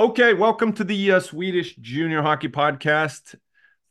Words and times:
Okay, 0.00 0.32
welcome 0.32 0.72
to 0.74 0.84
the 0.84 1.10
uh, 1.10 1.18
Swedish 1.18 1.74
Junior 1.74 2.22
Hockey 2.22 2.46
Podcast 2.46 3.34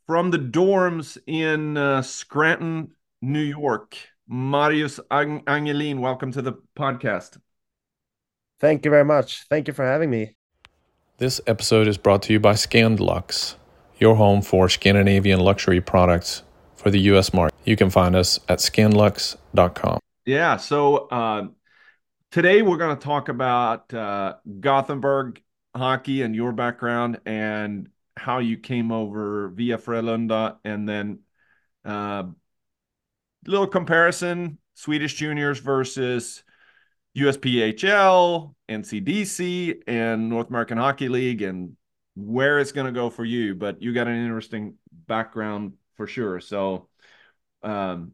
from 0.06 0.30
the 0.30 0.38
dorms 0.38 1.18
in 1.26 1.76
uh, 1.76 2.00
Scranton, 2.00 2.92
New 3.20 3.42
York. 3.42 3.94
Marius 4.26 5.00
Ang- 5.10 5.42
Angelin, 5.42 5.98
welcome 5.98 6.32
to 6.32 6.40
the 6.40 6.54
podcast. 6.74 7.36
Thank 8.58 8.86
you 8.86 8.90
very 8.90 9.04
much. 9.04 9.44
Thank 9.50 9.68
you 9.68 9.74
for 9.74 9.84
having 9.84 10.08
me. 10.08 10.34
This 11.18 11.42
episode 11.46 11.86
is 11.86 11.98
brought 11.98 12.22
to 12.22 12.32
you 12.32 12.40
by 12.40 12.54
Scandlux, 12.54 13.56
your 13.98 14.14
home 14.14 14.40
for 14.40 14.70
Scandinavian 14.70 15.40
luxury 15.40 15.82
products 15.82 16.42
for 16.76 16.90
the 16.90 17.00
US 17.00 17.34
market. 17.34 17.54
You 17.66 17.76
can 17.76 17.90
find 17.90 18.16
us 18.16 18.40
at 18.48 18.60
scandlux.com. 18.60 19.98
Yeah, 20.24 20.56
so 20.56 21.08
uh, 21.08 21.48
today 22.30 22.62
we're 22.62 22.78
going 22.78 22.96
to 22.96 23.04
talk 23.04 23.28
about 23.28 23.92
uh, 23.92 24.36
Gothenburg 24.58 25.42
hockey 25.78 26.22
and 26.22 26.34
your 26.34 26.52
background 26.52 27.20
and 27.24 27.88
how 28.16 28.38
you 28.38 28.58
came 28.58 28.92
over 28.92 29.48
via 29.48 29.78
Frölunda 29.78 30.56
and 30.64 30.88
then 30.88 31.20
uh, 31.84 32.24
little 33.46 33.66
comparison 33.66 34.58
Swedish 34.74 35.14
juniors 35.14 35.58
versus 35.58 36.42
USPHL, 37.16 38.54
NCDC, 38.68 39.82
and 39.86 40.28
North 40.28 40.50
American 40.50 40.78
Hockey 40.78 41.08
League, 41.08 41.42
and 41.42 41.76
where 42.14 42.58
it's 42.58 42.72
going 42.72 42.86
to 42.86 42.92
go 42.92 43.10
for 43.10 43.24
you. 43.24 43.54
But 43.54 43.82
you 43.82 43.92
got 43.92 44.06
an 44.06 44.22
interesting 44.22 44.74
background 45.06 45.74
for 45.96 46.06
sure. 46.06 46.40
So, 46.40 46.88
um, 47.62 48.12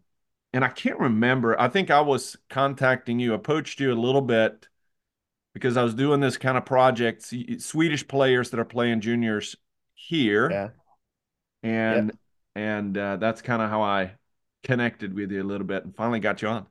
and 0.52 0.64
I 0.64 0.68
can't 0.68 0.98
remember. 0.98 1.60
I 1.60 1.68
think 1.68 1.90
I 1.90 2.00
was 2.00 2.36
contacting 2.48 3.18
you, 3.18 3.34
approached 3.34 3.80
you 3.80 3.92
a 3.92 3.94
little 3.94 4.22
bit 4.22 4.68
because 5.54 5.76
I 5.76 5.82
was 5.82 5.94
doing 5.94 6.20
this 6.20 6.36
kind 6.36 6.58
of 6.58 6.66
project, 6.66 7.32
Swedish 7.58 8.06
players 8.06 8.50
that 8.50 8.60
are 8.60 8.64
playing 8.64 9.00
juniors 9.00 9.56
here. 9.94 10.50
Yeah. 10.50 10.70
And 11.62 12.12
and 12.54 12.98
uh, 12.98 13.16
that's 13.16 13.40
kind 13.40 13.62
of 13.62 13.70
how 13.70 13.82
I 13.82 14.12
connected 14.64 15.14
with 15.14 15.32
you 15.32 15.42
a 15.42 15.44
little 15.44 15.66
bit 15.66 15.84
and 15.84 15.94
finally 15.94 16.20
got 16.20 16.42
you 16.42 16.48
on. 16.48 16.66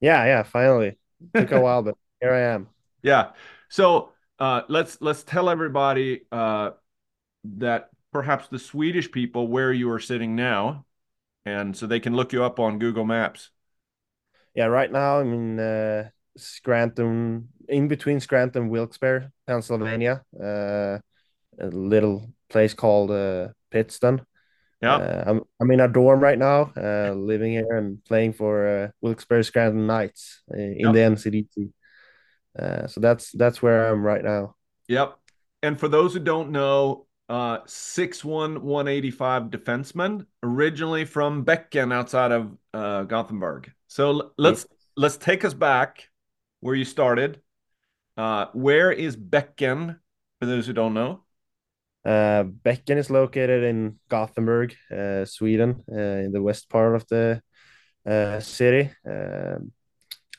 Yeah, 0.00 0.24
yeah, 0.24 0.42
finally. 0.42 0.98
Took 1.34 1.52
a 1.52 1.60
while, 1.60 1.82
but 1.82 1.96
here 2.20 2.32
I 2.32 2.40
am. 2.40 2.68
Yeah. 3.02 3.32
So 3.68 4.12
uh, 4.38 4.62
let's 4.68 5.00
let's 5.00 5.22
tell 5.22 5.48
everybody 5.48 6.22
uh, 6.32 6.70
that 7.44 7.90
perhaps 8.12 8.48
the 8.48 8.58
Swedish 8.58 9.10
people 9.12 9.46
where 9.46 9.72
you 9.72 9.90
are 9.92 10.00
sitting 10.00 10.34
now, 10.34 10.86
and 11.44 11.76
so 11.76 11.86
they 11.86 12.00
can 12.00 12.16
look 12.16 12.32
you 12.32 12.42
up 12.42 12.58
on 12.58 12.78
Google 12.78 13.04
Maps. 13.04 13.50
Yeah, 14.54 14.66
right 14.66 14.90
now 14.90 15.20
I'm 15.20 15.32
in 15.32 15.60
uh, 15.60 16.10
Scranton, 16.36 17.48
in 17.68 17.88
between 17.88 18.20
Scranton 18.20 18.62
and 18.62 18.70
Wilkes-Barre, 18.70 19.30
Pennsylvania. 19.46 20.22
Uh, 20.38 20.98
a 21.58 21.66
little 21.68 22.32
place 22.48 22.74
called 22.74 23.10
uh, 23.10 23.48
Pittston. 23.70 24.24
Yeah, 24.82 24.96
uh, 24.96 25.24
I'm 25.26 25.40
I'm 25.58 25.70
in 25.70 25.80
a 25.80 25.88
dorm 25.88 26.20
right 26.20 26.38
now, 26.38 26.70
uh, 26.76 27.12
living 27.12 27.52
here 27.52 27.76
and 27.76 28.04
playing 28.04 28.34
for 28.34 28.68
uh, 28.68 28.88
Wilkes-Barre 29.00 29.42
Scranton 29.42 29.86
Knights 29.86 30.42
uh, 30.52 30.58
in 30.58 30.80
Yep. 30.80 30.92
the 30.92 31.00
NCDC. 31.00 31.72
Uh, 32.58 32.86
so 32.86 33.00
that's 33.00 33.32
that's 33.32 33.62
where 33.62 33.90
I'm 33.90 34.02
right 34.02 34.22
now. 34.22 34.54
Yep. 34.88 35.16
And 35.62 35.80
for 35.80 35.88
those 35.88 36.12
who 36.12 36.20
don't 36.20 36.50
know, 36.50 37.06
uh, 37.28 37.60
6'1", 37.66 38.58
185 38.58 39.44
defenseman, 39.44 40.26
originally 40.42 41.04
from 41.04 41.44
Becken 41.44 41.92
outside 41.92 42.32
of 42.32 42.56
uh, 42.72 43.02
Gothenburg. 43.04 43.72
So 43.88 44.32
let's 44.36 44.66
let's 44.96 45.16
take 45.16 45.44
us 45.44 45.54
back 45.54 46.08
where 46.66 46.74
you 46.74 46.84
started. 46.84 47.40
Uh, 48.16 48.46
where 48.52 48.90
is 48.90 49.16
Becken? 49.16 49.98
For 50.40 50.46
those 50.46 50.66
who 50.66 50.72
don't 50.72 50.94
know. 50.94 51.22
Uh, 52.04 52.44
Becken 52.44 52.98
is 52.98 53.08
located 53.08 53.62
in 53.62 53.98
Gothenburg, 54.08 54.74
uh, 54.94 55.24
Sweden, 55.24 55.82
uh, 55.90 56.24
in 56.26 56.32
the 56.32 56.42
west 56.42 56.68
part 56.68 56.94
of 56.96 57.06
the 57.06 57.40
uh, 58.04 58.40
city. 58.40 58.90
Um, 59.08 59.72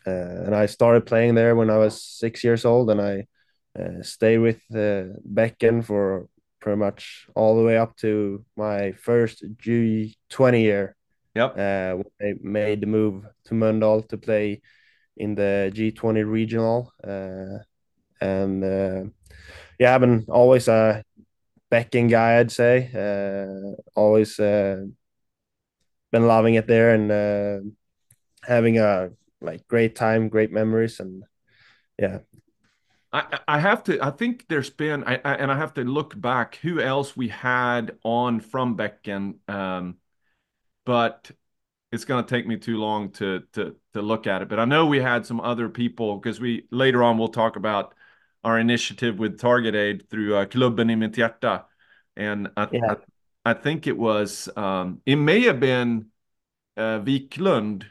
uh, 0.05 0.45
and 0.45 0.55
I 0.55 0.67
started 0.67 1.05
playing 1.05 1.35
there 1.35 1.55
when 1.55 1.69
I 1.69 1.77
was 1.77 2.03
six 2.03 2.43
years 2.43 2.63
old, 2.63 2.89
and 2.91 3.01
I 3.01 3.25
uh, 3.77 4.03
stayed 4.03 4.37
with 4.39 4.61
uh, 4.71 5.17
Becken 5.27 5.83
for 5.83 6.27
pretty 6.59 6.77
much 6.77 7.27
all 7.35 7.57
the 7.57 7.63
way 7.63 7.77
up 7.77 7.95
to 7.97 8.45
my 8.55 8.91
first 8.91 9.43
J20 9.57 10.61
year. 10.61 10.95
Yep. 11.35 11.57
Uh, 11.57 12.03
I 12.21 12.33
made 12.41 12.81
the 12.81 12.87
move 12.87 13.25
to 13.45 13.53
Mölndal 13.53 14.07
to 14.09 14.17
play 14.17 14.61
in 15.17 15.35
the 15.35 15.71
J20 15.73 16.23
regional. 16.29 16.93
Uh, 17.03 17.59
and 18.21 18.63
uh, 18.63 19.03
yeah, 19.79 19.93
I've 19.93 20.01
been 20.01 20.25
always 20.29 20.67
a 20.67 21.03
Becken 21.71 22.09
guy, 22.09 22.39
I'd 22.39 22.51
say. 22.51 22.89
Uh, 22.93 23.75
always 23.95 24.37
been 24.37 24.95
loving 26.13 26.55
it 26.55 26.67
there 26.67 26.93
and 26.93 27.75
having 28.43 28.79
a 28.79 29.09
like 29.41 29.67
great 29.67 29.95
time, 29.95 30.29
great 30.29 30.51
memories, 30.51 30.99
and 30.99 31.23
yeah, 31.99 32.19
I, 33.13 33.39
I 33.47 33.59
have 33.59 33.83
to. 33.85 34.03
I 34.03 34.11
think 34.11 34.47
there's 34.47 34.69
been, 34.69 35.03
I, 35.03 35.19
I, 35.23 35.35
and 35.35 35.51
I 35.51 35.57
have 35.57 35.73
to 35.75 35.83
look 35.83 36.19
back. 36.19 36.55
Who 36.57 36.79
else 36.79 37.15
we 37.15 37.29
had 37.29 37.97
on 38.03 38.39
from 38.39 38.77
Becken? 38.77 39.35
Um, 39.47 39.97
but 40.85 41.31
it's 41.91 42.05
going 42.05 42.23
to 42.23 42.29
take 42.29 42.45
me 42.45 42.57
too 42.57 42.77
long 42.77 43.11
to 43.11 43.43
to 43.53 43.75
to 43.93 44.01
look 44.01 44.27
at 44.27 44.41
it. 44.41 44.49
But 44.49 44.59
I 44.59 44.65
know 44.65 44.85
we 44.85 44.99
had 44.99 45.25
some 45.25 45.39
other 45.39 45.69
people 45.69 46.17
because 46.17 46.39
we 46.39 46.67
later 46.71 47.03
on 47.03 47.17
we'll 47.17 47.29
talk 47.29 47.55
about 47.55 47.93
our 48.43 48.59
initiative 48.59 49.19
with 49.19 49.39
Target 49.39 49.75
Aid 49.75 50.09
through 50.09 50.35
uh, 50.35 50.45
Klubben 50.45 50.91
i 50.91 50.95
mitt 50.95 51.13
hjärta, 51.13 51.65
and 52.15 52.49
I, 52.57 52.67
Yeah. 52.71 52.91
I 52.91 52.95
I 53.51 53.53
think 53.53 53.87
it 53.87 53.97
was 53.97 54.49
um, 54.57 55.01
it 55.05 55.15
may 55.15 55.41
have 55.43 55.59
been 55.59 56.07
uh, 56.75 56.99
Wiklund 56.99 57.85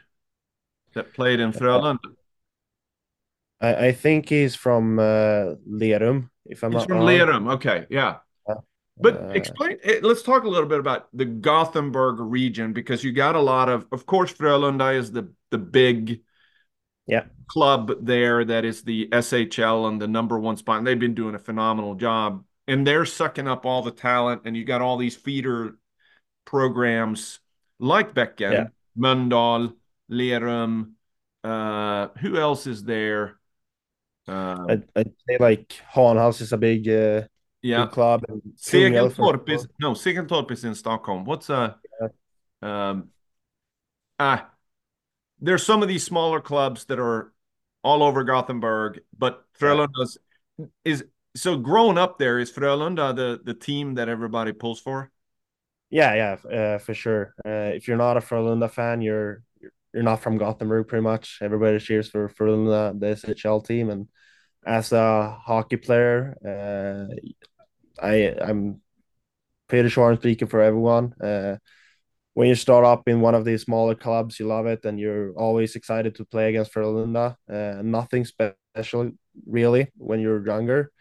that 0.93 1.13
played 1.13 1.39
in 1.39 1.51
Frölunda. 1.51 1.97
I, 3.59 3.87
I 3.87 3.91
think 3.91 4.29
he's 4.29 4.55
from 4.55 4.99
uh, 4.99 5.55
Lerum, 5.67 6.29
if 6.45 6.63
I'm 6.63 6.71
He's 6.71 6.81
not 6.81 6.87
from 6.87 6.99
wrong. 6.99 7.07
Lerum. 7.07 7.53
Okay, 7.55 7.87
yeah. 7.89 8.17
But 8.99 9.15
Uh, 9.15 9.31
explain, 9.35 9.77
eh, 9.83 9.99
let's 10.01 10.23
talk 10.23 10.43
a 10.43 10.49
little 10.49 10.67
bit 10.67 10.79
about 10.79 11.07
the 11.15 11.25
Gothenburg 11.25 12.19
region 12.19 12.73
because 12.73 13.03
you 13.03 13.11
got 13.11 13.35
a 13.35 13.39
lot 13.41 13.69
of, 13.69 13.85
of 13.91 14.05
course, 14.05 14.33
Frölunda 14.33 14.95
is 14.95 15.11
the 15.11 15.31
the 15.49 15.57
big 15.57 16.21
Yeah. 17.05 17.25
club 17.47 18.05
there 18.05 18.43
that 18.43 18.65
is 18.65 18.83
the 18.83 19.07
SHL 19.11 19.87
and 19.87 20.01
the 20.01 20.07
number 20.07 20.37
one 20.37 20.57
spot. 20.57 20.79
And 20.79 20.87
they've 20.87 20.99
been 20.99 21.13
doing 21.13 21.35
a 21.35 21.39
phenomenal 21.39 21.95
job. 21.95 22.43
And 22.67 22.85
they're 22.85 23.05
sucking 23.05 23.47
up 23.47 23.65
all 23.65 23.81
the 23.81 23.91
talent. 23.91 24.41
And 24.45 24.57
you 24.57 24.65
got 24.65 24.81
all 24.81 24.97
these 24.97 25.15
feeder 25.15 25.77
programs 26.43 27.39
like 27.79 28.13
Becken, 28.13 28.51
Yeah. 28.51 28.67
Mölndal, 28.97 29.75
Lerum. 30.11 30.93
Uh, 31.43 32.09
who 32.19 32.37
else 32.37 32.67
is 32.67 32.83
there? 32.83 33.39
Uh, 34.27 34.65
I'd, 34.67 34.83
I'd 34.95 35.13
say 35.29 35.37
like 35.39 35.79
Hanhals 35.93 36.41
is 36.41 36.51
a 36.51 36.57
big, 36.57 36.89
uh, 36.89 37.21
yeah. 37.61 37.87
club. 37.87 38.23
Segeltorp 38.55 39.49
is 39.49 39.67
no 39.79 39.91
Segeltorp 39.91 40.51
is 40.51 40.63
in 40.63 40.75
Stockholm. 40.75 41.25
What's 41.25 41.49
uh 41.49 41.73
um 42.61 43.09
ah 44.19 44.49
there's 45.39 45.65
some 45.65 45.81
of 45.81 45.87
these 45.87 46.03
smaller 46.03 46.41
clubs 46.41 46.85
that 46.85 46.99
are 46.99 47.33
all 47.83 48.03
over 48.03 48.23
Gothenburg, 48.23 49.01
but 49.17 49.43
Frölunda's 49.59 50.17
is 50.83 51.05
so 51.35 51.57
growing 51.57 51.97
up 51.97 52.17
there 52.17 52.39
is 52.39 52.51
Frölunda 52.51 53.15
the 53.15 53.39
the 53.43 53.53
team 53.53 53.95
that 53.95 54.09
everybody 54.09 54.51
pulls 54.51 54.79
for. 54.79 55.11
Yeah, 55.89 56.13
yeah, 56.15 56.57
uh, 56.57 56.77
for 56.79 56.93
sure. 56.93 57.33
Uh, 57.45 57.71
if 57.75 57.87
you're 57.87 57.97
not 57.97 58.17
a 58.17 58.19
Frölunda 58.19 58.69
fan, 58.69 59.01
you're 59.01 59.43
you're 59.59 59.71
you're 59.93 60.03
not 60.03 60.21
from 60.21 60.37
Gothenburg, 60.37 60.87
pretty 60.87 61.03
much. 61.03 61.39
Everybody 61.41 61.79
cheers 61.79 62.09
for 62.09 62.27
Frölunda, 62.27 62.99
the 62.99 63.07
SHL 63.07 63.65
team, 63.65 63.89
and 63.89 64.07
as 64.67 64.91
a 64.91 65.31
hockey 65.41 65.77
player, 65.77 66.35
uh, 66.45 67.15
I 68.01 68.35
I'm 68.41 68.81
pretty 69.67 69.89
sure 69.89 70.11
I'm 70.11 70.17
speaking 70.17 70.47
for 70.47 70.61
everyone. 70.61 71.13
Uh, 71.21 71.57
when 72.33 72.49
you 72.49 72.55
start 72.55 72.85
up 72.85 73.07
in 73.07 73.21
one 73.21 73.33
of 73.33 73.45
these 73.45 73.63
smaller 73.63 73.95
clubs, 73.95 74.39
you 74.39 74.45
love 74.47 74.67
it, 74.67 74.85
and 74.85 74.99
you're 74.99 75.31
always 75.33 75.75
excited 75.75 76.15
to 76.15 76.25
play 76.25 76.49
against 76.49 76.73
Frölunda. 76.73 77.35
Uh, 77.49 77.81
nothing 77.81 78.25
special, 78.25 79.11
really, 79.47 79.87
when 79.97 80.19
you're 80.19 80.45
younger, 80.45 80.91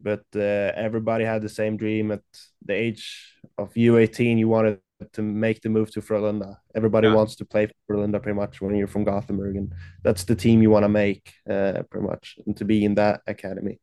but 0.00 0.24
uh, 0.34 0.72
everybody 0.74 1.24
had 1.24 1.42
the 1.42 1.48
same 1.48 1.76
dream 1.76 2.12
at 2.12 2.22
the 2.64 2.74
age 2.74 3.34
of 3.58 3.74
U18. 3.74 4.38
You 4.38 4.48
wanted 4.48 4.80
to 5.12 5.22
make 5.22 5.60
the 5.60 5.68
move 5.68 5.90
to 5.92 6.00
Frölunda. 6.00 6.56
Everybody 6.74 7.08
Yeah. 7.08 7.14
wants 7.14 7.36
to 7.36 7.44
play 7.44 7.66
for 7.66 7.96
Frölunda 7.96 8.22
pretty 8.22 8.36
much 8.36 8.60
when 8.60 8.74
you're 8.74 8.86
from 8.86 9.04
Gothenburg, 9.04 9.56
and 9.56 9.72
that's 10.02 10.24
the 10.24 10.34
team 10.34 10.62
you 10.62 10.70
want 10.70 10.84
to 10.84 10.88
make, 10.88 11.34
uh, 11.48 11.82
pretty 11.90 12.06
much, 12.06 12.38
and 12.46 12.56
to 12.56 12.64
be 12.64 12.84
in 12.84 12.94
that 12.94 13.20
academy. 13.26 13.78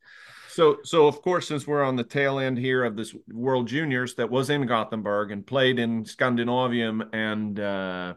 So 0.49 0.77
so 0.83 1.07
of 1.07 1.21
course 1.21 1.47
since 1.47 1.65
we're 1.65 1.83
on 1.83 1.95
the 1.95 2.03
tail 2.03 2.37
end 2.39 2.57
here 2.59 2.83
of 2.83 2.95
this 2.95 3.15
World 3.31 3.67
Juniors 3.67 4.15
that 4.15 4.29
was 4.29 4.49
in 4.51 4.67
Gothenburg 4.67 5.31
and 5.31 5.45
played 5.45 5.79
in 5.79 6.03
Scandinavium 6.03 7.09
and 7.11 7.59
uh 7.59 8.13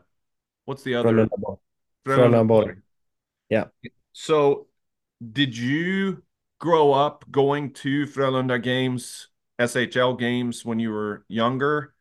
what's 0.67 0.83
the 0.83 0.97
other 0.97 1.09
Frölunda 1.15 1.59
Frölunda 2.05 2.47
Frölunda 2.47 2.83
Yeah. 3.49 3.65
So, 4.13 4.69
did 5.33 5.57
you 5.57 6.23
grow 6.59 6.93
up 6.93 7.25
going 7.31 7.73
to 7.73 8.07
Frölunda 8.07 8.63
games, 8.63 9.29
SHL 9.59 10.19
games 10.19 10.65
when 10.65 10.79
you 10.79 10.91
were 10.91 11.25
younger? 11.29 11.95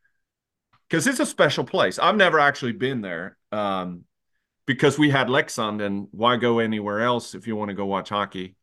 Because 0.95 1.07
it's 1.07 1.19
a 1.19 1.25
special 1.25 1.65
place. 1.65 2.00
I've 2.00 2.15
never 2.15 2.39
actually 2.39 2.71
been 2.71 3.01
there 3.01 3.36
um, 3.51 4.06
because 4.65 4.97
we 4.97 5.09
had 5.09 5.27
Leksand, 5.27 5.86
and 5.86 6.07
why 6.12 6.38
go 6.38 6.59
anywhere 6.59 7.01
else 7.01 7.36
if 7.36 7.47
you 7.47 7.57
want 7.57 7.68
to 7.68 7.75
go 7.75 7.86
watch 7.86 8.07
hockey? 8.07 8.56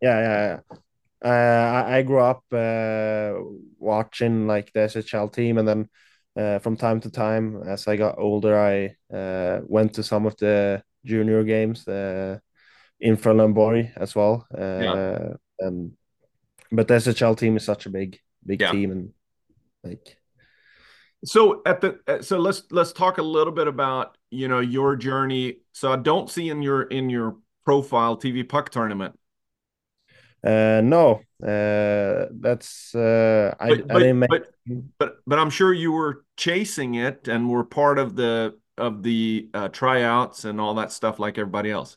Yeah, 0.00 0.18
yeah, 0.18 0.60
yeah. 0.72 1.30
Uh, 1.30 1.84
I, 1.86 1.98
I 1.98 2.02
grew 2.04 2.20
up 2.20 2.42
uh, 2.54 3.34
watching 3.78 4.46
like 4.46 4.72
the 4.72 4.80
SHL 4.80 5.30
team, 5.30 5.58
and 5.58 5.68
then 5.68 5.88
uh, 6.38 6.58
from 6.60 6.78
time 6.78 7.00
to 7.00 7.10
time, 7.10 7.62
as 7.66 7.86
I 7.86 7.96
got 7.96 8.18
older, 8.18 8.58
I 8.58 8.96
uh, 9.14 9.60
went 9.66 9.92
to 9.96 10.02
some 10.02 10.24
of 10.24 10.38
the 10.38 10.82
junior 11.04 11.44
games 11.44 11.86
uh, 11.86 12.38
in 12.98 13.18
Frölunda 13.18 13.92
as 13.94 14.14
well. 14.14 14.46
Uh, 14.56 14.80
yeah. 14.80 15.18
And 15.58 15.92
but 16.72 16.88
the 16.88 16.94
SHL 16.94 17.36
team 17.36 17.58
is 17.58 17.64
such 17.66 17.84
a 17.84 17.90
big, 17.90 18.18
big 18.46 18.62
yeah. 18.62 18.72
team, 18.72 18.90
and 18.90 19.12
like. 19.84 20.14
So 21.24 21.62
at 21.66 21.80
the 21.80 22.20
so 22.22 22.38
let's 22.38 22.62
let's 22.70 22.92
talk 22.92 23.18
a 23.18 23.22
little 23.22 23.52
bit 23.52 23.66
about 23.66 24.16
you 24.30 24.48
know 24.48 24.60
your 24.60 24.96
journey. 24.96 25.58
So 25.72 25.92
I 25.92 25.96
don't 25.96 26.30
see 26.30 26.48
in 26.48 26.62
your 26.62 26.82
in 26.82 27.10
your 27.10 27.36
profile 27.64 28.16
TV 28.16 28.48
puck 28.48 28.70
tournament 28.70 29.18
uh, 30.44 30.80
no, 30.84 31.20
uh, 31.42 32.26
that's 32.30 32.94
uh, 32.94 33.54
I, 33.58 33.68
but, 33.68 33.96
I 33.96 33.98
didn't 33.98 34.18
make. 34.20 34.30
But, 34.30 34.54
but 34.98 35.16
but 35.26 35.38
I'm 35.38 35.50
sure 35.50 35.72
you 35.72 35.90
were 35.90 36.24
chasing 36.36 36.94
it 36.94 37.26
and 37.26 37.50
were 37.50 37.64
part 37.64 37.98
of 37.98 38.14
the 38.14 38.56
of 38.76 39.02
the 39.02 39.48
uh, 39.52 39.68
tryouts 39.68 40.44
and 40.44 40.60
all 40.60 40.74
that 40.74 40.92
stuff 40.92 41.18
like 41.18 41.38
everybody 41.38 41.72
else. 41.72 41.96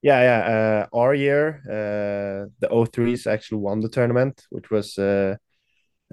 Yeah, 0.00 0.22
yeah. 0.22 0.86
Uh, 0.92 0.96
our 0.96 1.14
year, 1.14 1.60
uh, 1.66 2.48
the 2.60 2.68
O3s 2.68 3.26
actually 3.26 3.58
won 3.58 3.80
the 3.80 3.88
tournament, 3.90 4.46
which 4.48 4.70
was 4.70 4.96
uh, 4.96 5.36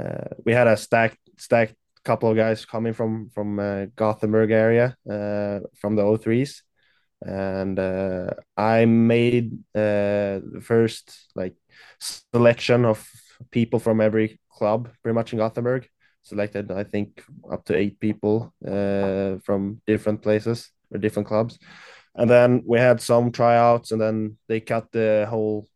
uh, 0.01 0.35
we 0.45 0.51
had 0.51 0.67
a 0.67 0.75
stacked 0.75 1.19
stacked 1.37 1.75
couple 2.03 2.29
of 2.29 2.35
guys 2.35 2.65
coming 2.65 2.93
from 2.93 3.29
from 3.29 3.59
uh, 3.59 3.85
Gothenburg 3.95 4.51
area 4.51 4.97
uh, 5.09 5.59
from 5.79 5.95
the 5.95 6.03
O3s 6.03 6.61
and 7.25 7.79
uh, 7.79 8.31
I 8.57 8.85
made 8.85 9.53
uh, 9.75 10.43
the 10.43 10.61
first 10.61 11.31
like 11.35 11.55
selection 11.99 12.85
of 12.85 13.07
people 13.51 13.79
from 13.79 14.01
every 14.01 14.39
club, 14.51 14.89
pretty 15.01 15.15
much 15.15 15.33
in 15.33 15.39
Gothenburg. 15.39 15.87
Selected, 16.23 16.71
I 16.71 16.83
think, 16.83 17.21
up 17.51 17.65
to 17.65 17.75
eight 17.75 17.99
people 17.99 18.53
uh, 18.65 19.39
from 19.43 19.81
different 19.85 20.21
places 20.21 20.71
or 20.91 20.97
different 20.97 21.27
clubs, 21.27 21.59
and 22.15 22.29
then 22.29 22.63
we 22.65 22.79
had 22.79 23.01
some 23.01 23.31
tryouts, 23.31 23.91
and 23.91 23.99
then 23.99 24.37
they 24.47 24.61
cut 24.61 24.91
the 24.91 25.27
whole 25.29 25.67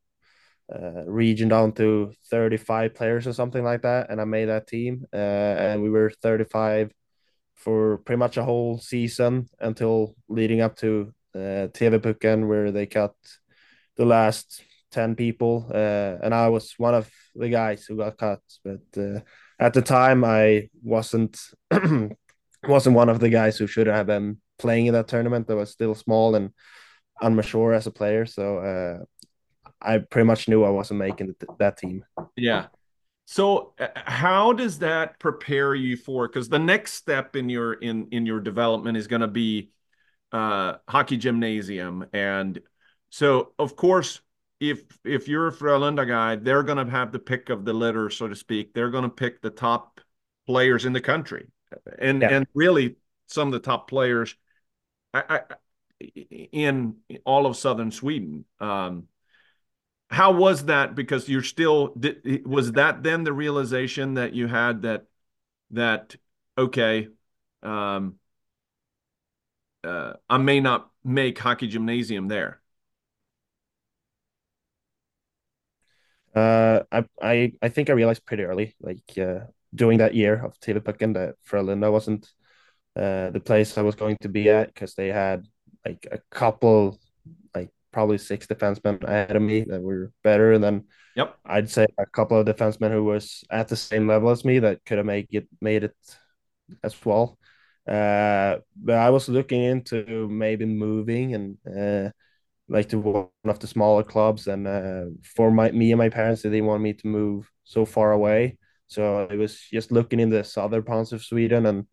uh, 0.73 1.03
region 1.05 1.49
down 1.49 1.71
to 1.73 2.11
35 2.29 2.93
players 2.93 3.27
or 3.27 3.33
something 3.33 3.63
like 3.63 3.83
that, 3.83 4.09
and 4.09 4.19
I 4.19 4.25
made 4.25 4.45
that 4.45 4.67
team, 4.67 5.05
uh, 5.13 5.15
and 5.15 5.81
we 5.81 5.89
were 5.89 6.11
35 6.21 6.91
for 7.55 7.97
pretty 7.99 8.19
much 8.19 8.37
a 8.37 8.43
whole 8.43 8.77
season 8.77 9.49
until 9.59 10.15
leading 10.29 10.61
up 10.61 10.75
to 10.77 11.13
uh, 11.35 11.67
where 11.73 12.71
they 12.71 12.85
cut 12.85 13.13
the 13.95 14.05
last 14.05 14.63
10 14.91 15.15
people 15.15 15.69
uh, 15.73 16.17
and 16.23 16.33
I 16.33 16.49
was 16.49 16.73
one 16.77 16.93
of 16.93 17.09
the 17.35 17.49
guys 17.49 17.85
who 17.85 17.97
got 17.97 18.17
cut 18.17 18.41
but 18.63 18.81
uh, 18.97 19.19
at 19.59 19.73
the 19.73 19.81
time 19.81 20.23
I 20.23 20.69
wasn't 20.83 21.39
wasn't 22.67 22.95
one 22.95 23.09
of 23.09 23.19
the 23.19 23.29
guys 23.29 23.57
who 23.57 23.67
should 23.67 23.87
have 23.87 24.07
been 24.07 24.37
playing 24.57 24.87
in 24.87 24.93
that 24.93 25.07
tournament. 25.07 25.49
I 25.49 25.55
was 25.55 25.71
still 25.71 25.95
small 25.95 26.35
and 26.35 26.51
unmature 27.21 27.75
as 27.75 27.87
a 27.87 27.91
player 27.91 28.25
so 28.25 28.57
uh, 28.59 29.03
I 29.81 29.99
pretty 29.99 30.25
much 30.25 30.47
knew 30.47 30.63
I 30.63 30.69
wasn't 30.69 30.99
making 30.99 31.35
that 31.59 31.77
team 31.77 32.05
yeah 32.35 32.67
so 33.25 33.73
uh, 33.79 33.87
how 33.95 34.53
does 34.53 34.79
that 34.79 35.19
prepare 35.19 35.75
you 35.75 35.97
for 35.97 36.27
because 36.27 36.49
the 36.49 36.59
next 36.59 36.93
step 36.93 37.35
in 37.35 37.49
your 37.49 37.73
in 37.73 38.07
in 38.11 38.25
your 38.25 38.39
development 38.39 38.97
is 38.97 39.07
going 39.07 39.21
to 39.21 39.27
be 39.27 39.71
uh, 40.31 40.75
hockey 40.87 41.17
gymnasium. 41.17 42.05
And 42.13 42.59
so, 43.09 43.53
of 43.59 43.75
course, 43.75 44.21
if 44.59 44.81
if 45.03 45.27
you're 45.27 45.47
a 45.47 45.51
Frölunda 45.51 46.07
guy, 46.07 46.35
they're 46.35 46.63
going 46.63 46.83
to 46.83 46.91
have 46.91 47.11
the 47.11 47.19
pick 47.19 47.49
of 47.49 47.65
the 47.65 47.73
litter, 47.73 48.09
so 48.09 48.27
to 48.27 48.35
speak. 48.35 48.73
They're 48.73 48.89
going 48.89 49.03
to 49.03 49.09
pick 49.09 49.41
the 49.41 49.49
top 49.49 50.01
players 50.45 50.85
in 50.85 50.93
the 50.93 51.01
country, 51.01 51.47
and 51.99 52.21
yeah. 52.21 52.29
and 52.29 52.47
really 52.53 52.95
some 53.27 53.47
of 53.49 53.51
the 53.51 53.59
top 53.59 53.89
players 53.89 54.35
I, 55.13 55.23
I, 55.29 55.41
in 56.51 56.95
all 57.25 57.45
of 57.45 57.55
southern 57.55 57.91
Sweden. 57.91 58.45
Um, 58.59 59.07
how 60.09 60.31
was 60.31 60.65
that? 60.65 60.95
Because 60.95 61.27
you're 61.29 61.43
still 61.43 61.93
was 62.45 62.73
that 62.73 63.03
then 63.03 63.23
the 63.23 63.33
realization 63.33 64.13
that 64.15 64.33
you 64.33 64.47
had 64.47 64.83
that 64.83 65.05
that 65.71 66.15
okay, 66.57 67.09
um, 67.63 68.19
uh, 69.83 70.13
I 70.29 70.37
may 70.37 70.59
not 70.59 70.91
make 71.03 71.37
hockey 71.39 71.67
gymnasium 71.67 72.27
there. 72.27 72.61
Uh, 76.35 76.83
I 76.91 77.05
I 77.21 77.51
I 77.61 77.69
think 77.69 77.89
I 77.89 77.93
realized 77.93 78.25
pretty 78.25 78.43
early, 78.43 78.75
like 78.81 79.17
uh, 79.17 79.47
during 79.73 79.97
that 79.99 80.13
year 80.13 80.43
of 80.45 80.59
TV-pucken, 80.59 81.13
that 81.13 81.35
Frölunda 81.47 81.91
wasn't 81.91 82.31
uh, 82.95 83.31
the 83.31 83.41
place 83.41 83.77
I 83.77 83.83
was 83.83 83.95
going 83.95 84.17
to 84.21 84.29
be 84.29 84.49
at 84.49 84.67
because 84.73 84.95
they 84.95 85.09
had 85.09 85.47
like 85.85 86.07
a 86.11 86.19
couple, 86.31 86.99
probably 87.97 88.19
six 88.19 88.45
defensemen 88.45 89.03
ahead 89.03 89.35
of 89.35 89.41
me 89.41 89.61
that 89.61 89.81
were 89.81 90.11
better, 90.23 90.53
and 90.53 90.63
then 90.63 90.83
yep, 91.15 91.35
I'd 91.43 91.67
say 91.67 91.87
a 91.97 92.05
couple 92.05 92.37
of 92.39 92.45
defensemen 92.45 92.91
who 92.91 93.03
was 93.03 93.43
at 93.49 93.69
the 93.69 93.75
same 93.75 94.07
level 94.07 94.29
as 94.29 94.45
me 94.45 94.59
that 94.59 94.85
could 94.85 94.99
have 94.99 95.07
made 95.07 95.27
it 95.31 95.47
made 95.61 95.83
it 95.83 95.95
as 96.83 96.93
well. 97.03 97.39
Uh, 97.87 98.57
but 98.75 98.97
I 98.97 99.09
was 99.09 99.29
looking 99.29 99.63
into 99.63 100.27
maybe 100.29 100.65
moving 100.65 101.33
and 101.33 101.57
uh, 101.65 102.11
like 102.69 102.89
to 102.89 102.99
one 102.99 103.29
of 103.45 103.57
the 103.57 103.65
smaller 103.65 104.03
clubs. 104.03 104.45
And 104.45 104.67
uh, 104.67 105.05
for 105.35 105.49
my 105.49 105.71
me 105.71 105.91
and 105.91 105.97
my 105.97 106.09
parents, 106.09 106.43
they 106.43 106.51
didn't 106.51 106.67
want 106.67 106.83
me 106.83 106.93
to 106.93 107.07
move 107.07 107.49
so 107.63 107.83
far 107.83 108.11
away. 108.11 108.59
So 108.85 109.27
it 109.31 109.37
was 109.37 109.59
just 109.73 109.91
looking 109.91 110.19
in 110.19 110.29
the 110.29 110.43
southern 110.43 110.83
parts 110.83 111.13
of 111.13 111.23
Sweden, 111.23 111.65
and 111.65 111.87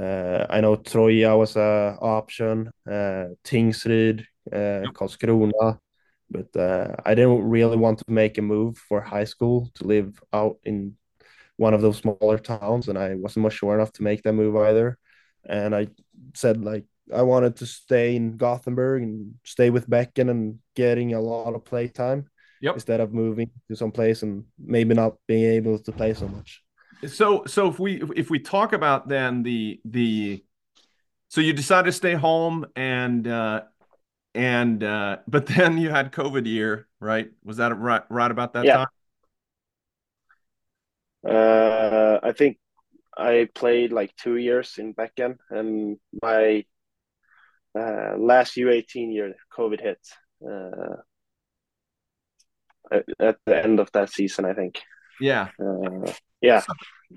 uh, 0.00 0.46
I 0.48 0.62
know 0.62 0.76
Troja 0.76 1.36
was 1.36 1.56
a 1.56 1.98
option, 2.00 2.70
uh, 2.90 3.36
Tingsryd, 3.44 4.24
uh, 4.52 4.90
Karlskrona, 4.92 5.78
but 6.30 6.56
uh, 6.56 6.94
I 7.04 7.14
didn't 7.14 7.48
really 7.48 7.76
want 7.76 7.98
to 7.98 8.04
make 8.08 8.38
a 8.38 8.42
move 8.42 8.78
for 8.78 9.00
high 9.00 9.24
school 9.24 9.70
to 9.74 9.84
live 9.84 10.20
out 10.32 10.58
in 10.64 10.96
one 11.56 11.74
of 11.74 11.80
those 11.80 11.98
smaller 11.98 12.38
towns, 12.38 12.88
and 12.88 12.98
I 12.98 13.14
wasn't 13.14 13.44
much 13.44 13.54
sure 13.54 13.74
enough 13.74 13.92
to 13.92 14.02
make 14.02 14.22
that 14.22 14.32
move 14.32 14.56
either 14.56 14.98
and 15.48 15.74
I 15.74 15.88
said 16.34 16.64
like 16.64 16.84
I 17.14 17.22
wanted 17.22 17.56
to 17.56 17.66
stay 17.66 18.16
in 18.16 18.36
Gothenburg 18.36 19.02
and 19.02 19.34
stay 19.44 19.70
with 19.70 19.88
Bäcken 19.88 20.28
and 20.28 20.58
getting 20.74 21.14
a 21.14 21.20
lot 21.20 21.54
of 21.54 21.64
play 21.64 21.86
time 21.88 22.28
yep. 22.60 22.74
instead 22.74 23.00
of 23.00 23.12
moving 23.12 23.50
to 23.68 23.76
some 23.76 23.92
place 23.92 24.22
and 24.22 24.44
maybe 24.58 24.94
not 24.94 25.14
being 25.28 25.44
able 25.52 25.78
to 25.78 25.92
play 25.92 26.14
so 26.14 26.26
much. 26.26 26.62
So 27.06 27.44
so 27.46 27.68
if 27.68 27.78
we 27.78 28.02
if 28.16 28.30
we 28.30 28.40
talk 28.40 28.72
about 28.72 29.08
then 29.08 29.42
the 29.42 29.80
the 29.84 30.42
so 31.28 31.40
you 31.40 31.52
decided 31.52 31.86
to 31.86 31.92
stay 31.92 32.14
home 32.14 32.66
and 32.74 33.26
uh 33.26 33.62
and 34.36 34.84
uh 34.84 35.18
but 35.28 35.46
then 35.46 35.78
you 35.78 35.90
had 35.90 36.12
COVID 36.12 36.46
year, 36.46 36.86
right? 37.00 37.30
Was 37.44 37.56
that 37.56 37.76
right 37.78 38.02
right 38.08 38.30
about 38.30 38.52
that 38.52 38.64
yeah. 38.64 38.76
time? 38.76 38.88
Uh 41.28 42.18
I 42.22 42.32
think 42.32 42.58
I 43.16 43.48
played 43.54 43.92
like 43.92 44.14
two 44.16 44.36
years 44.36 44.78
in 44.78 44.94
Bäcken, 44.94 45.38
and 45.50 45.98
my 46.22 46.64
uh, 47.76 48.16
last 48.18 48.56
U18 48.56 49.12
year, 49.12 49.34
COVID 49.56 49.80
hit 49.80 49.98
uh, 50.46 50.96
at, 53.18 53.36
the 53.46 53.64
end 53.64 53.80
of 53.80 53.90
that 53.92 54.10
season, 54.10 54.44
I 54.44 54.52
think. 54.52 54.80
Yeah. 55.20 55.48
Uh, 55.58 56.12
yeah. 56.40 56.60
So, 56.60 56.72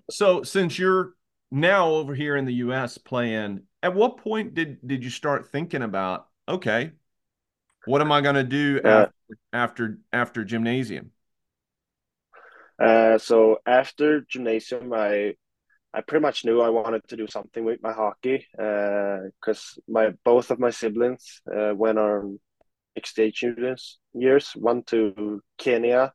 so, 0.10 0.44
since 0.44 0.80
you're 0.80 1.14
now 1.52 1.90
over 1.90 2.16
here 2.16 2.38
in 2.38 2.46
the 2.46 2.54
U.S. 2.56 2.98
playing, 2.98 3.64
at 3.84 3.94
what 3.94 4.18
point 4.18 4.54
did 4.54 4.78
did 4.86 5.04
you 5.04 5.10
start 5.10 5.52
thinking 5.52 5.82
about 5.82 6.28
okay, 6.48 6.92
what 7.86 8.01
am 8.01 8.12
I 8.12 8.21
going 8.21 8.36
to 8.36 8.43
do 8.43 8.81
uh, 8.83 8.88
after, 8.88 9.13
after 9.53 9.98
after 10.12 10.43
gymnasium? 10.43 11.12
Uh, 12.79 13.17
so 13.17 13.57
after 13.65 14.21
gymnasium, 14.21 14.93
I 14.93 15.36
I 15.93 16.01
pretty 16.01 16.21
much 16.21 16.45
knew 16.45 16.62
I 16.62 16.69
wanted 16.69 17.07
to 17.07 17.17
do 17.17 17.27
something 17.27 17.65
with 17.65 17.81
my 17.81 17.93
hockey 17.93 18.45
because 18.51 19.74
uh, 19.77 19.81
my 19.88 20.13
both 20.24 20.51
of 20.51 20.59
my 20.59 20.69
siblings 20.69 21.41
uh, 21.53 21.74
went 21.75 21.98
on 21.98 22.39
exchange 22.95 23.38
students 23.38 24.00
years. 24.13 24.51
One 24.55 24.83
to 24.83 25.41
Kenya 25.57 26.13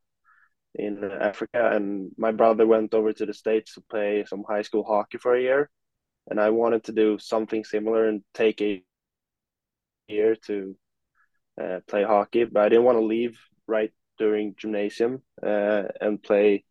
in 0.74 1.04
Africa, 1.04 1.70
and 1.74 2.10
my 2.16 2.32
brother 2.32 2.66
went 2.66 2.94
over 2.94 3.12
to 3.12 3.26
the 3.26 3.34
states 3.34 3.74
to 3.74 3.80
play 3.80 4.24
some 4.26 4.44
high 4.48 4.62
school 4.62 4.84
hockey 4.84 5.18
for 5.18 5.34
a 5.34 5.42
year. 5.42 5.70
And 6.28 6.40
I 6.40 6.50
wanted 6.50 6.84
to 6.84 6.92
do 6.92 7.18
something 7.18 7.64
similar 7.64 8.08
and 8.08 8.22
take 8.32 8.60
a 8.62 8.82
year 10.08 10.36
to 10.46 10.76
uh, 11.60 11.80
play 11.86 12.02
hockey, 12.04 12.44
but 12.44 12.62
I 12.64 12.68
didn't 12.68 12.84
want 12.84 12.98
to 12.98 13.04
leave 13.04 13.38
right 13.66 13.92
during 14.18 14.54
gymnasium 14.56 15.22
uh, 15.42 15.84
and 16.00 16.22
play 16.22 16.64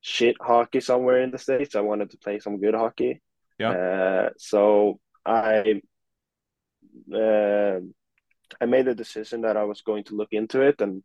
shit 0.00 0.36
hockey 0.40 0.80
somewhere 0.80 1.22
in 1.22 1.30
the 1.30 1.38
states. 1.38 1.74
I 1.74 1.80
wanted 1.80 2.10
to 2.10 2.18
play 2.18 2.38
some 2.38 2.60
good 2.60 2.74
hockey. 2.74 3.20
Yeah. 3.58 3.70
Uh, 3.70 4.30
so 4.38 4.98
I 5.24 5.80
uh, 7.14 7.80
I 8.60 8.66
made 8.66 8.88
a 8.88 8.94
decision 8.94 9.42
that 9.42 9.56
I 9.56 9.64
was 9.64 9.82
going 9.82 10.04
to 10.04 10.16
look 10.16 10.32
into 10.32 10.60
it, 10.62 10.80
and 10.80 11.02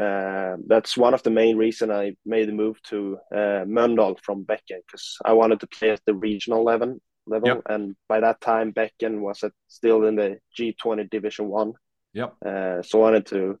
uh, 0.00 0.56
that's 0.66 0.96
one 0.96 1.14
of 1.14 1.22
the 1.22 1.30
main 1.30 1.56
reason 1.56 1.90
I 1.90 2.14
made 2.24 2.48
the 2.48 2.52
move 2.52 2.80
to 2.84 3.18
uh, 3.32 3.64
Mölndal 3.66 4.18
from 4.22 4.44
Becken 4.44 4.80
because 4.86 5.18
I 5.24 5.32
wanted 5.32 5.60
to 5.60 5.66
play 5.66 5.90
at 5.90 6.02
the 6.06 6.14
regional 6.14 6.64
level. 6.64 6.98
Level, 7.26 7.48
Yep. 7.48 7.62
and 7.68 7.96
by 8.08 8.20
that 8.20 8.40
time 8.40 8.72
Becken 8.72 9.20
was 9.20 9.44
at, 9.44 9.52
still 9.68 10.04
in 10.06 10.16
the 10.16 10.38
J20 10.58 11.10
Division 11.10 11.48
One. 11.48 11.74
Yep. 12.12 12.34
Uh, 12.44 12.82
so 12.82 12.98
I 12.98 13.02
wanted 13.02 13.26
to 13.26 13.58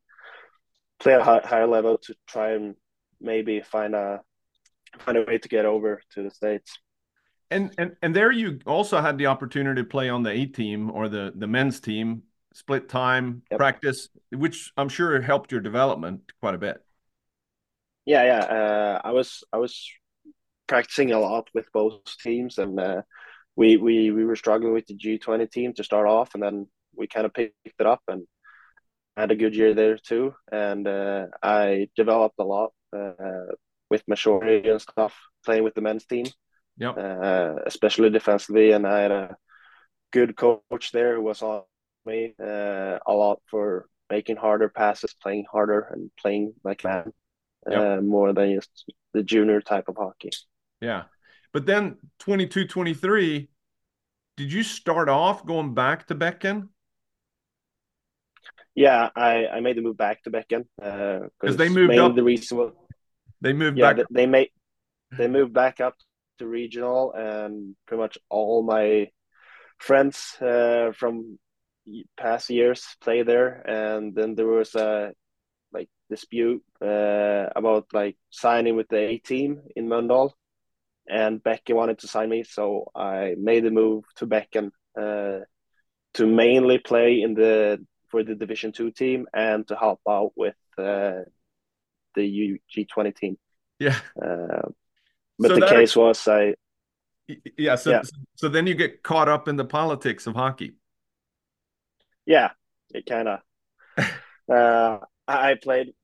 play 0.98 1.14
at 1.14 1.20
a 1.20 1.24
high, 1.24 1.40
higher 1.44 1.66
level 1.66 1.98
to 1.98 2.14
try 2.26 2.52
and 2.52 2.74
maybe 3.20 3.60
find 3.60 3.94
a 3.94 4.20
find 4.98 5.18
a 5.18 5.24
way 5.24 5.38
to 5.38 5.48
get 5.48 5.64
over 5.64 6.00
to 6.14 6.22
the 6.22 6.30
states. 6.30 6.78
And 7.50 7.72
and 7.78 7.96
and 8.02 8.14
there 8.14 8.30
you 8.30 8.60
also 8.66 9.00
had 9.00 9.18
the 9.18 9.26
opportunity 9.26 9.82
to 9.82 9.88
play 9.88 10.08
on 10.08 10.22
the 10.22 10.30
A 10.30 10.46
team 10.46 10.90
or 10.90 11.08
the 11.08 11.32
the 11.34 11.46
men's 11.46 11.80
team, 11.80 12.22
split 12.52 12.88
time, 12.88 13.42
Yep. 13.50 13.58
practice, 13.58 14.08
which 14.30 14.72
I'm 14.76 14.88
sure 14.88 15.20
helped 15.20 15.52
your 15.52 15.60
development 15.60 16.32
quite 16.40 16.54
a 16.54 16.58
bit. 16.58 16.80
Yeah, 18.06 18.24
yeah. 18.24 18.44
Uh, 18.44 19.00
I 19.04 19.12
was 19.12 19.44
I 19.52 19.58
was 19.58 19.88
practicing 20.66 21.12
a 21.12 21.18
lot 21.18 21.48
with 21.54 21.70
both 21.72 22.02
teams, 22.22 22.58
and 22.58 22.78
uh, 22.78 23.02
we 23.56 23.76
we 23.76 24.10
we 24.10 24.24
were 24.24 24.36
struggling 24.36 24.72
with 24.72 24.86
the 24.86 24.94
J 24.94 25.18
twenty 25.18 25.46
team 25.46 25.72
to 25.74 25.84
start 25.84 26.06
off, 26.06 26.34
and 26.34 26.42
then 26.42 26.66
we 26.94 27.06
kind 27.06 27.26
of 27.26 27.34
picked 27.34 27.54
it 27.64 27.86
up 27.86 28.02
and 28.08 28.26
had 29.16 29.30
a 29.30 29.36
good 29.36 29.54
year 29.54 29.74
there 29.74 29.98
too. 29.98 30.34
And 30.50 30.86
uh, 30.86 31.26
I 31.42 31.88
developed 31.96 32.36
a 32.38 32.44
lot 32.44 32.72
uh, 32.96 33.52
with 33.90 34.04
Mashori 34.06 34.68
and 34.70 34.80
stuff, 34.80 35.14
playing 35.44 35.64
with 35.64 35.74
the 35.74 35.80
men's 35.80 36.06
team, 36.06 36.26
Yep. 36.78 36.96
uh, 36.98 37.54
especially 37.66 38.10
defensively. 38.10 38.72
And 38.72 38.86
I 38.86 39.00
had 39.00 39.10
a 39.10 39.36
good 40.12 40.36
coach 40.36 40.92
there 40.92 41.16
who 41.16 41.22
was 41.22 41.42
on 41.42 41.62
me 42.06 42.34
uh, 42.42 42.98
a 43.06 43.12
lot 43.12 43.40
for 43.50 43.86
making 44.10 44.36
harder 44.36 44.68
passes, 44.68 45.14
playing 45.14 45.44
harder, 45.50 45.88
and 45.92 46.10
playing 46.20 46.54
like 46.64 46.84
man 46.84 47.12
Yep. 47.68 47.78
uh, 47.78 48.00
more 48.00 48.32
than 48.32 48.54
just 48.54 48.92
the 49.12 49.22
junior 49.22 49.60
type 49.60 49.88
of 49.88 49.96
hockey. 49.96 50.30
Yeah. 50.80 51.04
But 51.52 51.66
then 51.66 51.96
22, 52.20 52.66
23, 52.66 53.50
did 54.36 54.52
you 54.52 54.62
start 54.62 55.08
off 55.08 55.44
going 55.44 55.74
back 55.74 56.06
to 56.06 56.14
Becken? 56.14 56.68
Yeah, 58.74 59.10
I, 59.16 59.46
I 59.46 59.60
made 59.60 59.76
the 59.76 59.82
move 59.82 59.96
back 59.96 60.22
to 60.22 60.30
Becken 60.30 60.64
because 60.76 61.30
'Cause 61.40 61.56
they 61.56 61.68
moved 61.68 61.98
up- 61.98 62.14
The 62.14 62.22
reason 62.22 62.58
was, 62.58 62.72
They 63.40 63.52
moved 63.52 63.76
yeah, 63.78 63.92
back. 63.92 63.96
they, 64.10 64.22
they 64.22 64.26
made 64.26 64.50
they 65.18 65.26
moved 65.28 65.52
back 65.52 65.80
up 65.80 65.96
to 66.38 66.46
regional, 66.46 67.12
and 67.12 67.74
pretty 67.86 68.00
much 68.00 68.16
all 68.28 68.62
my 68.62 69.08
friends 69.78 70.36
uh, 70.40 70.92
from 70.92 71.38
past 72.16 72.48
years 72.50 72.84
play 73.00 73.22
there. 73.24 73.60
And 73.68 74.14
then 74.14 74.34
there 74.36 74.46
was 74.46 74.74
a 74.76 75.12
like 75.72 75.88
dispute 76.08 76.62
uh, 76.80 77.46
about 77.56 77.86
like 77.92 78.16
signing 78.30 78.76
with 78.76 78.88
the 78.88 78.98
A 78.98 79.18
team 79.18 79.62
in 79.74 79.88
Mölndal, 79.88 80.30
and 81.08 81.42
Becken 81.42 81.74
wanted 81.74 81.98
to 82.00 82.08
sign 82.08 82.28
me, 82.30 82.44
so 82.44 82.90
I 82.94 83.34
made 83.36 83.64
the 83.64 83.70
move 83.70 84.04
to 84.16 84.26
Becken 84.26 84.70
uh, 84.96 85.40
to 86.14 86.26
mainly 86.26 86.78
play 86.78 87.20
in 87.22 87.34
the 87.34 87.84
for 88.10 88.22
the 88.24 88.34
Division 88.34 88.72
Two 88.72 88.90
team 88.90 89.26
and 89.34 89.66
to 89.68 89.76
help 89.76 90.00
out 90.08 90.32
with 90.36 90.56
uh, 90.78 91.20
the 92.14 92.24
U 92.26 92.58
J 92.68 92.84
twenty 92.84 93.12
team. 93.12 93.38
Yeah. 93.78 93.96
Uh, 94.20 94.68
but 95.38 95.48
So 95.48 95.54
the 95.56 95.66
case 95.66 95.96
was 95.96 96.26
I. 96.28 96.54
Yeah. 97.56 97.76
So, 97.76 97.90
Yeah. 97.90 98.02
so 98.34 98.48
then 98.48 98.66
you 98.66 98.74
get 98.74 99.02
caught 99.02 99.28
up 99.28 99.48
in 99.48 99.56
the 99.56 99.64
politics 99.64 100.26
of 100.26 100.34
hockey. 100.34 100.74
yeah 102.26 102.50
it 102.92 103.06
kind 103.06 103.28
of 103.28 103.38
uh, 104.52 104.98
I 105.28 105.54
played. 105.54 105.94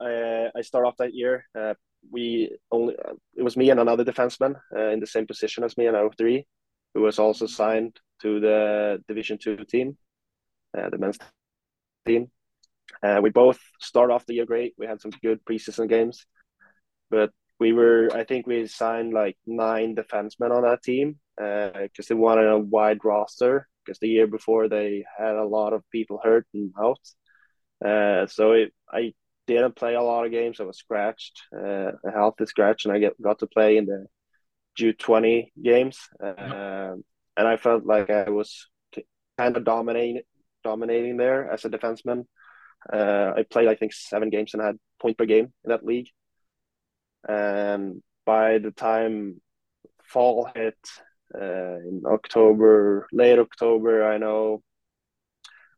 Uh, 0.00 0.48
I 0.54 0.62
start 0.62 0.86
off 0.86 0.96
that 0.98 1.14
year. 1.14 1.44
Uh, 1.58 1.74
we 2.10 2.56
only 2.70 2.94
it 3.34 3.42
was 3.42 3.56
me 3.56 3.70
and 3.70 3.80
another 3.80 4.04
defenseman 4.04 4.54
uh, 4.74 4.88
in 4.94 5.00
the 5.00 5.06
same 5.06 5.26
position 5.26 5.64
as 5.64 5.76
me 5.76 5.86
and 5.86 5.96
in 5.96 6.10
03, 6.10 6.46
who 6.94 7.02
was 7.02 7.18
also 7.18 7.46
signed 7.46 7.98
to 8.22 8.40
the 8.40 9.02
Division 9.08 9.38
Two 9.38 9.56
team, 9.64 9.96
uh, 10.76 10.90
the 10.90 10.98
men's 10.98 11.18
team. 12.06 12.30
Uh, 13.02 13.20
we 13.22 13.30
both 13.30 13.58
start 13.80 14.10
off 14.10 14.26
the 14.26 14.34
year 14.34 14.46
great. 14.46 14.74
We 14.78 14.86
had 14.86 15.00
some 15.00 15.12
good 15.22 15.44
preseason 15.44 15.88
games, 15.88 16.26
but 17.10 17.30
we 17.58 17.72
were 17.72 18.10
I 18.14 18.24
think 18.24 18.46
we 18.46 18.66
signed 18.66 19.12
like 19.12 19.36
nine 19.46 19.96
defensemen 19.96 20.54
on 20.54 20.62
that 20.62 20.82
team 20.82 21.18
because 21.36 22.06
they 22.08 22.14
wanted 22.14 22.48
a 22.48 22.58
wide 22.58 23.04
roster. 23.04 23.68
Because 23.84 24.00
the 24.00 24.08
year 24.08 24.26
before 24.26 24.68
they 24.68 25.04
had 25.16 25.36
a 25.36 25.44
lot 25.44 25.72
of 25.72 25.88
people 25.92 26.20
hurt 26.20 26.44
and 26.52 26.72
out, 26.76 26.98
uh, 27.88 28.26
so 28.26 28.50
it, 28.50 28.72
I 28.92 29.14
didn't 29.46 29.76
play 29.76 29.94
a 29.94 30.02
lot 30.02 30.26
of 30.26 30.32
games. 30.32 30.58
I 30.58 30.64
was 30.64 30.76
scratched, 30.76 31.40
uh, 31.56 31.92
a 32.04 32.10
healthy 32.12 32.46
scratch, 32.46 32.84
and 32.84 32.92
I 32.92 32.98
get 32.98 33.22
got 33.22 33.38
to 33.38 33.46
play 33.46 33.76
in 33.76 33.86
the 33.86 34.06
J 34.76 34.92
twenty 34.92 35.52
games, 35.62 36.00
um, 36.20 37.04
and 37.36 37.46
I 37.46 37.56
felt 37.56 37.84
like 37.86 38.10
I 38.10 38.28
was 38.28 38.68
kind 39.38 39.56
of 39.56 39.64
dominating 39.64 40.22
dominating 40.70 41.16
there 41.16 41.40
as 41.54 41.64
a 41.64 41.70
defenseman. 41.70 42.20
Uh, 42.92 43.32
I 43.38 43.42
played 43.52 43.68
I 43.68 43.76
think 43.76 43.92
seven 43.92 44.30
games 44.30 44.52
and 44.52 44.62
had 44.62 44.78
point 45.02 45.16
per 45.18 45.26
game 45.26 45.48
in 45.64 45.68
that 45.70 45.84
league. 45.90 46.10
And 47.28 48.02
by 48.24 48.58
the 48.58 48.72
time 48.88 49.40
fall 50.12 50.48
hit 50.54 50.78
uh, 51.34 51.76
in 51.88 52.02
October, 52.06 53.06
late 53.12 53.38
October, 53.38 53.92
I 54.12 54.18
know 54.18 54.62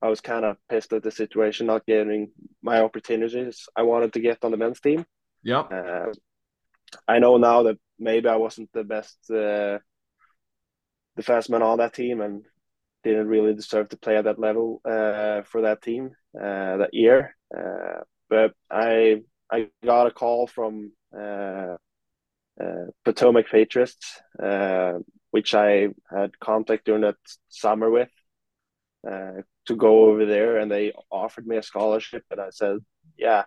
I 0.00 0.08
was 0.08 0.20
kind 0.20 0.44
of 0.44 0.56
pissed 0.70 0.92
at 0.92 1.02
the 1.02 1.10
situation, 1.10 1.66
not 1.66 1.86
getting 1.86 2.30
my 2.62 2.80
opportunities 2.80 3.68
I 3.74 3.82
wanted 3.82 4.12
to 4.12 4.20
get 4.20 4.44
on 4.44 4.52
the 4.52 4.56
men's 4.56 4.80
team. 4.80 5.04
Yeah. 5.42 5.64
Uh, 5.78 6.12
I 7.06 7.18
know 7.18 7.36
now 7.36 7.64
that 7.64 7.78
maybe 7.98 8.28
I 8.28 8.36
wasn't 8.36 8.70
the 8.72 8.84
best 8.84 9.18
uh, 9.30 9.78
defenseman 11.18 11.62
on 11.62 11.78
that 11.78 11.94
team 11.94 12.20
and 12.20 12.44
didn't 13.04 13.28
really 13.28 13.54
deserve 13.54 13.88
to 13.90 13.96
play 13.96 14.16
at 14.16 14.24
that 14.24 14.38
level 14.38 14.80
uh, 14.84 15.42
for 15.42 15.62
that 15.62 15.82
team 15.82 16.10
uh, 16.36 16.76
that 16.78 16.90
year. 16.92 17.36
Uh, 17.56 18.00
but 18.28 18.52
I 18.70 19.22
I 19.50 19.68
got 19.84 20.06
a 20.06 20.10
call 20.10 20.46
from 20.46 20.92
uh, 21.16 21.76
uh, 22.60 22.86
Potomac 23.04 23.48
Patriots, 23.48 24.20
uh, 24.42 24.94
which 25.30 25.54
I 25.54 25.88
had 26.10 26.38
contact 26.38 26.84
during 26.84 27.02
that 27.02 27.16
summer 27.48 27.90
with, 27.90 28.10
uh, 29.08 29.42
to 29.66 29.76
go 29.76 30.06
over 30.06 30.26
there, 30.26 30.58
and 30.58 30.70
they 30.70 30.92
offered 31.10 31.46
me 31.46 31.56
a 31.56 31.62
scholarship, 31.62 32.24
and 32.30 32.40
I 32.40 32.50
said, 32.50 32.78
"Yeah, 33.16 33.44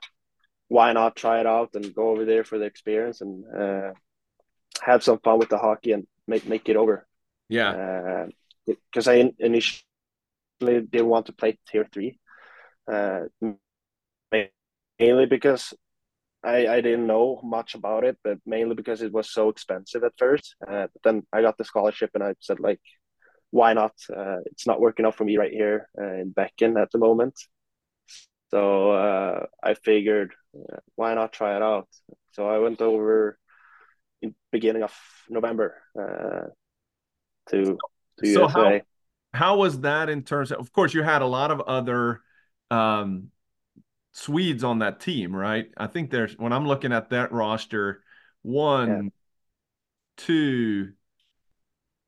why 0.69 0.93
not 0.93 1.15
try 1.15 1.39
it 1.39 1.45
out 1.45 1.75
and 1.75 1.93
go 1.93 2.09
over 2.09 2.25
there 2.25 2.43
for 2.43 2.57
the 2.57 2.65
experience 2.65 3.21
and 3.21 3.43
uh, 3.53 3.93
have 4.81 5.03
some 5.03 5.19
fun 5.19 5.39
with 5.39 5.49
the 5.49 5.57
hockey 5.57 5.91
and 5.91 6.07
make 6.27 6.47
make 6.47 6.69
it 6.69 6.77
over." 6.77 7.05
Yeah. 7.49 8.27
Because 8.65 9.07
I 9.07 9.31
initially 9.39 9.83
didn't 10.61 11.07
want 11.07 11.25
to 11.27 11.33
play 11.33 11.57
tier 11.67 11.87
three, 11.91 12.19
uh, 12.91 13.21
mainly 14.99 15.25
because 15.25 15.73
I, 16.43 16.67
I 16.67 16.81
didn't 16.81 17.07
know 17.07 17.39
much 17.43 17.75
about 17.75 18.03
it, 18.03 18.17
but 18.23 18.39
mainly 18.45 18.75
because 18.75 19.01
it 19.01 19.11
was 19.11 19.31
so 19.31 19.49
expensive 19.49 20.03
at 20.03 20.13
first. 20.17 20.55
Uh, 20.67 20.87
but 20.93 21.03
then 21.03 21.23
I 21.33 21.41
got 21.41 21.57
the 21.57 21.65
scholarship 21.65 22.11
and 22.13 22.23
I 22.23 22.35
said, 22.39 22.59
like, 22.59 22.81
why 23.51 23.73
not? 23.73 23.93
Uh, 24.15 24.37
it's 24.45 24.65
not 24.65 24.79
working 24.79 25.05
out 25.05 25.15
for 25.15 25.25
me 25.25 25.37
right 25.37 25.51
here 25.51 25.87
uh, 25.99 26.13
in 26.13 26.33
Becken 26.33 26.81
at 26.81 26.91
the 26.91 26.99
moment. 26.99 27.39
So 28.49 28.91
uh, 28.91 29.45
I 29.63 29.73
figured, 29.75 30.33
uh, 30.55 30.77
why 30.95 31.13
not 31.13 31.33
try 31.33 31.55
it 31.55 31.61
out? 31.61 31.87
So 32.31 32.47
I 32.47 32.59
went 32.59 32.81
over 32.81 33.37
in 34.21 34.35
beginning 34.51 34.83
of 34.83 34.93
November 35.29 35.75
uh, 35.99 36.47
to 37.49 37.77
to 38.21 38.33
So 38.33 38.41
USA. 38.41 38.81
How 39.33 39.57
was 39.57 39.81
that 39.81 40.09
in 40.09 40.23
terms 40.23 40.51
of, 40.51 40.59
of 40.59 40.73
course, 40.73 40.93
you 40.93 41.03
had 41.03 41.21
a 41.21 41.25
lot 41.25 41.51
of 41.51 41.61
other 41.61 42.21
um, 42.69 43.29
Swedes 44.11 44.63
on 44.63 44.79
that 44.79 44.99
team, 44.99 45.35
right? 45.35 45.67
I 45.77 45.87
think 45.87 46.11
there's, 46.11 46.37
when 46.37 46.51
I'm 46.51 46.67
looking 46.67 46.91
at 46.91 47.11
that 47.11 47.31
roster, 47.31 48.03
one, 48.41 49.11
two, 50.17 50.91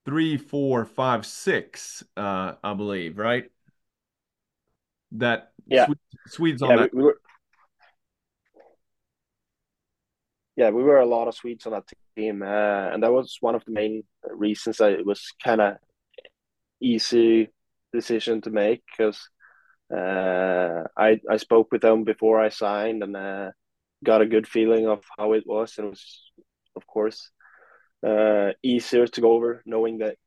three, 0.05 0.37
four, 0.37 0.85
five, 0.85 1.25
six, 1.25 2.03
uh, 2.17 2.53
I 2.61 2.73
believe, 2.73 3.17
right? 3.17 3.45
That 5.13 5.51
Yeah. 5.67 5.85
Swe- 5.85 5.95
Swedes 6.27 6.61
on 6.61 6.71
yeah, 6.71 6.75
that. 6.77 6.93
we, 6.93 6.99
we 6.99 7.03
were. 7.05 7.19
Yeah, 10.55 10.69
we 10.69 10.83
were 10.83 10.99
a 10.99 11.05
lot 11.05 11.27
of 11.27 11.35
Swedes 11.35 11.65
on 11.65 11.71
that 11.71 11.85
team, 12.15 12.43
uh, 12.43 12.45
and 12.45 13.01
that 13.01 13.11
was 13.11 13.37
one 13.41 13.55
of 13.55 13.65
the 13.65 13.71
main 13.71 14.03
reasons 14.29 14.77
that 14.77 14.91
it 14.91 15.05
was 15.05 15.31
kind 15.43 15.61
of 15.61 15.77
easy 16.83 17.49
decision 17.93 18.41
to 18.41 18.51
make 18.51 18.83
because 18.91 19.19
Uh, 19.93 20.83
I 20.97 21.21
I 21.35 21.37
spoke 21.37 21.67
with 21.71 21.81
them 21.81 22.03
before 22.03 22.45
I 22.47 22.49
signed 22.51 23.03
and 23.03 23.15
uh, 23.15 23.51
got 24.03 24.21
a 24.21 24.25
good 24.33 24.47
feeling 24.47 24.87
of 24.87 24.99
how 25.17 25.33
it 25.35 25.43
was, 25.45 25.77
and 25.77 25.87
it 25.87 25.89
was, 25.89 26.31
of 26.75 26.83
course, 26.87 27.19
uh, 28.07 28.53
easier 28.63 29.07
to 29.07 29.21
go 29.21 29.31
over 29.33 29.61
knowing 29.65 29.99
that 29.99 30.17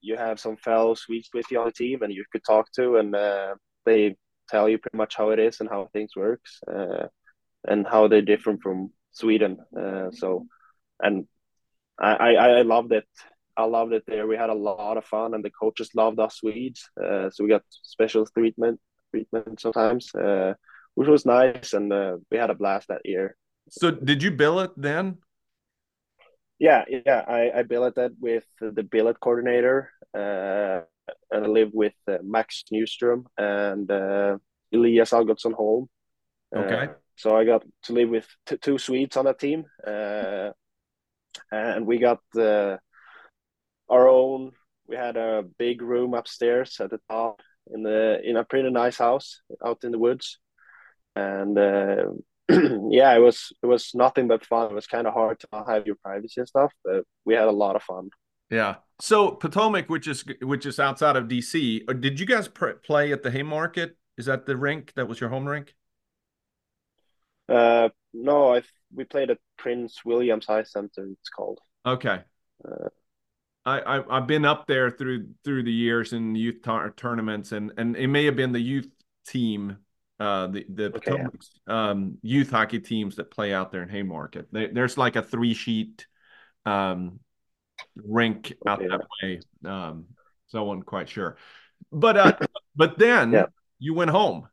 you 0.00 0.16
have 0.18 0.38
some 0.38 0.56
fellow 0.56 0.94
Swedes 0.94 1.30
with 1.34 1.46
you 1.50 1.60
on 1.60 1.66
the 1.66 1.72
team 1.72 2.02
and 2.02 2.12
you 2.12 2.24
could 2.32 2.44
talk 2.44 2.66
to, 2.72 2.96
and 2.96 3.14
uh, 3.14 3.54
they 3.84 4.16
tell 4.48 4.68
you 4.68 4.78
pretty 4.78 4.98
much 4.98 5.16
how 5.16 5.32
it 5.32 5.38
is 5.38 5.60
and 5.60 5.68
how 5.70 5.88
things 5.92 6.12
works, 6.16 6.60
uh, 6.68 7.06
and 7.68 7.86
how 7.86 8.08
they're 8.08 8.30
different 8.32 8.62
from 8.62 8.92
Sweden. 9.12 9.58
Uh, 9.82 10.10
so, 10.12 10.46
and 11.00 11.26
I, 11.98 12.12
I 12.12 12.48
I 12.60 12.62
loved 12.62 12.92
it. 12.92 13.08
I 13.56 13.64
loved 13.64 13.92
it 13.92 14.04
there. 14.06 14.26
We 14.26 14.36
had 14.36 14.50
a 14.50 14.54
lot 14.54 14.96
of 14.96 15.04
fun, 15.04 15.34
and 15.34 15.44
the 15.44 15.50
coaches 15.50 15.90
loved 15.94 16.18
us 16.18 16.36
Swedes. 16.36 16.88
Uh, 17.02 17.30
so 17.30 17.44
we 17.44 17.50
got 17.50 17.62
special 17.68 18.26
treatment 18.26 18.80
treatment 19.10 19.60
sometimes, 19.60 20.14
uh, 20.14 20.54
which 20.94 21.08
was 21.08 21.26
nice, 21.26 21.72
and 21.72 21.92
uh, 21.92 22.16
we 22.30 22.38
had 22.38 22.50
a 22.50 22.54
blast 22.54 22.88
that 22.88 23.02
year. 23.04 23.36
So, 23.68 23.90
did 23.90 24.22
you 24.22 24.30
bill 24.30 24.60
it 24.60 24.70
then? 24.76 25.18
Yeah, 26.58 26.84
yeah. 26.88 27.24
I 27.26 27.58
I 27.58 27.62
billeted 27.62 28.16
with 28.20 28.44
the 28.60 28.82
billet 28.82 29.20
coordinator, 29.20 29.90
uh, 30.14 30.80
and 31.30 31.44
I 31.44 31.48
lived 31.48 31.72
with 31.74 31.94
uh, 32.08 32.18
Max 32.22 32.64
Newstrom 32.72 33.24
and 33.36 33.90
uh, 33.90 34.38
Elias 34.72 35.12
Algotsson 35.12 35.52
Holm. 35.52 35.88
Okay. 36.54 36.88
so 37.16 37.36
I 37.36 37.44
got 37.44 37.64
to 37.84 37.92
live 37.92 38.08
with 38.08 38.26
two 38.62 38.78
Swedes 38.78 39.16
on 39.16 39.24
that 39.24 39.38
team, 39.38 39.64
and 39.84 41.86
we 41.86 41.98
got 41.98 42.20
our 43.88 44.08
own. 44.08 44.52
We 44.86 44.96
had 44.96 45.16
a 45.16 45.44
big 45.58 45.82
room 45.82 46.14
upstairs 46.14 46.78
at 46.80 46.90
the 46.90 47.00
top 47.10 47.40
in 47.72 47.82
the 47.82 48.20
in 48.22 48.36
a 48.36 48.44
pretty 48.44 48.70
nice 48.70 48.98
house 48.98 49.40
out 49.64 49.82
in 49.84 49.90
the 49.90 49.98
woods, 49.98 50.38
and 51.16 51.58
uh, 51.58 52.04
yeah, 52.48 53.14
it 53.14 53.20
was 53.20 53.52
it 53.62 53.66
was 53.66 53.92
nothing 53.94 54.28
but 54.28 54.44
fun. 54.44 54.70
It 54.70 54.74
was 54.74 54.86
kind 54.86 55.06
of 55.06 55.14
hard 55.14 55.40
to 55.40 55.64
have 55.66 55.86
your 55.86 55.96
privacy 55.96 56.40
and 56.40 56.48
stuff, 56.48 56.72
but 56.84 57.04
we 57.24 57.34
had 57.34 57.48
a 57.48 57.52
lot 57.52 57.76
of 57.76 57.82
fun. 57.82 58.10
Yeah. 58.50 58.76
So 59.00 59.32
Potomac, 59.32 59.88
which 59.88 60.06
is 60.06 60.24
which 60.40 60.66
is 60.66 60.78
outside 60.78 61.16
of 61.16 61.24
DC, 61.24 61.82
uh, 61.88 61.92
did 61.92 62.20
you 62.20 62.26
guys 62.26 62.48
pr- 62.48 62.70
play 62.84 63.12
at 63.12 63.22
the 63.22 63.30
Haymarket? 63.30 63.96
Is 64.16 64.26
that 64.26 64.46
the 64.46 64.56
rink 64.56 64.92
that 64.94 65.08
was 65.08 65.20
your 65.20 65.30
home 65.30 65.46
rink? 65.46 65.74
Uh, 67.48 67.90
no, 68.14 68.54
I 68.54 68.62
we 68.94 69.04
played 69.04 69.30
at 69.30 69.38
Prince 69.58 70.04
William 70.04 70.40
Ice 70.48 70.72
Center. 70.72 71.06
It's 71.10 71.28
called. 71.28 71.60
Okay. 71.84 72.20
Uh, 72.64 72.88
I, 73.66 73.98
I 73.98 74.18
have 74.18 74.28
been 74.28 74.44
up 74.44 74.68
there 74.68 74.90
through 74.92 75.28
through 75.44 75.64
the 75.64 75.72
years 75.72 76.12
in 76.12 76.36
youth 76.36 76.62
tournaments, 76.96 77.50
and 77.50 77.72
and 77.76 77.96
it 77.96 78.06
may 78.06 78.24
have 78.26 78.36
been 78.36 78.52
the 78.52 78.60
youth 78.60 78.88
team, 79.26 79.78
uh, 80.20 80.46
the 80.46 80.64
the 80.68 80.84
okay, 80.96 81.16
yeah. 81.16 81.90
um, 81.90 82.18
youth 82.22 82.50
hockey 82.50 82.78
teams 82.78 83.16
that 83.16 83.32
play 83.32 83.52
out 83.52 83.72
there 83.72 83.82
in 83.82 83.88
Haymarket. 83.88 84.46
They, 84.52 84.68
there's 84.68 84.96
like 84.96 85.16
a 85.16 85.22
three 85.22 85.52
sheet 85.52 86.06
um, 86.64 87.18
rink 87.96 88.52
okay, 88.66 88.70
out 88.70 88.78
that 88.78 89.00
yeah. 89.22 89.28
way. 89.28 89.40
Um, 89.64 90.06
so 90.46 90.60
I 90.60 90.62
wasn't 90.62 90.86
quite 90.86 91.08
sure, 91.08 91.36
but 91.90 92.16
uh, 92.16 92.32
but 92.76 92.98
then 92.98 93.32
yeah. 93.32 93.46
you 93.80 93.94
went 93.94 94.12
home 94.12 94.48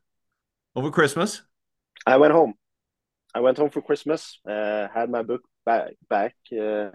over 0.74 0.90
Christmas. 0.90 1.40
I 2.04 2.16
went 2.16 2.32
home. 2.32 2.54
I 3.32 3.40
went 3.40 3.58
home 3.58 3.70
for 3.70 3.80
Christmas. 3.80 4.40
Uh, 4.44 4.88
had 4.92 5.08
my 5.08 5.22
book 5.22 5.42
back 5.64 5.92
back 6.10 6.34
uh, 6.52 6.90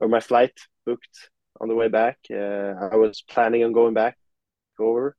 or 0.00 0.08
my 0.08 0.20
flight 0.20 0.52
booked 0.84 1.30
on 1.62 1.68
the 1.68 1.74
way 1.74 1.88
back. 1.88 2.18
Uh, 2.30 2.74
I 2.92 2.96
was 2.96 3.22
planning 3.22 3.64
on 3.64 3.72
going 3.72 3.94
back 3.94 4.16
over. 4.78 5.16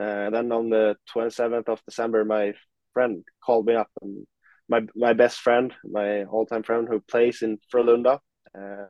Uh, 0.00 0.30
then 0.30 0.52
on 0.52 0.68
the 0.70 0.96
27th 1.12 1.68
of 1.68 1.82
December, 1.86 2.24
my 2.24 2.52
friend 2.92 3.24
called 3.44 3.66
me 3.66 3.74
up, 3.74 3.88
and 4.02 4.26
my 4.68 4.82
my 4.94 5.12
best 5.14 5.40
friend, 5.40 5.72
my 5.84 6.24
all 6.24 6.46
time 6.46 6.62
friend 6.62 6.86
who 6.88 7.00
plays 7.00 7.42
in 7.42 7.58
Frölunda, 7.72 8.20
uh, 8.58 8.86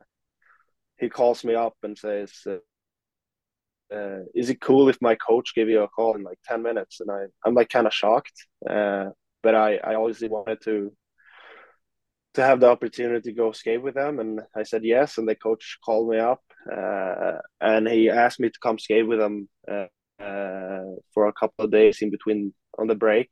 he 0.99 1.09
calls 1.09 1.43
me 1.43 1.55
up 1.55 1.75
and 1.83 1.97
says, 1.97 2.31
uh, 3.93 4.19
"Is 4.35 4.49
it 4.49 4.61
cool 4.61 4.89
if 4.89 5.01
my 5.01 5.15
coach 5.15 5.55
give 5.55 5.69
you 5.69 5.81
a 5.81 5.87
call 5.87 6.15
in 6.15 6.23
like 6.23 6.39
10 6.45 6.61
minutes?" 6.61 6.99
And 6.99 7.09
I 7.11 7.25
I'm 7.45 7.55
like 7.55 7.69
kind 7.69 7.87
of 7.87 7.93
shocked, 7.93 8.47
uh, 8.69 9.09
but 9.43 9.55
I 9.55 9.77
I 9.77 9.95
always 9.95 10.21
wanted 10.21 10.61
to 10.63 10.91
to 12.33 12.43
have 12.43 12.59
the 12.59 12.69
opportunity 12.69 13.29
to 13.31 13.35
go 13.35 13.51
skate 13.51 13.81
with 13.81 13.95
them 13.95 14.19
and 14.19 14.41
i 14.55 14.63
said 14.63 14.83
yes 14.83 15.17
and 15.17 15.27
the 15.27 15.35
coach 15.35 15.77
called 15.83 16.09
me 16.09 16.17
up 16.17 16.41
uh, 16.69 17.39
and 17.59 17.87
he 17.87 18.09
asked 18.09 18.39
me 18.39 18.49
to 18.49 18.59
come 18.61 18.77
skate 18.77 19.07
with 19.07 19.19
him 19.19 19.47
uh, 19.69 19.87
uh, 20.21 20.83
for 21.13 21.27
a 21.27 21.33
couple 21.33 21.65
of 21.65 21.71
days 21.71 22.01
in 22.01 22.11
between 22.11 22.53
on 22.77 22.87
the 22.87 22.95
break 22.95 23.29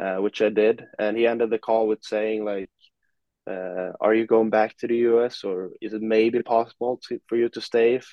uh, 0.00 0.16
which 0.16 0.42
i 0.42 0.48
did 0.48 0.84
and 0.98 1.16
he 1.16 1.26
ended 1.26 1.50
the 1.50 1.58
call 1.58 1.86
with 1.86 2.02
saying 2.02 2.44
like 2.44 2.70
are 4.00 4.14
you 4.14 4.26
going 4.26 4.48
back 4.48 4.76
to 4.76 4.86
the 4.86 4.94
us 4.94 5.42
or 5.42 5.70
is 5.80 5.92
it 5.92 6.02
maybe 6.02 6.40
possible 6.40 7.00
to, 7.08 7.20
for 7.26 7.36
you 7.36 7.48
to 7.48 7.60
stay 7.60 7.96
if 7.96 8.08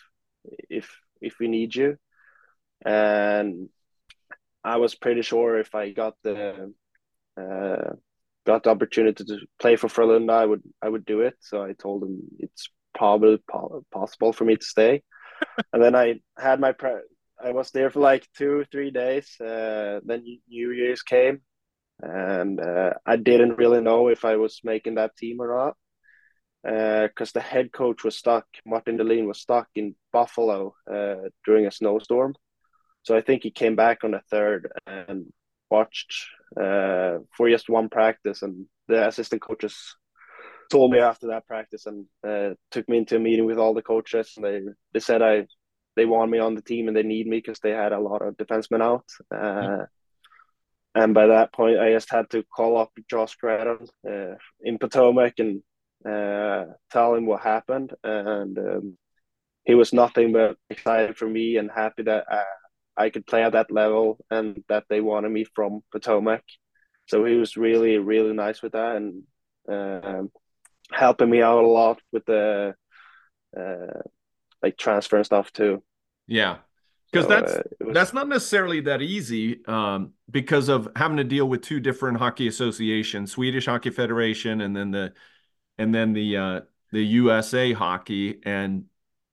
if 0.69 0.99
if 1.21 1.35
we 1.39 1.47
need 1.47 1.75
you 1.75 1.95
and 2.83 3.69
i 4.63 4.77
was 4.77 4.95
pretty 4.95 5.21
sure 5.21 5.59
if 5.59 5.75
i 5.75 5.91
got 5.91 6.15
the 6.23 6.73
uh, 7.39 7.93
got 8.47 8.63
the 8.63 8.69
opportunity 8.69 9.23
to 9.25 9.39
play 9.59 9.75
for 9.75 9.87
Frölunda, 9.89 10.31
I 10.31 10.45
would 10.45 10.63
I 10.81 10.89
would 10.89 11.05
do 11.05 11.21
it. 11.21 11.35
So 11.41 11.61
I 11.61 11.73
told 11.73 12.03
him 12.03 12.21
it's 12.39 12.69
probably 12.97 13.39
po- 13.49 13.85
possible 13.91 14.33
for 14.33 14.43
me 14.45 14.55
to 14.57 14.65
stay. 14.65 15.03
and 15.73 15.81
then 15.81 15.95
I 15.95 16.19
had 16.37 16.59
my 16.59 16.71
pre- 16.71 17.07
I 17.43 17.51
was 17.51 17.71
there 17.71 17.91
for 17.91 17.99
like 17.99 18.27
two 18.35 18.65
three 18.71 18.91
days. 18.91 19.39
Uh, 19.39 19.99
then 20.03 20.23
New 20.49 20.71
Year's 20.71 21.03
came, 21.03 21.41
and 22.01 22.59
uh, 22.59 22.93
I 23.05 23.15
didn't 23.15 23.57
really 23.57 23.81
know 23.81 24.07
if 24.07 24.25
I 24.25 24.37
was 24.37 24.59
making 24.63 24.95
that 24.95 25.15
team 25.15 25.39
or 25.39 25.47
not 25.47 25.75
because 26.63 27.29
uh, 27.29 27.39
the 27.39 27.41
head 27.41 27.71
coach 27.71 28.03
was 28.03 28.17
stuck. 28.17 28.45
Martin 28.65 28.97
Dahlin 28.97 29.27
was 29.27 29.39
stuck 29.39 29.67
in 29.75 29.95
Buffalo 30.11 30.73
uh, 30.91 31.29
during 31.45 31.65
a 31.65 31.71
snowstorm. 31.71 32.35
So 33.03 33.15
I 33.15 33.21
think 33.21 33.43
he 33.43 33.51
came 33.51 33.75
back 33.75 34.03
on 34.03 34.11
the 34.11 34.21
third 34.29 34.69
and 34.85 35.31
watched 35.69 36.13
uh, 36.59 37.19
for 37.35 37.49
just 37.49 37.69
one 37.69 37.89
practice, 37.89 38.41
and 38.41 38.65
the 38.87 39.07
assistant 39.07 39.41
coaches 39.41 39.95
told 40.69 40.91
me 40.91 40.99
after 40.99 41.27
that 41.27 41.47
practice 41.47 41.85
and 41.85 42.05
uh, 42.27 42.53
took 42.71 42.87
me 42.89 42.97
into 42.97 43.15
a 43.15 43.19
meeting 43.19 43.45
with 43.45 43.57
all 43.57 43.73
the 43.73 43.81
coaches, 43.81 44.33
and 44.35 44.45
they 44.45 44.61
they 44.93 44.99
said 44.99 45.21
I 45.21 45.47
they 45.95 46.05
want 46.05 46.31
me 46.31 46.39
on 46.39 46.55
the 46.55 46.61
team 46.61 46.87
and 46.87 46.95
they 46.95 47.03
need 47.03 47.27
me 47.27 47.37
because 47.37 47.59
they 47.59 47.71
had 47.71 47.91
a 47.91 47.99
lot 47.99 48.21
of 48.21 48.37
defensemen 48.37 48.81
out. 48.81 49.05
Uh, 49.33 49.37
mm-hmm. 49.37 49.83
And 50.95 51.13
by 51.13 51.27
that 51.27 51.51
point, 51.53 51.79
I 51.79 51.91
just 51.91 52.09
had 52.09 52.29
to 52.31 52.43
call 52.43 52.77
up 52.77 52.91
Josh 53.09 53.35
Gradon 53.43 53.87
uh, 54.07 54.35
in 54.61 54.77
Potomac 54.77 55.33
and 55.39 55.61
uh, 56.07 56.73
tell 56.91 57.15
him 57.15 57.25
what 57.25 57.41
happened. 57.41 57.93
And 58.03 58.57
um, 58.57 58.97
he 59.63 59.75
was 59.75 59.91
nothing 59.91 60.33
but 60.33 60.57
excited 60.69 61.17
for 61.17 61.27
me 61.27 61.57
and 61.57 61.69
happy 61.69 62.03
that 62.03 62.25
uh, 62.31 62.43
I 62.95 63.09
could 63.09 63.27
play 63.27 63.43
at 63.43 63.53
that 63.53 63.71
level 63.71 64.17
and 64.31 64.63
that 64.69 64.85
they 64.89 65.01
wanted 65.01 65.29
me 65.29 65.45
from 65.55 65.81
Potomac. 65.91 66.43
So 67.07 67.25
he 67.25 67.35
was 67.35 67.57
really, 67.57 67.97
really 67.97 68.33
nice 68.33 68.61
with 68.61 68.73
that 68.73 68.95
and 68.95 69.23
um, 69.69 70.31
helping 70.91 71.29
me 71.29 71.41
out 71.41 71.63
a 71.63 71.67
lot 71.67 71.99
with 72.11 72.25
the 72.25 72.75
uh, 73.57 74.01
like 74.61 74.77
transfer 74.77 75.17
and 75.17 75.25
stuff 75.25 75.51
too. 75.51 75.83
Yeah. 76.27 76.57
Because 77.11 77.25
so, 77.25 77.29
that's 77.29 77.53
uh, 77.53 77.63
was... 77.79 77.93
that's 77.93 78.13
not 78.13 78.27
necessarily 78.27 78.81
that 78.81 79.01
easy 79.01 79.65
um, 79.65 80.13
because 80.29 80.67
of 80.69 80.89
having 80.95 81.17
to 81.17 81.23
deal 81.23 81.47
with 81.47 81.61
two 81.61 81.79
different 81.79 82.17
hockey 82.17 82.47
associations, 82.47 83.31
Swedish 83.31 83.65
Hockey 83.65 83.91
Federation, 83.91 84.61
and 84.61 84.75
then 84.75 84.91
the 84.91 85.13
and 85.77 85.95
then 85.95 86.13
the 86.13 86.37
uh, 86.37 86.61
the 86.91 87.03
USA 87.03 87.71
Hockey, 87.71 88.39
and 88.43 88.85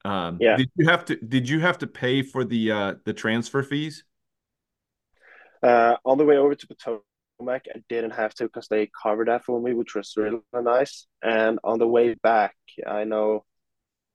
um, 0.05 0.39
yeah. 0.41 0.57
Did 0.57 0.71
you 0.77 0.89
have 0.89 1.05
to 1.07 1.17
Did 1.17 1.49
you 1.49 1.61
have 1.61 1.79
to 1.79 1.87
pay 1.87 2.23
for 2.23 2.45
the 2.45 2.71
uh, 2.71 2.95
the 3.05 3.13
transfer 3.13 3.63
fees? 3.63 4.05
Uh, 5.63 5.97
on 6.05 6.19
the 6.19 6.25
way 6.25 6.37
over 6.37 6.55
to 6.55 6.67
Potomac, 6.67 7.03
I 7.41 7.61
didn't 7.89 8.13
have 8.13 8.35
to 8.35 8.45
because 8.45 8.69
they 8.69 8.91
covered 9.03 9.29
that 9.29 9.45
for 9.45 9.61
me, 9.61 9.75
which 9.75 9.95
was 9.95 10.15
really 10.17 10.41
nice. 10.53 11.07
And 11.23 11.59
on 11.65 11.79
the 11.79 11.87
way 11.87 12.15
back, 12.23 12.55
I 12.87 13.05
know 13.05 13.45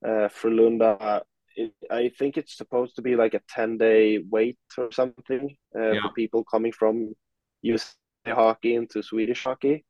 uh, 0.06 0.30
Frölunda, 0.30 1.22
it, 1.56 1.74
I 1.92 2.12
think 2.18 2.38
it's 2.38 2.58
supposed 2.58 2.96
to 2.96 3.02
be 3.02 3.16
like 3.16 3.34
a 3.34 3.42
ten 3.50 3.78
day 3.78 4.20
wait 4.30 4.58
or 4.78 4.92
something 4.92 5.56
uh, 5.78 5.92
yeah. 5.92 6.02
for 6.02 6.14
people 6.14 6.44
coming 6.44 6.72
from 6.72 7.14
USA 7.62 7.94
hockey 8.28 8.76
into 8.76 9.04
Swedish 9.04 9.44
hockey. 9.44 9.86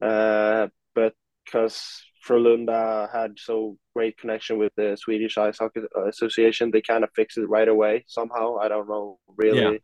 Uh, 0.00 0.68
but 0.94 1.14
because 1.44 2.02
Frölunda 2.26 3.10
had 3.12 3.32
so 3.38 3.76
great 3.94 4.16
connection 4.16 4.58
with 4.58 4.72
the 4.76 4.96
Swedish 4.96 5.36
Ice 5.38 5.58
Hockey 5.58 5.80
Association. 6.08 6.70
They 6.70 6.82
kind 6.82 7.04
of 7.04 7.10
fixed 7.14 7.38
it 7.38 7.46
right 7.46 7.68
away 7.68 8.04
somehow. 8.06 8.58
I 8.58 8.68
don't 8.68 8.88
know 8.88 9.18
really. 9.36 9.82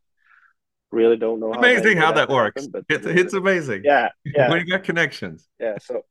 Really 0.91 1.17
don't 1.17 1.39
know. 1.41 1.53
Amazing 1.53 1.99
how, 1.99 2.07
how 2.07 2.13
that, 2.13 2.29
that 2.29 2.35
works. 2.35 2.65
Happened, 2.65 2.85
but, 2.89 2.97
it's 2.97 3.07
it's 3.07 3.35
amazing. 3.35 3.83
Yeah, 3.85 4.09
yeah. 4.25 4.49
when 4.49 4.61
you 4.61 4.67
got 4.67 4.85
connections. 4.85 5.47
Yeah, 5.61 5.77
so 5.83 6.03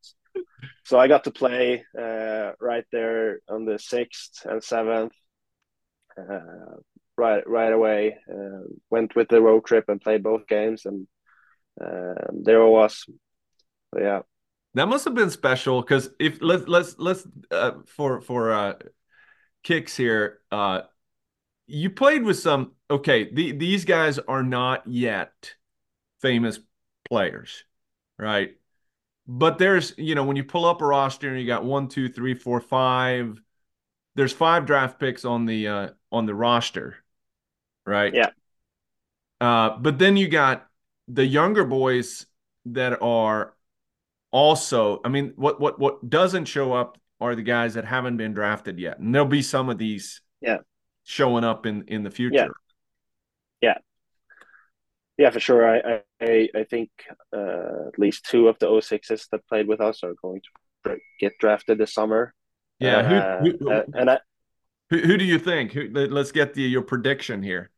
so 0.85 0.99
I 0.99 1.07
got 1.07 1.23
to 1.23 1.31
play 1.31 1.83
uh, 1.99 2.51
right 2.61 2.85
there 2.91 3.39
on 3.49 3.65
the 3.65 3.79
sixth 3.79 4.45
and 4.45 4.63
seventh. 4.63 5.13
Uh, 6.17 6.77
right 7.17 7.47
right 7.47 7.73
away. 7.73 8.17
Uh, 8.31 8.67
went 8.91 9.15
with 9.15 9.29
the 9.29 9.41
road 9.41 9.65
trip 9.65 9.85
and 9.87 9.99
played 9.99 10.21
both 10.21 10.45
games, 10.47 10.85
and 10.85 11.07
uh, 11.81 12.13
there 12.31 12.61
I 12.61 12.67
was. 12.67 13.03
So, 13.95 13.99
yeah, 13.99 14.19
that 14.75 14.87
must 14.87 15.05
have 15.05 15.15
been 15.15 15.31
special 15.31 15.81
because 15.81 16.11
if 16.19 16.37
let's 16.41 16.67
let's 16.67 16.95
let's 16.99 17.25
uh, 17.49 17.71
for 17.87 18.21
for 18.21 18.51
uh, 18.51 18.73
kicks 19.63 19.97
here. 19.97 20.39
You 21.67 21.89
played 21.89 22.23
with 22.23 22.39
some. 22.39 22.71
Okay, 22.89 23.29
the, 23.31 23.51
these 23.51 23.85
guys 23.85 24.17
are 24.19 24.43
not 24.43 24.87
yet 24.87 25.53
famous 26.21 26.59
players, 27.09 27.63
right? 28.17 28.55
But 29.27 29.57
there's, 29.57 29.93
you 29.97 30.15
know, 30.15 30.23
when 30.23 30.37
you 30.37 30.45
pull 30.45 30.65
up 30.65 30.81
a 30.81 30.85
roster 30.85 31.29
and 31.29 31.39
you 31.39 31.45
got 31.45 31.65
one, 31.65 31.89
two, 31.89 32.07
three, 32.07 32.33
four, 32.33 32.61
five, 32.61 33.41
there's 34.15 34.31
five 34.31 34.65
draft 34.65 34.99
picks 34.99 35.25
on 35.25 35.45
the 35.45 35.67
uh, 35.67 35.89
on 36.11 36.25
the 36.25 36.33
roster, 36.33 36.95
right? 37.85 38.13
Yeah. 38.13 38.29
Uh, 39.41 39.77
but 39.77 39.99
then 39.99 40.17
you 40.17 40.27
got 40.27 40.67
the 41.07 41.25
younger 41.25 41.65
boys 41.65 42.25
that 42.67 43.01
are 43.01 43.53
also. 44.31 45.01
I 45.03 45.09
mean, 45.09 45.33
what 45.35 45.59
what 45.59 45.77
what 45.77 46.09
doesn't 46.09 46.45
show 46.45 46.73
up 46.73 46.97
are 47.19 47.35
the 47.35 47.43
guys 47.43 47.73
that 47.73 47.85
haven't 47.85 48.17
been 48.17 48.33
drafted 48.33 48.79
yet, 48.79 48.99
and 48.99 49.13
there'll 49.13 49.27
be 49.27 49.41
some 49.41 49.69
of 49.69 49.77
these. 49.77 50.21
Yeah. 50.39 50.57
Showing 51.09 51.45
up 51.45 51.65
in 51.65 51.85
in 51.87 52.03
the 52.03 52.11
future. 52.11 52.35
Yeah. 52.35 52.47
Yeah. 53.61 53.77
Yeah, 55.17 55.29
for 55.29 55.39
sure. 55.39 55.65
I 55.65 56.01
I, 56.21 56.49
I 56.53 56.63
think 56.65 56.89
uh, 57.33 57.87
at 57.87 57.97
least 57.97 58.25
two 58.25 58.49
of 58.49 58.59
the 58.59 58.67
06s 58.67 59.29
that 59.31 59.47
played 59.47 59.67
with 59.69 59.79
us 59.79 60.03
are 60.03 60.15
going 60.21 60.41
to 60.83 60.97
get 61.19 61.31
drafted 61.39 61.77
this 61.77 61.93
summer. 61.93 62.33
Yeah, 62.79 62.97
uh, 62.97 63.39
who, 63.39 63.57
who, 63.57 63.71
uh, 63.71 63.83
and 63.93 64.09
I, 64.09 64.19
who, 64.89 64.99
who 64.99 65.17
do 65.17 65.25
you 65.25 65.39
think? 65.39 65.71
Who, 65.71 65.89
let's 65.89 66.31
get 66.31 66.53
the 66.53 66.61
your 66.61 66.81
prediction 66.81 67.41
here. 67.41 67.71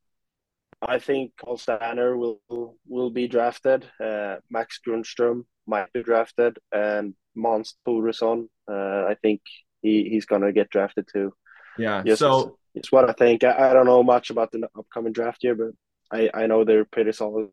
I 0.82 1.00
think 1.00 1.34
Carl 1.38 1.58
Stanner 1.58 2.18
will 2.18 2.42
will 2.88 3.10
be 3.10 3.28
drafted. 3.28 3.86
Uh, 4.04 4.38
Max 4.50 4.80
Grundstrom 4.86 5.46
might 5.68 5.92
be 5.94 6.04
drafted, 6.04 6.58
and 6.72 7.14
Måns 7.38 7.74
Thoresson. 7.86 8.48
Uh, 8.68 9.06
I 9.08 9.16
think 9.22 9.42
he, 9.82 10.10
he's 10.10 10.26
gonna 10.26 10.52
get 10.52 10.70
drafted 10.70 11.08
too. 11.12 11.34
Yeah. 11.78 12.04
Yes, 12.06 12.20
so 12.20 12.59
it's, 12.80 12.92
what 12.92 13.10
I 13.10 13.14
think. 13.14 13.44
I, 13.44 13.70
I, 13.70 13.74
don't 13.74 13.86
know 13.86 14.04
much 14.04 14.30
about 14.30 14.52
the 14.52 14.68
upcoming 14.78 15.14
draft 15.14 15.44
year, 15.44 15.56
but 15.56 15.72
I 16.12 16.30
I 16.34 16.48
know 16.48 16.64
they're 16.64 16.86
pretty 16.86 17.12
solid 17.12 17.50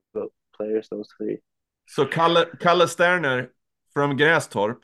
players. 0.57 0.89
Those 0.91 1.09
three. 1.17 1.39
So 1.87 2.07
Kalle 2.07 2.47
Kalle 2.59 2.89
Sterner 2.89 3.53
from 3.93 4.17
Grästorp, 4.17 4.83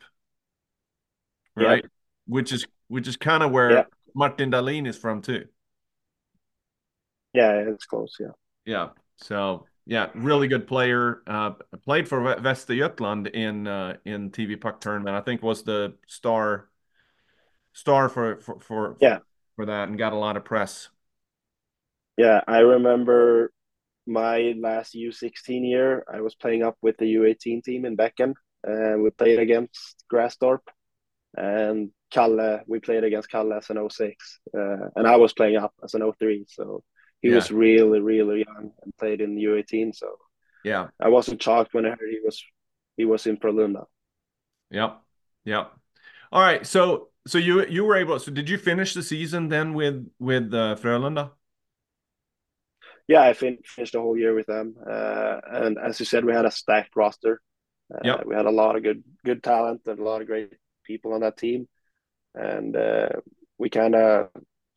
right? 1.57 1.85
which 2.26 2.52
is 2.52 2.66
which 2.88 3.09
is 3.09 3.16
kind 3.16 3.42
of 3.42 3.50
where 3.50 3.70
yeah. 3.70 3.85
Martin 4.14 4.50
Dahlin 4.50 4.87
is 4.87 4.98
from 4.98 5.22
too. 5.22 5.46
Yeah, 7.33 7.52
it's 7.52 7.87
close. 7.87 8.16
Yeah. 8.20 8.33
Yeah. 8.64 8.88
So 9.16 9.66
yeah, 9.87 10.11
really 10.14 10.48
good 10.48 10.66
player. 10.66 11.22
Uh, 11.26 11.52
played 11.85 12.09
for 12.09 12.20
Västergötland 12.20 13.31
in 13.35 13.66
uh, 13.66 13.96
in 14.05 14.31
TV 14.31 14.61
puck 14.61 14.81
tournament. 14.81 15.16
I 15.16 15.20
think 15.20 15.42
was 15.42 15.62
the 15.62 15.94
star 16.07 16.68
star 17.72 18.09
for 18.09 18.37
for 18.37 18.61
for 18.61 18.96
yeah 19.00 19.18
for 19.57 19.67
that 19.67 19.88
and 19.88 19.99
got 19.99 20.12
a 20.12 20.17
lot 20.17 20.37
of 20.37 20.45
press. 20.45 20.88
Yeah, 22.17 22.41
I 22.47 22.59
remember 22.59 23.53
my 24.07 24.55
last 24.59 24.95
U16 24.95 25.69
year. 25.69 26.05
I 26.12 26.21
was 26.21 26.35
playing 26.35 26.62
up 26.62 26.77
with 26.83 26.97
the 26.99 27.15
U18 27.15 27.62
team 27.62 27.85
in 27.85 27.97
Becken, 27.97 28.35
and 28.65 29.03
we 29.03 29.11
played 29.11 29.38
against 29.38 30.05
Grästorp 30.12 30.61
and 31.37 31.91
Kalle, 32.11 32.61
we 32.67 32.79
played 32.79 33.05
against 33.05 33.31
Kalle 33.31 33.55
as 33.55 33.71
an 33.71 33.88
06, 33.88 34.41
uh, 34.55 34.88
and 34.97 35.07
I 35.07 35.17
was 35.17 35.33
playing 35.33 35.57
up 35.57 35.73
as 35.83 35.95
an 35.95 36.12
03. 36.12 36.45
So 36.49 36.85
he 37.21 37.29
yeah. 37.29 37.37
was 37.37 37.51
really, 37.51 38.01
really 38.01 38.45
young 38.47 38.73
and 38.83 38.97
played 38.99 39.21
in 39.21 39.35
the 39.35 39.45
U18. 39.45 39.95
So 39.95 40.17
yeah, 40.65 40.88
I 41.01 41.09
wasn't 41.09 41.43
shocked 41.43 41.75
when 41.75 41.87
I 41.87 41.91
heard 41.91 42.11
he 42.11 42.21
was 42.23 42.43
he 42.97 43.05
was 43.05 43.27
in 43.27 43.38
Frölunda. 43.38 43.87
Yep, 44.71 45.01
yep. 45.45 45.73
All 46.31 46.43
right, 46.43 46.67
so 46.67 47.09
so 47.27 47.39
you 47.39 47.67
you 47.67 47.85
were 47.85 47.97
able. 47.97 48.19
So 48.19 48.31
did 48.31 48.49
you 48.49 48.59
finish 48.59 48.95
the 48.95 49.03
season 49.03 49.49
then 49.49 49.75
with 49.75 50.09
with 50.19 50.53
uh, 50.55 50.77
Frölunda? 50.77 51.31
Yeah, 53.09 53.23
I 53.23 53.33
fin- 53.33 53.59
finished 53.65 53.93
the 53.93 54.01
whole 54.01 54.17
year 54.17 54.35
with 54.35 54.47
them, 54.47 54.77
uh, 54.89 55.41
and 55.51 55.79
as 55.79 55.99
you 55.99 56.07
said, 56.07 56.25
we 56.25 56.33
had 56.33 56.47
a 56.47 56.51
stacked 56.51 56.95
roster. 56.97 57.41
Uh, 57.93 57.99
yep. 58.05 58.27
We 58.27 58.35
had 58.35 58.47
a 58.47 58.51
lot 58.51 58.77
of 58.77 58.83
good 58.83 59.03
good 59.25 59.43
talent 59.43 59.83
and 59.87 59.99
a 59.99 60.05
lot 60.05 60.21
of 60.21 60.27
great 60.27 60.53
people 60.85 61.13
on 61.13 61.21
that 61.21 61.37
team, 61.37 61.69
and 62.35 62.77
uh, 62.77 63.09
we 63.59 63.71
kind 63.71 63.95
of 63.95 64.29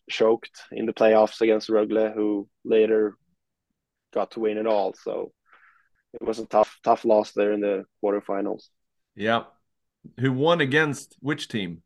choked 0.10 0.62
in 0.72 0.86
the 0.86 0.94
playoffs 0.94 1.42
against 1.42 1.70
Rögle, 1.70 2.14
who 2.14 2.48
later 2.64 3.18
got 4.14 4.32
to 4.32 4.40
win 4.40 4.58
it 4.58 4.68
all. 4.68 4.94
So 4.94 5.32
it 6.14 6.26
was 6.26 6.40
a 6.40 6.46
tough, 6.46 6.78
tough 6.84 7.06
loss 7.06 7.32
there 7.32 7.54
in 7.54 7.62
the 7.62 7.86
quarterfinals. 8.04 8.70
Yeah, 9.16 9.44
who 10.20 10.32
won 10.32 10.62
against 10.62 11.18
which 11.20 11.48
team? 11.48 11.82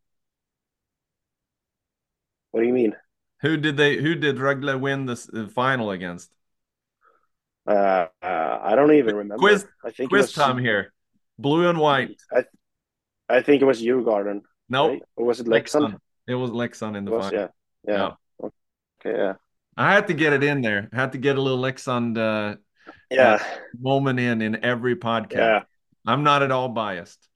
What 2.52 2.62
do 2.62 2.68
you 2.68 2.74
mean? 2.74 2.96
Who 3.42 3.58
did 3.58 3.78
they? 3.78 3.98
Who 3.98 4.16
did 4.16 4.38
Rögle 4.38 4.80
win 4.80 5.06
the, 5.06 5.28
the 5.32 5.48
final 5.48 5.92
against? 5.92 6.30
Uh, 7.68 8.08
uh, 8.22 8.60
I 8.62 8.76
don't 8.76 8.94
even 8.94 9.16
remember. 9.16 9.38
Quiz, 9.38 9.66
I 9.84 9.92
think 9.92 10.10
quiz 10.10 10.24
was, 10.24 10.34
time 10.34 10.58
here. 10.58 10.92
Blue 11.38 11.70
and 11.70 11.78
white. 11.78 12.20
I, 12.32 12.46
I 13.30 13.42
think 13.42 13.62
it 13.62 13.66
was 13.66 13.82
Djurgården. 13.82 14.42
No, 14.70 14.88
nope. 14.88 14.92
right? 14.92 15.02
or 15.16 15.26
was 15.26 15.40
it 15.40 15.48
Leksand? 15.48 15.98
It 16.28 16.36
was 16.36 16.52
Leksand 16.52 16.98
in 16.98 17.06
the 17.06 17.12
was, 17.12 17.26
final. 17.26 17.40
Yeah, 17.40 17.48
yeah. 17.88 18.12
yeah. 18.42 18.50
Okay, 19.06 19.18
yeah. 19.18 19.34
I 19.78 19.94
had 19.94 20.08
to 20.08 20.14
get 20.14 20.34
it 20.34 20.44
in 20.44 20.62
there. 20.62 20.90
I 20.92 20.96
had 20.96 21.14
to 21.14 21.18
get 21.18 21.38
a 21.38 21.42
little 21.42 21.60
Leksand 21.60 22.18
uh, 22.18 22.58
yeah 23.10 23.34
uh, 23.34 23.40
moment 23.80 24.20
in 24.20 24.42
in 24.42 24.64
every 24.64 24.96
podcast. 24.96 25.36
Yeah. 25.36 25.62
I'm 26.06 26.24
not 26.24 26.44
at 26.44 26.52
all 26.52 26.70
biased. 26.70 27.28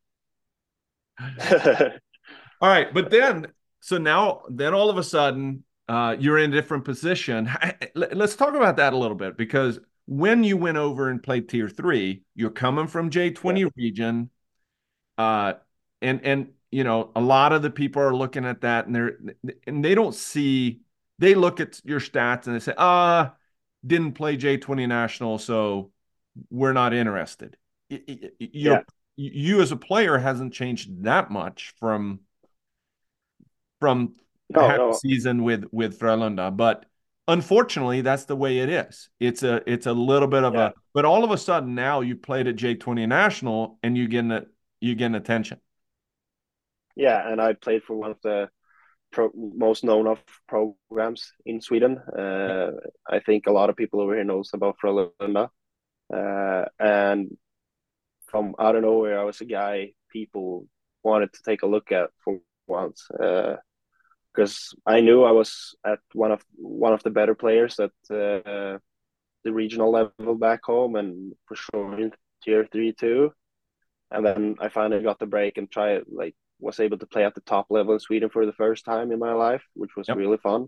all 1.19 2.69
right, 2.69 2.93
but 2.93 3.11
then 3.11 3.47
so 3.83 3.97
now 3.97 4.43
then 4.49 4.73
all 4.73 4.89
of 4.89 4.97
a 4.97 5.03
sudden 5.03 5.65
uh, 5.89 6.15
you're 6.17 6.37
in 6.37 6.53
a 6.53 6.55
different 6.55 6.85
position. 6.85 7.49
Let's 7.95 8.37
talk 8.37 8.55
about 8.55 8.77
that 8.77 8.93
a 8.93 8.97
little 8.97 9.17
bit 9.17 9.35
because 9.35 9.77
when 10.05 10.45
you 10.45 10.55
went 10.55 10.77
over 10.77 11.09
and 11.09 11.21
played 11.21 11.49
tier 11.49 11.67
three, 11.67 12.23
you're 12.33 12.49
coming 12.49 12.87
from 12.87 13.09
J20 13.09 13.59
yeah. 13.59 13.67
region. 13.75 14.29
Uh, 15.17 15.55
and 16.01 16.21
and 16.23 16.53
you 16.71 16.85
know 16.85 17.11
a 17.13 17.19
lot 17.19 17.51
of 17.51 17.61
the 17.61 17.69
people 17.69 18.01
are 18.01 18.15
looking 18.15 18.45
at 18.45 18.61
that 18.61 18.85
and 18.85 18.95
they're 18.95 19.17
and 19.67 19.83
they 19.83 19.95
don't 19.95 20.15
see 20.15 20.79
they 21.19 21.35
look 21.35 21.59
at 21.59 21.81
your 21.83 21.99
stats 21.99 22.47
and 22.47 22.55
they 22.55 22.59
say 22.59 22.73
ah 22.77 23.27
uh, 23.27 23.29
didn't 23.85 24.13
play 24.13 24.35
j20 24.35 24.87
national 24.87 25.37
so 25.37 25.91
we're 26.49 26.73
not 26.73 26.93
interested 26.93 27.55
yeah. 28.39 28.81
you 29.15 29.61
as 29.61 29.71
a 29.71 29.77
player 29.77 30.17
hasn't 30.17 30.51
changed 30.51 31.03
that 31.03 31.29
much 31.29 31.75
from 31.79 32.19
from 33.83 34.15
no, 34.49 34.75
no. 34.75 34.91
season 34.93 35.43
with 35.43 35.65
with 35.71 35.99
Frölunda 35.99 36.55
but 36.55 36.85
unfortunately 37.27 38.01
that's 38.01 38.25
the 38.25 38.35
way 38.35 38.59
it 38.59 38.69
is 38.69 39.09
it's 39.19 39.43
a 39.43 39.61
it's 39.65 39.85
a 39.85 39.93
little 39.93 40.27
bit 40.27 40.43
of 40.43 40.53
yeah. 40.53 40.67
a 40.67 40.71
but 40.93 41.05
all 41.05 41.23
of 41.23 41.31
a 41.31 41.37
sudden 41.37 41.73
now 41.75 42.01
you 42.01 42.15
played 42.15 42.47
at 42.47 42.55
j20 42.55 43.07
national 43.07 43.79
and 43.83 43.97
you 43.97 44.07
get 44.07 44.25
you 44.81 44.95
get 44.95 45.15
attention 45.15 45.59
yeah, 46.95 47.31
and 47.31 47.41
I 47.41 47.53
played 47.53 47.83
for 47.83 47.95
one 47.95 48.11
of 48.11 48.17
the 48.21 48.49
pro- 49.11 49.31
most 49.33 49.83
known 49.83 50.07
of 50.07 50.23
programs 50.47 51.31
in 51.45 51.61
Sweden. 51.61 51.97
Uh, 51.97 52.71
I 53.09 53.19
think 53.19 53.47
a 53.47 53.51
lot 53.51 53.69
of 53.69 53.75
people 53.75 54.01
over 54.01 54.15
here 54.15 54.23
knows 54.23 54.51
about 54.53 54.77
Frölunda. 54.83 55.49
Uh, 56.13 56.65
and 56.79 57.35
from 58.27 58.55
out 58.59 58.75
of 58.75 58.83
nowhere, 58.83 59.19
I 59.19 59.23
was 59.23 59.41
a 59.41 59.45
guy 59.45 59.93
people 60.11 60.67
wanted 61.03 61.33
to 61.33 61.43
take 61.43 61.63
a 61.63 61.67
look 61.67 61.91
at 61.91 62.11
for 62.23 62.39
once. 62.67 63.07
Because 64.33 64.73
I 64.85 65.01
knew 65.01 65.23
I 65.23 65.31
was 65.31 65.75
at 65.85 65.99
one 66.13 66.31
of 66.31 66.43
one 66.55 66.93
of 66.93 67.03
the 67.03 67.11
better 67.11 67.35
players 67.35 67.79
at 67.79 67.91
uh, 68.09 68.77
the 69.43 69.51
regional 69.51 69.91
level 69.91 70.35
back 70.35 70.61
home, 70.63 70.95
and 70.95 71.33
for 71.45 71.55
sure 71.55 71.99
in 71.99 72.11
tier 72.43 72.67
three 72.71 72.93
too. 72.93 73.31
And 74.11 74.25
then 74.25 74.55
I 74.59 74.69
finally 74.69 75.03
got 75.03 75.19
the 75.19 75.25
break 75.25 75.57
and 75.57 75.69
try 75.69 75.93
it 75.93 76.05
like 76.11 76.35
was 76.59 76.79
able 76.79 76.97
to 76.97 77.05
play 77.05 77.25
at 77.25 77.35
the 77.35 77.41
top 77.41 77.67
level 77.69 77.93
in 77.93 77.99
Sweden 77.99 78.29
for 78.29 78.45
the 78.45 78.53
first 78.53 78.85
time 78.85 79.11
in 79.11 79.19
my 79.19 79.33
life, 79.33 79.63
which 79.73 79.95
was 79.95 80.07
yep. 80.07 80.17
really 80.17 80.37
fun. 80.37 80.67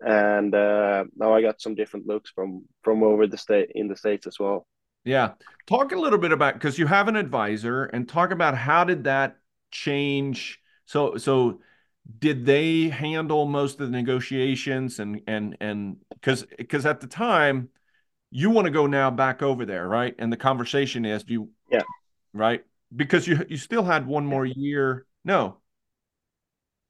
And 0.00 0.54
uh, 0.54 1.04
now 1.16 1.34
I 1.34 1.42
got 1.42 1.60
some 1.60 1.74
different 1.74 2.06
looks 2.06 2.30
from 2.30 2.64
from 2.82 3.02
over 3.02 3.26
the 3.26 3.38
state 3.38 3.72
in 3.74 3.88
the 3.88 3.96
states 3.96 4.26
as 4.26 4.38
well. 4.38 4.66
Yeah, 5.04 5.32
talk 5.66 5.92
a 5.92 5.98
little 5.98 6.18
bit 6.18 6.32
about 6.32 6.54
because 6.54 6.78
you 6.78 6.86
have 6.86 7.08
an 7.08 7.16
advisor, 7.16 7.84
and 7.84 8.08
talk 8.08 8.30
about 8.30 8.56
how 8.56 8.84
did 8.84 9.04
that 9.04 9.36
change. 9.70 10.60
So 10.86 11.16
so 11.16 11.60
did 12.18 12.44
they 12.44 12.88
handle 12.88 13.46
most 13.46 13.80
of 13.80 13.90
the 13.90 13.96
negotiations 13.96 14.98
and 14.98 15.20
and 15.26 15.56
and 15.60 15.96
because 16.14 16.44
because 16.58 16.86
at 16.86 17.00
the 17.00 17.06
time 17.06 17.68
you 18.30 18.50
want 18.50 18.64
to 18.64 18.70
go 18.70 18.86
now 18.86 19.10
back 19.10 19.42
over 19.42 19.64
there 19.64 19.86
right 19.86 20.14
and 20.18 20.32
the 20.32 20.36
conversation 20.36 21.04
is 21.04 21.24
do 21.24 21.32
you 21.32 21.50
yeah 21.70 21.82
right 22.32 22.64
because 22.94 23.26
you 23.26 23.44
you 23.48 23.56
still 23.56 23.84
had 23.84 24.06
one 24.06 24.26
more 24.26 24.44
year. 24.44 25.06
No. 25.24 25.58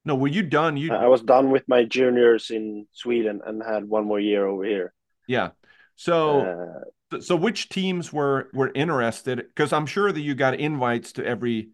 No, 0.04 0.14
were 0.14 0.28
you 0.28 0.42
done? 0.42 0.76
You 0.76 0.92
I 0.92 1.08
was 1.08 1.22
done 1.22 1.50
with 1.50 1.68
my 1.68 1.84
juniors 1.84 2.50
in 2.50 2.86
Sweden 2.92 3.42
and 3.44 3.62
had 3.62 3.84
one 3.84 4.06
more 4.06 4.20
year 4.20 4.46
over 4.46 4.64
here. 4.64 4.94
Yeah. 5.28 5.50
So 5.96 6.84
uh, 7.12 7.20
so 7.20 7.36
which 7.36 7.68
teams 7.68 8.12
were 8.12 8.48
were 8.54 8.72
interested? 8.74 9.38
Because 9.38 9.72
I'm 9.72 9.86
sure 9.86 10.10
that 10.10 10.20
you 10.20 10.34
got 10.34 10.58
invites 10.58 11.12
to 11.12 11.26
every 11.26 11.70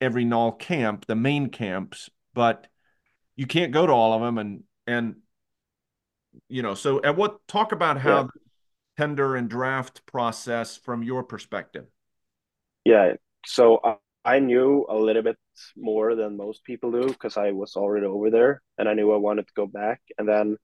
every 0.00 0.24
NAHL 0.24 0.52
camp, 0.52 1.06
the 1.06 1.16
main 1.16 1.48
camps, 1.48 2.10
but 2.34 2.66
you 3.40 3.46
can't 3.46 3.72
go 3.72 3.86
to 3.86 3.92
all 3.92 4.12
of 4.12 4.20
them 4.20 4.36
and 4.36 4.64
and 4.86 5.16
you 6.48 6.62
know, 6.62 6.74
so 6.74 7.00
at 7.02 7.16
what 7.16 7.38
talk 7.48 7.72
about 7.72 7.96
how 7.98 8.18
yeah. 8.18 8.26
tender 8.98 9.34
and 9.34 9.48
draft 9.48 10.04
process 10.04 10.76
from 10.76 11.02
your 11.02 11.22
perspective. 11.24 11.86
Yeah. 12.84 13.14
So 13.46 13.80
I, 13.82 13.96
I 14.24 14.38
knew 14.40 14.84
a 14.90 14.94
little 14.94 15.22
bit 15.22 15.38
more 15.74 16.14
than 16.14 16.36
most 16.36 16.64
people 16.64 16.92
do 16.92 17.06
because 17.08 17.38
I 17.38 17.52
was 17.52 17.76
already 17.76 18.06
over 18.06 18.28
there 18.30 18.60
and 18.76 18.86
I 18.90 18.92
knew 18.92 19.10
I 19.10 19.16
wanted 19.16 19.46
to 19.46 19.54
go 19.56 19.66
back. 19.66 20.02
And 20.18 20.28
then 20.28 20.56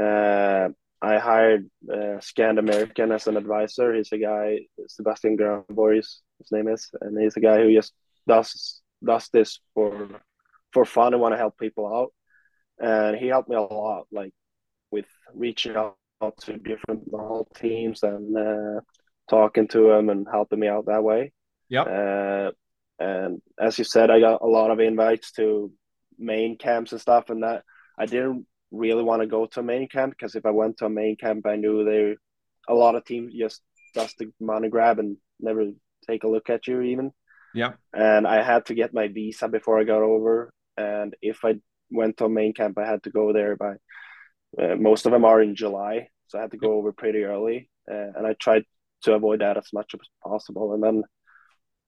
uh, 0.00 0.68
I 1.02 1.18
hired 1.18 1.68
uh, 1.92 2.20
Scand 2.20 2.60
American 2.60 3.10
as 3.10 3.26
an 3.26 3.36
advisor. 3.36 3.92
He's 3.92 4.12
a 4.12 4.18
guy, 4.18 4.60
Sebastian 4.86 5.36
Granbois, 5.36 6.20
his 6.38 6.52
name 6.52 6.68
is, 6.68 6.90
and 7.00 7.20
he's 7.20 7.36
a 7.36 7.40
guy 7.40 7.58
who 7.60 7.74
just 7.74 7.92
does 8.28 8.82
does 9.04 9.28
this 9.32 9.60
for 9.74 10.08
for 10.78 10.84
fun 10.84 11.12
and 11.12 11.20
want 11.20 11.32
to 11.32 11.38
help 11.38 11.58
people 11.58 11.86
out. 11.92 12.12
And 12.80 13.16
he 13.16 13.26
helped 13.26 13.48
me 13.48 13.56
a 13.56 13.60
lot, 13.60 14.06
like 14.12 14.32
with 14.90 15.06
reaching 15.34 15.76
out 15.76 15.96
to 16.42 16.56
different 16.56 17.08
teams 17.56 18.02
and 18.02 18.36
uh, 18.36 18.80
talking 19.28 19.66
to 19.68 19.88
them 19.88 20.08
and 20.08 20.26
helping 20.30 20.60
me 20.60 20.68
out 20.68 20.86
that 20.86 21.02
way. 21.02 21.32
Yeah. 21.68 21.82
Uh, 21.82 22.50
and 23.00 23.42
as 23.60 23.78
you 23.78 23.84
said, 23.84 24.10
I 24.10 24.20
got 24.20 24.42
a 24.42 24.46
lot 24.46 24.70
of 24.70 24.80
invites 24.80 25.32
to 25.32 25.72
main 26.18 26.56
camps 26.56 26.92
and 26.92 27.00
stuff, 27.00 27.30
and 27.30 27.42
that 27.42 27.62
I 27.98 28.06
didn't 28.06 28.46
really 28.70 29.02
want 29.02 29.22
to 29.22 29.26
go 29.26 29.46
to 29.46 29.60
a 29.60 29.62
main 29.62 29.88
camp 29.88 30.12
because 30.12 30.34
if 30.34 30.46
I 30.46 30.50
went 30.50 30.78
to 30.78 30.86
a 30.86 30.90
main 30.90 31.16
camp, 31.16 31.46
I 31.46 31.56
knew 31.56 31.84
there 31.84 32.16
a 32.68 32.74
lot 32.74 32.94
of 32.94 33.04
teams 33.04 33.34
just 33.34 33.62
just 33.94 34.18
the 34.18 34.30
money 34.40 34.68
grab 34.68 34.98
and 34.98 35.16
never 35.40 35.70
take 36.06 36.24
a 36.24 36.28
look 36.28 36.50
at 36.50 36.66
you 36.66 36.82
even. 36.82 37.12
Yeah. 37.54 37.72
And 37.92 38.26
I 38.26 38.42
had 38.42 38.66
to 38.66 38.74
get 38.74 38.94
my 38.94 39.08
visa 39.08 39.48
before 39.48 39.80
I 39.80 39.84
got 39.84 40.02
over, 40.02 40.52
and 40.78 41.16
if 41.20 41.44
I 41.44 41.56
went 41.90 42.18
to 42.18 42.28
main 42.28 42.54
camp, 42.54 42.78
I 42.78 42.86
had 42.86 43.02
to 43.04 43.10
go 43.10 43.32
there 43.32 43.56
by. 43.56 43.74
Uh, 44.58 44.76
most 44.76 45.04
of 45.04 45.12
them 45.12 45.24
are 45.24 45.42
in 45.42 45.54
July, 45.54 46.08
so 46.28 46.38
I 46.38 46.42
had 46.42 46.52
to 46.52 46.56
go 46.56 46.72
over 46.72 46.92
pretty 46.92 47.24
early, 47.24 47.68
uh, 47.90 48.12
and 48.16 48.26
I 48.26 48.34
tried 48.34 48.64
to 49.02 49.14
avoid 49.14 49.40
that 49.40 49.58
as 49.58 49.72
much 49.72 49.94
as 49.94 50.00
possible. 50.22 50.72
And 50.72 50.82
then 50.82 51.02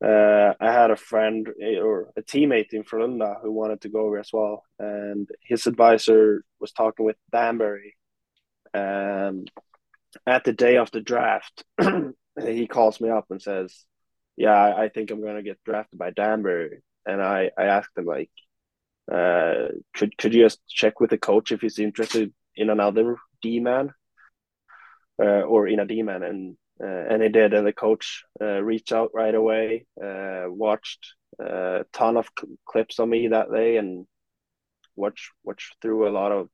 uh, 0.05 0.55
I 0.61 0.73
had 0.73 0.91
a 0.91 0.97
friend 0.97 1.49
eh, 1.61 1.79
or 1.79 2.13
a 2.17 2.23
teammate 2.23 2.73
in 2.73 2.85
Frölunda 2.85 3.41
who 3.43 3.53
wanted 3.53 3.81
to 3.83 3.89
go 3.89 4.01
over 4.01 4.19
as 4.19 4.31
well, 4.33 4.65
and 4.79 5.29
his 5.43 5.67
advisor 5.67 6.45
was 6.59 6.73
talking 6.73 7.07
with 7.07 7.17
Danbury. 7.33 7.97
And 8.75 9.51
at 10.27 10.45
the 10.45 10.53
day 10.53 10.77
of 10.77 10.91
the 10.91 11.01
draft, 11.01 11.65
he 12.43 12.67
calls 12.67 13.01
me 13.01 13.09
up 13.09 13.27
and 13.31 13.41
says, 13.41 13.85
"Yeah, 14.37 14.75
I 14.77 14.89
think 14.89 15.11
I'm 15.11 15.23
going 15.23 15.37
to 15.37 15.43
get 15.43 15.65
drafted 15.65 15.99
by 15.99 16.11
Danbury." 16.11 16.83
And 17.07 17.23
I, 17.23 17.51
I 17.59 17.65
asked 17.65 17.97
him 17.97 18.05
like, 18.05 18.31
uh, 19.11 19.69
"Could 19.95 20.17
could 20.19 20.35
you 20.35 20.45
just 20.45 20.61
check 20.69 21.01
with 21.01 21.11
the 21.11 21.19
coach 21.19 21.53
if 21.53 21.61
he's 21.61 21.79
interested 21.79 22.33
in 22.57 22.71
another 22.71 23.17
D 23.43 23.61
man, 23.61 23.93
uh, 25.23 25.43
or 25.43 25.69
in 25.69 25.81
a 25.81 25.87
D 25.87 26.03
man?" 26.03 26.23
And 26.23 26.57
uh, 26.83 27.05
and 27.11 27.23
he 27.23 27.29
did. 27.29 27.55
And 27.55 27.67
the 27.67 27.73
coach 27.73 28.25
uh, 28.41 28.63
reached 28.63 28.93
out 28.93 29.11
right 29.15 29.35
away, 29.35 29.87
uh, 30.03 30.45
watched 30.49 31.15
a 31.39 31.85
ton 31.93 32.17
of 32.17 32.29
cl- 32.39 32.57
clips 32.67 32.99
on 32.99 33.11
me 33.11 33.29
that 33.29 33.53
day, 33.53 33.77
and 33.77 34.07
watched 34.97 35.31
watched 35.45 35.77
through 35.83 36.09
a 36.09 36.17
lot 36.21 36.33
of 36.33 36.49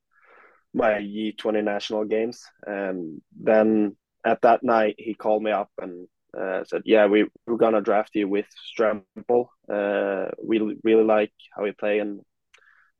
my 0.73 0.93
J20 1.01 1.63
national 1.63 2.05
games. 2.05 2.43
And 2.65 3.21
then 3.39 3.95
at 4.25 4.41
that 4.41 4.63
night, 4.63 4.95
he 4.97 5.13
called 5.13 5.43
me 5.43 5.51
up 5.51 5.69
and 5.77 6.07
uh, 6.37 6.63
said, 6.65 6.83
"Yeah, 6.85 7.07
we 7.07 7.29
we're 7.45 7.57
gonna 7.57 7.81
draft 7.81 8.15
you 8.15 8.27
with 8.27 8.47
Strempel. 8.71 9.47
Uh, 9.71 10.31
we 10.43 10.59
really 10.83 11.03
like 11.03 11.33
how 11.55 11.65
you 11.65 11.73
play, 11.73 11.99
and 11.99 12.21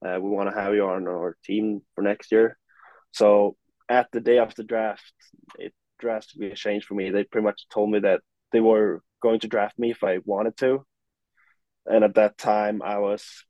uh, 0.05 0.19
we 0.19 0.29
want 0.29 0.49
to 0.49 0.59
have 0.59 0.73
you 0.73 0.85
on 0.85 1.07
our 1.07 1.37
team 1.43 1.81
for 1.95 2.01
next 2.01 2.31
year." 2.31 2.57
So 3.11 3.55
at 3.89 4.07
the 4.11 4.21
day 4.21 4.39
of 4.39 4.53
the 4.55 4.63
draft, 4.63 5.13
it 5.57 5.73
drastically 5.99 6.51
changed 6.53 6.87
for 6.87 6.93
me. 6.93 7.09
They 7.09 7.23
pretty 7.23 7.45
much 7.45 7.67
told 7.69 7.91
me 7.91 7.99
that 7.99 8.21
they 8.51 8.59
were 8.59 9.01
going 9.21 9.39
to 9.41 9.47
draft 9.47 9.77
me 9.79 9.91
if 9.91 10.03
I 10.03 10.19
wanted 10.23 10.57
to. 10.57 10.85
And 11.85 12.03
at 12.03 12.15
that 12.15 12.37
time, 12.37 12.81
I 12.81 12.97
was 12.99 13.45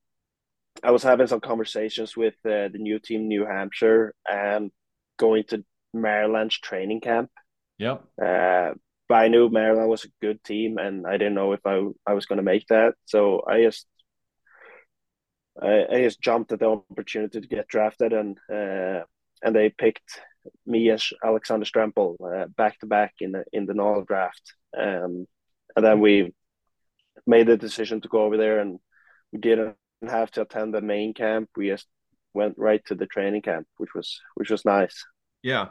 I 0.84 0.92
was 0.92 1.04
having 1.04 1.28
some 1.28 1.40
conversations 1.40 2.16
with 2.16 2.36
uh, 2.46 2.70
the 2.70 2.78
new 2.78 3.00
team, 3.00 3.28
New 3.28 3.46
Hampshire, 3.46 4.14
and 4.30 4.72
going 5.18 5.44
to 5.50 5.66
Maryland's 5.94 6.60
training 6.60 7.02
camp. 7.02 7.32
Yep. 7.80 8.04
Uh, 8.24 8.72
but 9.10 9.16
I 9.16 9.28
knew 9.30 9.50
Maryland 9.50 9.90
was 9.90 10.06
a 10.06 10.10
good 10.22 10.44
team, 10.44 10.78
and 10.78 11.08
I 11.08 11.14
didn't 11.14 11.36
know 11.36 11.54
if 11.54 11.66
I 11.66 11.82
I 12.06 12.14
was 12.14 12.26
going 12.26 12.38
to 12.38 12.44
make 12.44 12.68
that. 12.68 12.94
So 13.06 13.42
I 13.48 13.64
just 13.64 13.88
I, 15.62 15.86
I, 15.92 16.02
just 16.02 16.22
jumped 16.22 16.52
at 16.52 16.60
the 16.60 16.68
opportunity 16.68 17.42
to 17.42 17.48
get 17.48 17.68
drafted, 17.68 18.14
and 18.14 18.38
uh, 18.52 19.04
and 19.42 19.56
they 19.56 19.70
picked 19.70 20.22
me 20.66 20.90
as 20.90 21.12
Alexander 21.24 21.66
Strempel 21.66 22.16
uh, 22.24 22.48
back 22.48 22.80
to 22.80 22.86
back 22.86 23.16
in 23.20 23.32
the 23.32 23.44
in 23.52 23.66
the 23.66 23.74
NAHL 23.74 24.06
draft, 24.06 24.54
um, 24.78 25.26
and 25.76 25.86
then 25.86 26.00
we 26.00 26.34
made 27.26 27.48
the 27.48 27.58
decision 27.58 28.02
to 28.02 28.08
go 28.08 28.24
over 28.24 28.38
there, 28.38 28.60
and 28.60 28.80
we 29.32 29.40
didn't 29.40 29.76
have 30.08 30.32
to 30.32 30.42
attend 30.42 30.74
the 30.74 30.82
main 30.82 31.14
camp. 31.14 31.50
We 31.56 31.70
just 31.70 31.88
went 32.34 32.56
right 32.58 32.84
to 32.86 32.96
the 32.96 33.08
training 33.08 33.42
camp, 33.42 33.68
which 33.78 33.94
was 33.96 34.20
which 34.36 34.50
was 34.50 34.66
nice. 34.66 35.06
Yeah. 35.42 35.70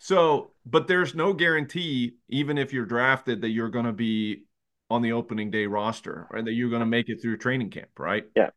So, 0.00 0.52
but 0.64 0.86
there's 0.86 1.14
no 1.14 1.32
guarantee, 1.32 2.14
even 2.28 2.56
if 2.56 2.72
you're 2.72 2.86
drafted, 2.86 3.40
that 3.40 3.48
you're 3.48 3.68
going 3.68 3.86
to 3.86 3.92
be 3.92 4.44
on 4.90 5.02
the 5.02 5.12
opening 5.12 5.50
day 5.50 5.66
roster, 5.66 6.28
right? 6.30 6.44
That 6.44 6.52
you're 6.52 6.70
going 6.70 6.80
to 6.80 6.86
make 6.86 7.08
it 7.08 7.20
through 7.20 7.38
training 7.38 7.70
camp, 7.70 7.90
right? 7.98 8.24
Yeah. 8.36 8.50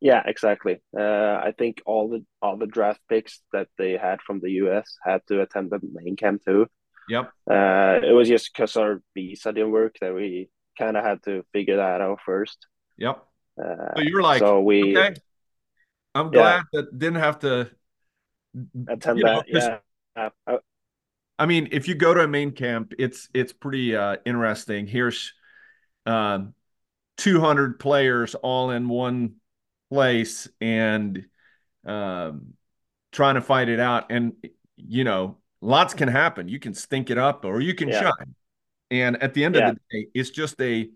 Yeah, 0.00 0.22
exactly. 0.24 0.80
Uh, 0.96 1.02
I 1.02 1.52
think 1.56 1.82
all 1.86 2.08
the 2.08 2.24
all 2.40 2.56
the 2.56 2.66
draft 2.66 3.00
picks 3.08 3.40
that 3.52 3.68
they 3.78 3.96
had 3.96 4.20
from 4.22 4.40
the 4.40 4.50
US 4.62 4.96
had 5.04 5.22
to 5.28 5.42
attend 5.42 5.70
the 5.70 5.80
main 5.82 6.16
camp 6.16 6.42
too. 6.44 6.66
Yep. 7.08 7.30
Uh, 7.50 8.00
it 8.02 8.12
was 8.12 8.28
just 8.28 8.52
because 8.52 8.76
our 8.76 9.02
visa 9.14 9.52
didn't 9.52 9.72
work 9.72 9.96
that 10.00 10.14
we 10.14 10.50
kind 10.78 10.96
of 10.96 11.04
had 11.04 11.22
to 11.24 11.44
figure 11.52 11.76
that 11.76 12.00
out 12.00 12.20
first. 12.24 12.66
Yep. 12.98 13.24
Uh, 13.60 13.94
so 13.96 14.02
you're 14.02 14.22
like, 14.22 14.40
so 14.40 14.60
we. 14.60 14.96
Okay. 14.96 15.14
I'm 16.14 16.30
glad 16.30 16.64
yeah. 16.72 16.80
that 16.80 16.98
didn't 16.98 17.20
have 17.20 17.38
to 17.40 17.70
attend 18.88 19.20
that. 19.20 19.44
Know, 19.52 19.78
yeah. 20.16 20.28
I, 20.46 20.58
I 21.38 21.46
mean, 21.46 21.68
if 21.70 21.86
you 21.86 21.94
go 21.94 22.12
to 22.12 22.20
a 22.20 22.28
main 22.28 22.52
camp, 22.52 22.92
it's 22.98 23.28
it's 23.32 23.52
pretty 23.52 23.94
uh, 23.94 24.16
interesting. 24.24 24.86
Here's 24.86 25.32
um, 26.06 26.54
200 27.18 27.78
players 27.78 28.34
all 28.34 28.70
in 28.70 28.88
one 28.88 29.34
place 29.90 30.48
and 30.60 31.26
um, 31.86 32.54
trying 33.12 33.36
to 33.36 33.40
fight 33.40 33.68
it 33.68 33.80
out. 33.80 34.10
And, 34.10 34.34
you 34.76 35.04
know, 35.04 35.38
lots 35.60 35.94
can 35.94 36.08
happen. 36.08 36.48
You 36.48 36.58
can 36.58 36.74
stink 36.74 37.10
it 37.10 37.18
up 37.18 37.44
or 37.44 37.60
you 37.60 37.74
can 37.74 37.88
yeah. 37.88 38.00
shine. 38.02 38.34
And 38.90 39.22
at 39.22 39.34
the 39.34 39.44
end 39.44 39.54
yeah. 39.54 39.70
of 39.70 39.74
the 39.74 39.80
day, 39.90 40.08
it's 40.14 40.30
just 40.30 40.60
a, 40.60 40.88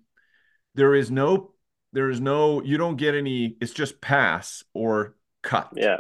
there 0.74 0.94
is 0.94 1.10
no, 1.10 1.52
there 1.92 2.08
is 2.08 2.20
no, 2.20 2.62
you 2.62 2.78
don't 2.78 2.96
get 2.96 3.14
any, 3.14 3.56
it's 3.60 3.72
just 3.72 4.00
pass 4.00 4.64
or 4.72 5.16
cut. 5.42 5.70
Yeah. 5.76 5.98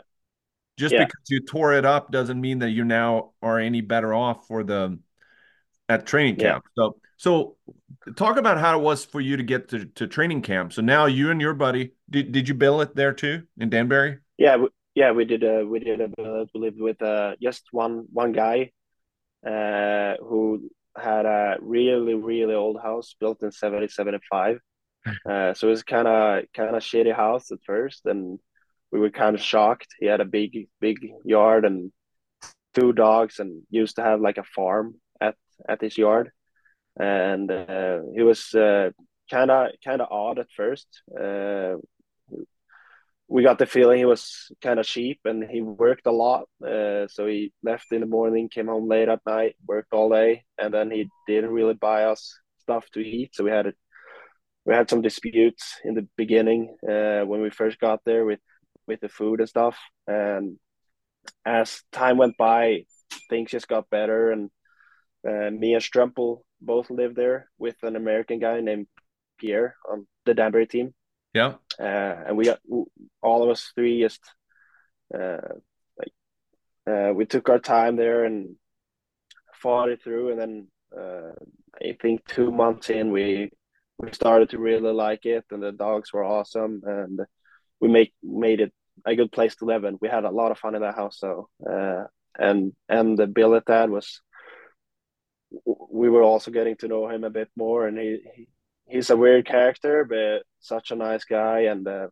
Just 0.78 0.94
yeah. 0.94 1.04
because 1.04 1.28
you 1.28 1.40
tore 1.40 1.74
it 1.74 1.84
up 1.84 2.10
doesn't 2.10 2.40
mean 2.40 2.60
that 2.60 2.70
you 2.70 2.84
now 2.84 3.32
are 3.42 3.58
any 3.58 3.82
better 3.82 4.14
off 4.14 4.46
for 4.46 4.64
the, 4.64 4.98
at 5.88 6.06
training 6.06 6.36
camp. 6.36 6.64
So, 6.76 6.96
so 7.16 7.56
talk 8.16 8.36
about 8.36 8.58
how 8.58 8.78
it 8.78 8.82
was 8.82 9.04
for 9.04 9.20
you 9.20 9.36
to 9.36 9.42
get 9.42 9.68
to, 9.68 9.84
to 9.84 10.06
training 10.06 10.42
camp. 10.42 10.72
So 10.72 10.82
now 10.82 11.06
you 11.06 11.30
and 11.30 11.40
your 11.40 11.54
buddy, 11.54 11.92
did, 12.10 12.32
did 12.32 12.48
you 12.48 12.54
bill 12.54 12.80
it 12.80 12.94
there 12.94 13.12
too 13.12 13.42
in 13.58 13.70
Danbury? 13.70 14.18
Yeah, 14.38 14.56
we, 14.56 14.68
yeah, 14.94 15.12
we 15.12 15.24
did. 15.24 15.42
A, 15.42 15.64
we 15.64 15.78
did 15.78 16.00
a 16.00 16.08
billet. 16.08 16.50
We 16.54 16.60
lived 16.60 16.80
with 16.80 17.00
uh, 17.02 17.36
just 17.40 17.64
one 17.70 18.06
one 18.12 18.32
guy, 18.32 18.72
uh, 19.46 20.14
who 20.20 20.70
had 20.96 21.24
a 21.24 21.56
really 21.60 22.14
really 22.14 22.54
old 22.54 22.80
house 22.80 23.14
built 23.18 23.42
in 23.42 23.52
70, 23.52 23.88
75. 23.88 24.58
Uh, 25.28 25.52
so 25.52 25.66
it 25.66 25.70
was 25.70 25.82
kind 25.82 26.06
of 26.06 26.44
kind 26.54 26.76
of 26.76 26.82
shitty 26.82 27.12
house 27.12 27.50
at 27.50 27.58
first, 27.66 28.06
and 28.06 28.38
we 28.92 29.00
were 29.00 29.10
kind 29.10 29.34
of 29.34 29.42
shocked. 29.42 29.88
He 29.98 30.06
had 30.06 30.20
a 30.20 30.24
big 30.24 30.68
big 30.80 30.98
yard 31.24 31.64
and 31.64 31.90
two 32.74 32.92
dogs, 32.92 33.40
and 33.40 33.62
used 33.68 33.96
to 33.96 34.02
have 34.02 34.20
like 34.20 34.38
a 34.38 34.44
farm 34.44 34.94
at 35.68 35.80
his 35.80 35.96
yard 35.98 36.30
and 36.98 37.50
uh, 37.50 38.00
he 38.14 38.22
was 38.22 38.54
kind 39.32 39.50
of 39.50 39.68
kind 39.84 40.00
of 40.00 40.08
odd 40.10 40.38
at 40.38 40.50
first. 40.54 40.86
Uh, 41.18 41.76
we 43.28 43.42
got 43.42 43.58
the 43.58 43.66
feeling 43.66 43.98
he 43.98 44.04
was 44.04 44.52
kind 44.60 44.78
of 44.78 44.86
cheap, 44.86 45.20
and 45.24 45.42
he 45.50 45.62
worked 45.62 46.06
a 46.06 46.12
lot. 46.12 46.44
Uh, 46.62 47.06
so 47.08 47.26
he 47.26 47.52
left 47.62 47.90
in 47.90 48.00
the 48.00 48.06
morning, 48.06 48.50
came 48.50 48.66
home 48.66 48.88
late 48.88 49.08
at 49.08 49.20
night, 49.26 49.56
worked 49.66 49.94
all 49.94 50.10
day, 50.10 50.44
and 50.58 50.74
then 50.74 50.90
he 50.90 51.08
didn't 51.26 51.50
really 51.50 51.74
buy 51.74 52.04
us 52.04 52.38
stuff 52.58 52.84
to 52.92 53.00
eat. 53.00 53.34
So 53.34 53.44
we 53.44 53.50
had 53.50 53.68
a, 53.68 53.72
we 54.66 54.74
had 54.74 54.90
some 54.90 55.00
disputes 55.00 55.80
in 55.82 55.94
the 55.94 56.06
beginning 56.16 56.76
uh, 56.86 57.22
when 57.22 57.40
we 57.40 57.50
first 57.50 57.78
got 57.80 58.00
there 58.04 58.24
with 58.26 58.40
with 58.86 59.00
the 59.00 59.08
food 59.08 59.40
and 59.40 59.48
stuff. 59.48 59.78
And 60.06 60.58
as 61.46 61.82
time 61.92 62.18
went 62.18 62.36
by, 62.36 62.84
things 63.30 63.50
just 63.50 63.68
got 63.68 63.88
better. 63.88 64.30
And 64.30 64.50
uh, 65.26 65.50
me 65.50 65.74
and 65.74 65.82
Strempel 65.82 66.42
both 66.60 66.90
lived 66.90 67.16
there 67.16 67.50
with 67.58 67.76
an 67.82 67.96
American 67.96 68.38
guy 68.38 68.60
named 68.60 68.86
Pierre 69.38 69.76
on 69.90 70.06
the 70.24 70.34
Danbury 70.34 70.66
team. 70.66 70.94
Yeah. 71.34 71.54
Uh, 71.78 72.24
and 72.26 72.36
we 72.36 72.44
got 72.44 72.60
all 73.22 73.42
of 73.42 73.50
us 73.50 73.72
three 73.74 74.00
just 74.00 74.20
uh, 75.14 75.38
like 75.98 76.12
uh, 76.88 77.12
we 77.14 77.24
took 77.26 77.48
our 77.48 77.58
time 77.58 77.96
there 77.96 78.24
and 78.24 78.56
fought 79.54 79.88
it 79.88 80.02
through. 80.02 80.30
And 80.30 80.40
then 80.40 80.68
uh, 80.96 81.32
I 81.80 81.96
think 82.00 82.26
two 82.26 82.50
months 82.50 82.90
in, 82.90 83.12
we 83.12 83.50
we 83.98 84.12
started 84.12 84.50
to 84.50 84.58
really 84.58 84.92
like 84.92 85.24
it, 85.24 85.44
and 85.50 85.62
the 85.62 85.72
dogs 85.72 86.12
were 86.12 86.24
awesome, 86.24 86.82
and 86.84 87.20
we 87.80 87.88
make 87.88 88.12
made 88.22 88.60
it 88.60 88.72
a 89.06 89.14
good 89.16 89.32
place 89.32 89.54
to 89.56 89.64
live 89.64 89.84
in. 89.84 89.98
We 90.00 90.08
had 90.08 90.24
a 90.24 90.30
lot 90.30 90.50
of 90.50 90.58
fun 90.58 90.74
in 90.74 90.82
that 90.82 90.96
house, 90.96 91.18
so 91.18 91.48
uh, 91.68 92.04
and 92.38 92.72
and 92.88 93.16
the 93.16 93.26
billet 93.26 93.64
dad 93.64 93.90
was. 93.90 94.20
We 95.90 96.08
were 96.08 96.22
also 96.22 96.50
getting 96.50 96.76
to 96.76 96.88
know 96.88 97.08
him 97.08 97.24
a 97.24 97.30
bit 97.30 97.48
more, 97.56 97.86
and 97.86 97.98
he, 97.98 98.20
he 98.34 98.48
he's 98.86 99.10
a 99.10 99.16
weird 99.16 99.46
character, 99.46 100.04
but 100.04 100.44
such 100.60 100.90
a 100.90 100.96
nice 100.96 101.24
guy, 101.24 101.60
and 101.62 101.86
uh, 101.86 102.08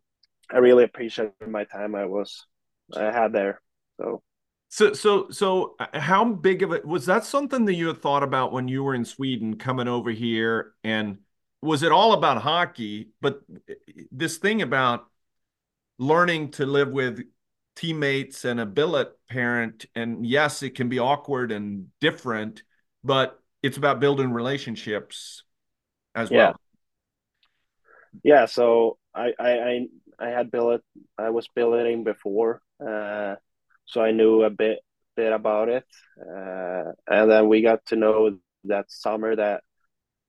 I 0.50 0.59
really 0.59 0.85
appreciated 0.85 1.35
my 1.46 1.64
time 1.64 1.94
I 1.94 2.07
was 2.07 2.46
I 2.94 3.05
had 3.05 3.33
there. 3.33 3.61
So 4.00 4.22
so, 4.72 4.92
so, 4.92 5.31
so, 5.31 5.74
uh, 5.81 5.98
how 5.98 6.24
big 6.24 6.62
of 6.62 6.72
it 6.72 6.87
was 6.87 7.07
that 7.07 7.24
something 7.24 7.64
that 7.64 7.74
you 7.74 7.88
had 7.88 8.00
thought 8.00 8.22
about 8.22 8.53
when 8.53 8.68
you 8.68 8.85
were 8.85 8.94
in 8.94 9.05
Sweden 9.05 9.57
coming 9.57 9.88
over 9.88 10.12
here? 10.12 10.74
And 10.85 11.18
was 11.61 11.83
it 11.83 11.90
all 11.90 12.12
about 12.12 12.40
hockey? 12.40 13.11
But 13.20 13.40
uh, 13.68 13.74
this 14.12 14.38
thing 14.38 14.62
about 14.62 15.07
learning 15.98 16.53
to 16.53 16.66
live 16.66 16.90
with 16.92 17.20
teammates 17.74 18.44
and 18.44 18.61
a 18.61 18.66
billet 18.66 19.09
parent, 19.29 19.87
and 19.96 20.24
yes, 20.24 20.62
it 20.62 20.76
can 20.76 20.88
be 20.88 21.00
awkward 21.00 21.50
and 21.50 21.88
different, 22.00 22.62
but 23.02 23.38
it's 23.62 23.76
about 23.76 24.00
building 24.00 24.32
relationships 24.32 25.44
as 26.14 26.30
yeah. 26.30 26.36
well. 26.38 26.60
Yeah. 28.24 28.46
So 28.46 28.98
I, 29.14 29.32
I, 29.38 29.86
I, 30.18 30.28
had 30.28 30.50
billet. 30.50 30.82
I 31.18 31.30
was 31.30 31.48
billeting 31.54 32.04
before. 32.04 32.62
Uh, 32.84 33.36
so 33.86 34.02
I 34.02 34.12
knew 34.12 34.42
a 34.42 34.50
bit 34.50 34.78
bit 35.16 35.32
about 35.32 35.68
it. 35.68 35.84
Uh, 36.20 36.92
and 37.06 37.30
then 37.30 37.48
we 37.48 37.62
got 37.62 37.84
to 37.86 37.96
know 37.96 38.38
that 38.64 38.90
summer 38.90 39.34
that 39.36 39.62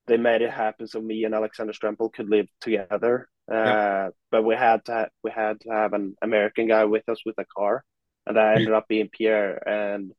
they 0.08 0.18
made 0.18 0.42
it 0.42 0.50
happen 0.50 0.88
so 0.88 1.00
me 1.00 1.24
and 1.24 1.36
Alexander 1.36 1.74
Strempel 1.74 2.12
could 2.12 2.30
live 2.30 2.48
together. 2.60 3.30
Uh, 3.52 4.10
But 4.32 4.44
we 4.44 4.56
had 4.56 4.86
to 4.86 5.10
we 5.24 5.32
had 5.32 5.60
to 5.62 5.70
have 5.70 5.94
an 5.94 6.16
American 6.22 6.68
guy 6.68 6.86
with 6.86 7.08
us 7.10 7.20
with 7.26 7.36
a 7.38 7.46
car, 7.46 7.84
and 8.26 8.38
that 8.38 8.58
ended 8.58 8.74
up 8.74 8.88
being 8.88 9.10
Pierre. 9.10 9.68
And 9.68 10.12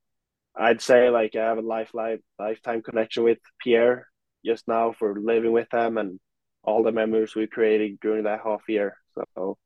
I'd 0.57 0.83
say 0.83 1.09
like 1.09 1.35
I 1.37 1.45
have 1.45 1.59
a 1.59 1.63
life, 1.63 1.95
life 1.95 2.21
lifetime 2.39 2.83
connection 2.83 3.25
with 3.25 3.39
Pierre 3.63 4.09
just 4.45 4.67
now 4.69 4.93
for 4.99 5.19
living 5.19 5.53
with 5.53 5.73
him 5.73 5.99
and 5.99 6.19
all 6.63 6.83
the 6.83 6.93
memories 6.93 7.35
we 7.35 7.47
created 7.47 7.99
during 8.01 8.25
that 8.25 8.41
half 8.45 8.63
year. 8.69 8.97
So, 9.35 9.57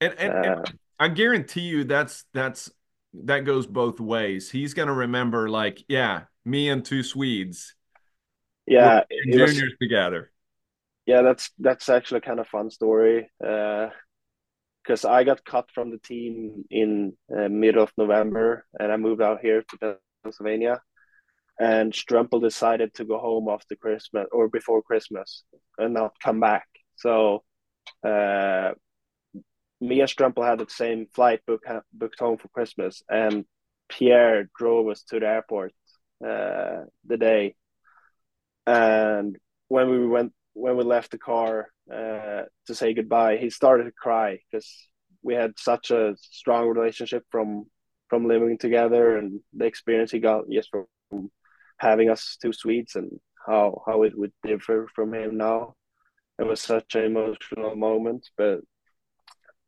and, 0.00 0.14
and, 0.18 0.32
uh, 0.32 0.52
and 0.52 0.78
I 0.98 1.08
guarantee 1.08 1.62
you 1.62 1.84
that's 1.84 2.24
that's 2.32 2.70
that 3.24 3.40
goes 3.40 3.66
both 3.66 4.00
ways. 4.00 4.50
He's 4.50 4.74
going 4.74 4.88
to 4.88 4.94
remember, 4.94 5.48
like, 5.48 5.82
yeah, 5.88 6.22
me 6.44 6.68
and 6.68 6.84
two 6.84 7.02
Swedes. 7.02 7.74
Yeah, 8.66 9.04
juniors 9.24 9.62
was, 9.62 9.76
together. 9.80 10.30
Yeah, 11.06 11.22
that's 11.22 11.50
that's 11.58 11.88
actually 11.88 12.20
kind 12.20 12.38
of 12.38 12.46
fun 12.48 12.70
story. 12.70 13.30
Uh, 13.44 13.88
because 14.82 15.04
I 15.04 15.22
got 15.24 15.44
cut 15.44 15.70
from 15.74 15.90
the 15.90 15.98
team 15.98 16.64
in 16.70 17.12
uh, 17.36 17.48
middle 17.48 17.82
of 17.82 17.92
November, 17.98 18.64
and 18.80 18.90
I 18.90 18.96
moved 18.96 19.20
out 19.20 19.40
here 19.40 19.62
to 19.62 19.98
Pennsylvania. 20.28 20.80
And 21.60 21.92
Strempel 21.92 22.40
decided 22.40 22.94
to 22.94 23.04
go 23.04 23.18
home 23.18 23.48
after 23.48 23.74
Christmas 23.74 24.28
or 24.30 24.48
before 24.48 24.82
Christmas 24.82 25.42
and 25.76 25.94
not 25.94 26.20
come 26.22 26.38
back. 26.38 26.68
So 26.96 27.42
uh, 28.06 28.72
me 29.80 30.00
and 30.00 30.10
had 30.10 30.58
the 30.58 30.66
same 30.68 31.06
flight 31.14 31.40
book, 31.46 31.62
booked 31.92 32.20
home 32.20 32.38
for 32.38 32.48
Christmas, 32.48 33.02
and 33.08 33.44
Pierre 33.88 34.48
drove 34.56 34.88
us 34.88 35.02
to 35.04 35.18
the 35.18 35.26
airport 35.26 35.72
uh, 36.24 36.84
the 37.06 37.16
day. 37.16 37.54
And 38.66 39.36
when 39.68 39.90
we 39.90 40.06
went, 40.06 40.32
when 40.54 40.76
we 40.76 40.84
left 40.84 41.10
the 41.10 41.18
car 41.18 41.68
uh, 41.92 42.42
to 42.66 42.74
say 42.74 42.94
goodbye, 42.94 43.38
he 43.38 43.50
started 43.50 43.84
to 43.84 43.92
cry 43.92 44.38
because 44.50 44.68
we 45.22 45.34
had 45.34 45.58
such 45.58 45.90
a 45.90 46.16
strong 46.20 46.68
relationship 46.68 47.24
from 47.30 47.66
from 48.08 48.26
living 48.26 48.58
together 48.58 49.16
and 49.16 49.40
the 49.54 49.66
experience 49.66 50.10
he 50.10 50.18
got 50.18 50.48
just 50.50 50.70
from 50.70 51.30
having 51.78 52.10
us 52.10 52.36
two 52.40 52.52
Swedes 52.52 52.94
and 52.94 53.20
how 53.46 53.82
how 53.86 54.02
it 54.02 54.16
would 54.18 54.32
differ 54.42 54.88
from 54.94 55.14
him 55.14 55.36
now. 55.36 55.74
It 56.38 56.46
was 56.46 56.60
such 56.60 56.94
an 56.94 57.04
emotional 57.04 57.74
moment, 57.74 58.28
but 58.36 58.60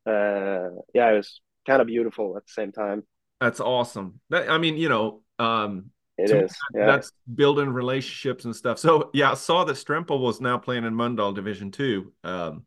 uh, 0.05 0.69
yeah, 0.93 1.11
it 1.11 1.17
was 1.17 1.41
kind 1.67 1.81
of 1.81 1.87
beautiful 1.87 2.37
at 2.37 2.45
the 2.45 2.51
same 2.51 2.71
time. 2.71 3.03
That's 3.39 3.59
awesome. 3.59 4.21
That, 4.29 4.49
I 4.49 4.57
mean, 4.57 4.77
you 4.77 4.87
know, 4.87 5.21
um, 5.39 5.91
it 6.17 6.31
is. 6.31 6.51
That, 6.51 6.79
yeah. 6.79 6.85
That's 6.85 7.11
building 7.33 7.69
relationships 7.69 8.45
and 8.45 8.55
stuff. 8.55 8.79
So 8.79 9.09
yeah, 9.13 9.31
I 9.31 9.33
saw 9.33 9.63
that 9.65 9.73
Strempel 9.73 10.19
was 10.19 10.39
now 10.39 10.57
playing 10.57 10.85
in 10.85 10.93
Mölndal 10.93 11.35
Division 11.35 11.71
Two. 11.71 12.13
Um, 12.23 12.65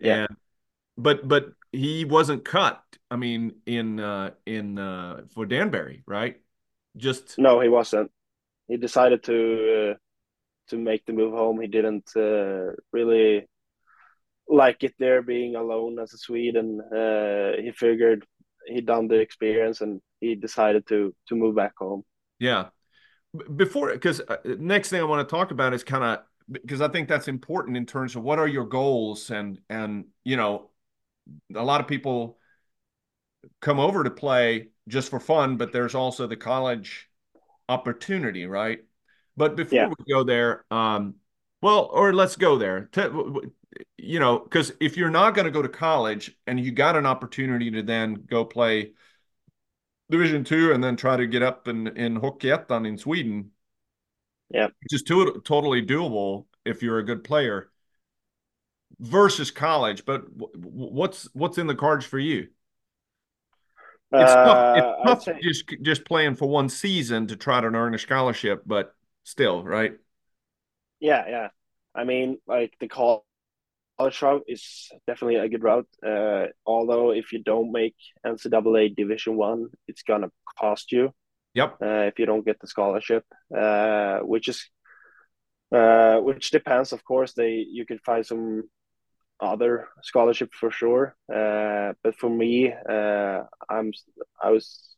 yeah. 0.00 0.26
And, 0.28 0.36
but 0.98 1.26
but 1.26 1.52
he 1.72 2.04
wasn't 2.04 2.44
cut. 2.44 2.82
I 3.10 3.16
mean, 3.16 3.54
in 3.64 4.00
uh, 4.00 4.32
in 4.44 4.78
uh, 4.78 5.22
for 5.32 5.46
Danbury, 5.46 6.02
right? 6.06 6.40
Just 6.96 7.38
no, 7.38 7.60
he 7.60 7.68
wasn't. 7.68 8.10
He 8.66 8.76
decided 8.76 9.22
to 9.24 9.92
uh, 9.92 9.94
to 10.70 10.76
make 10.76 11.06
the 11.06 11.12
move 11.12 11.32
home. 11.32 11.60
He 11.60 11.68
didn't 11.68 12.10
uh, 12.16 12.72
really 12.92 13.48
like 14.48 14.82
it 14.82 14.94
there 14.98 15.22
being 15.22 15.54
alone 15.54 15.98
as 15.98 16.12
a 16.12 16.18
Swede, 16.18 16.56
and 16.56 16.80
uh, 16.80 17.62
he 17.62 17.70
figured 17.72 18.26
he'd 18.66 18.86
done 18.86 19.08
the 19.08 19.20
experience, 19.20 19.80
and 19.80 20.00
he 20.20 20.34
decided 20.34 20.86
to 20.88 21.14
to 21.28 21.36
move 21.36 21.54
back 21.54 21.72
home. 21.78 22.02
Yeah, 22.40 22.66
before 23.56 23.92
because 23.92 24.20
uh, 24.20 24.36
next 24.44 24.90
thing 24.90 25.00
I 25.00 25.04
want 25.04 25.26
to 25.26 25.30
talk 25.30 25.52
about 25.52 25.74
is 25.74 25.84
kind 25.84 26.04
of 26.04 26.18
because 26.50 26.80
I 26.80 26.88
think 26.88 27.08
that's 27.08 27.28
important 27.28 27.76
in 27.76 27.86
terms 27.86 28.16
of 28.16 28.22
what 28.22 28.38
are 28.38 28.48
your 28.48 28.66
goals 28.66 29.30
and 29.30 29.60
and 29.70 30.06
you 30.24 30.36
know 30.36 30.70
a 31.54 31.64
lot 31.64 31.80
of 31.80 31.86
people 31.86 32.38
come 33.60 33.78
over 33.78 34.04
to 34.04 34.10
play 34.10 34.68
just 34.88 35.10
for 35.10 35.20
fun, 35.20 35.56
but 35.56 35.72
there's 35.72 35.94
also 35.94 36.26
the 36.26 36.36
college 36.36 37.08
opportunity, 37.68 38.46
right? 38.46 38.80
But 39.36 39.56
before 39.56 39.78
yeah. 39.78 39.88
we 39.88 40.12
go 40.12 40.24
there, 40.24 40.64
um, 40.70 41.16
well, 41.62 41.88
or 41.92 42.12
let's 42.12 42.36
go 42.36 42.58
there 42.58 42.88
you 43.96 44.18
know, 44.18 44.38
because 44.38 44.72
if 44.80 44.96
you're 44.96 45.10
not 45.10 45.34
going 45.34 45.44
to 45.44 45.50
go 45.50 45.62
to 45.62 45.68
college 45.68 46.36
and 46.46 46.58
you 46.58 46.72
got 46.72 46.96
an 46.96 47.06
opportunity 47.06 47.70
to 47.70 47.82
then 47.82 48.14
go 48.14 48.44
play 48.44 48.92
Division 50.10 50.44
two 50.44 50.72
and 50.72 50.82
then 50.82 50.96
try 50.96 51.16
to 51.16 51.26
get 51.26 51.42
up 51.42 51.68
in 51.68 51.86
in 51.88 52.20
Hockeyettan 52.20 52.86
in 52.86 52.96
Sweden, 52.96 53.50
yeah, 54.50 54.66
which 54.66 54.92
is 54.92 55.02
to, 55.02 55.42
totally 55.44 55.84
doable 55.84 56.46
if 56.64 56.82
you're 56.82 56.98
a 56.98 57.04
good 57.04 57.24
player 57.24 57.70
versus 59.00 59.50
college. 59.50 60.04
But 60.04 60.24
what's 60.32 61.28
what's 61.32 61.58
in 61.58 61.66
the 61.66 61.74
cards 61.74 62.04
for 62.04 62.18
you? 62.18 62.48
It's 64.12 64.32
uh, 64.32 64.44
tough. 64.44 64.78
It's 65.04 65.24
tough 65.24 65.36
just 65.40 65.64
just 65.82 66.04
playing 66.04 66.36
for 66.36 66.48
one 66.48 66.68
season 66.68 67.26
to 67.28 67.36
try 67.36 67.60
to 67.60 67.66
earn 67.66 67.94
a 67.94 67.98
scholarship, 67.98 68.62
but 68.66 68.94
still, 69.24 69.62
right? 69.62 69.92
Yeah, 71.00 71.24
yeah. 71.28 71.48
I 71.94 72.04
mean, 72.04 72.38
like 72.46 72.74
the 72.80 72.88
college 72.88 73.22
route 74.22 74.44
is 74.48 74.90
definitely 75.06 75.36
a 75.36 75.48
good 75.48 75.62
route. 75.62 75.88
Uh, 76.04 76.46
although 76.64 77.10
if 77.10 77.32
you 77.32 77.42
don't 77.42 77.70
make 77.70 77.96
NCAA 78.26 78.96
Division 78.96 79.36
One, 79.36 79.68
it's 79.86 80.02
gonna 80.02 80.30
cost 80.58 80.90
you. 80.90 81.12
Yep. 81.54 81.76
Uh, 81.82 82.06
if 82.06 82.18
you 82.18 82.26
don't 82.26 82.44
get 82.44 82.60
the 82.60 82.66
scholarship, 82.66 83.24
uh, 83.56 84.20
which 84.20 84.48
is 84.48 84.70
uh, 85.70 86.18
which 86.18 86.50
depends, 86.50 86.92
of 86.92 87.04
course. 87.04 87.32
They 87.34 87.66
you 87.68 87.84
can 87.84 87.98
find 87.98 88.24
some 88.24 88.64
other 89.40 89.88
scholarship 90.02 90.50
for 90.52 90.70
sure. 90.70 91.16
Uh, 91.32 91.92
but 92.02 92.16
for 92.16 92.30
me, 92.30 92.72
uh, 92.72 93.42
I'm 93.68 93.92
I 94.42 94.50
was 94.50 94.96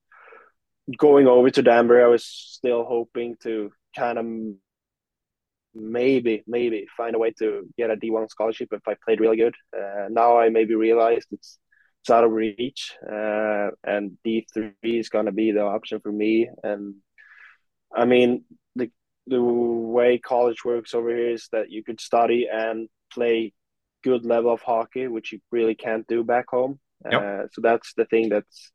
going 0.96 1.26
over 1.26 1.50
to 1.50 1.62
Danbury. 1.62 2.02
I 2.02 2.08
was 2.08 2.24
still 2.24 2.84
hoping 2.84 3.36
to 3.42 3.70
kind 3.96 4.18
of 4.18 4.26
maybe 5.74 6.42
maybe 6.46 6.86
find 6.96 7.14
a 7.14 7.18
way 7.18 7.32
to 7.38 7.68
get 7.76 7.90
a 7.90 7.96
D1 7.96 8.28
scholarship 8.30 8.68
if 8.72 8.86
I 8.86 8.96
played 9.04 9.20
really 9.20 9.36
good. 9.36 9.54
Uh, 9.76 10.08
now 10.10 10.38
I 10.38 10.48
maybe 10.48 10.74
realized 10.74 11.28
it's 11.30 11.58
it's 12.02 12.10
out 12.10 12.24
of 12.24 12.32
reach, 12.32 12.96
uh, 13.06 13.70
and 13.84 14.16
D3 14.26 14.72
is 14.82 15.10
gonna 15.10 15.32
be 15.32 15.52
the 15.52 15.62
option 15.62 16.00
for 16.00 16.12
me. 16.12 16.48
And 16.62 16.96
I 17.94 18.04
mean 18.04 18.44
the 18.74 18.90
the 19.26 19.42
way 19.42 20.18
college 20.18 20.64
works 20.64 20.94
over 20.94 21.10
here 21.10 21.30
is 21.30 21.48
that 21.52 21.70
you 21.70 21.84
could 21.84 22.00
study 22.00 22.48
and 22.50 22.88
play 23.12 23.52
good 24.02 24.24
level 24.24 24.52
of 24.52 24.62
hockey, 24.62 25.08
which 25.08 25.32
you 25.32 25.40
really 25.50 25.74
can't 25.74 26.06
do 26.06 26.24
back 26.24 26.46
home. 26.48 26.78
Yep. 27.10 27.22
Uh, 27.22 27.46
so 27.52 27.60
that's 27.62 27.94
the 27.94 28.04
thing 28.04 28.28
that's 28.28 28.72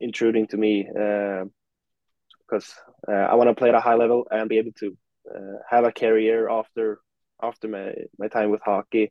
intruding 0.00 0.46
to 0.48 0.56
me 0.56 0.86
because 0.88 2.74
uh, 3.08 3.12
uh, 3.12 3.28
I 3.30 3.34
want 3.34 3.48
to 3.48 3.54
play 3.54 3.68
at 3.68 3.74
a 3.74 3.80
high 3.80 3.94
level 3.94 4.26
and 4.30 4.48
be 4.48 4.58
able 4.58 4.72
to 4.80 4.96
uh, 5.34 5.58
have 5.68 5.84
a 5.84 5.92
career 5.92 6.48
after 6.48 7.00
after 7.42 7.68
my, 7.68 7.92
my 8.18 8.28
time 8.28 8.50
with 8.50 8.62
hockey. 8.64 9.10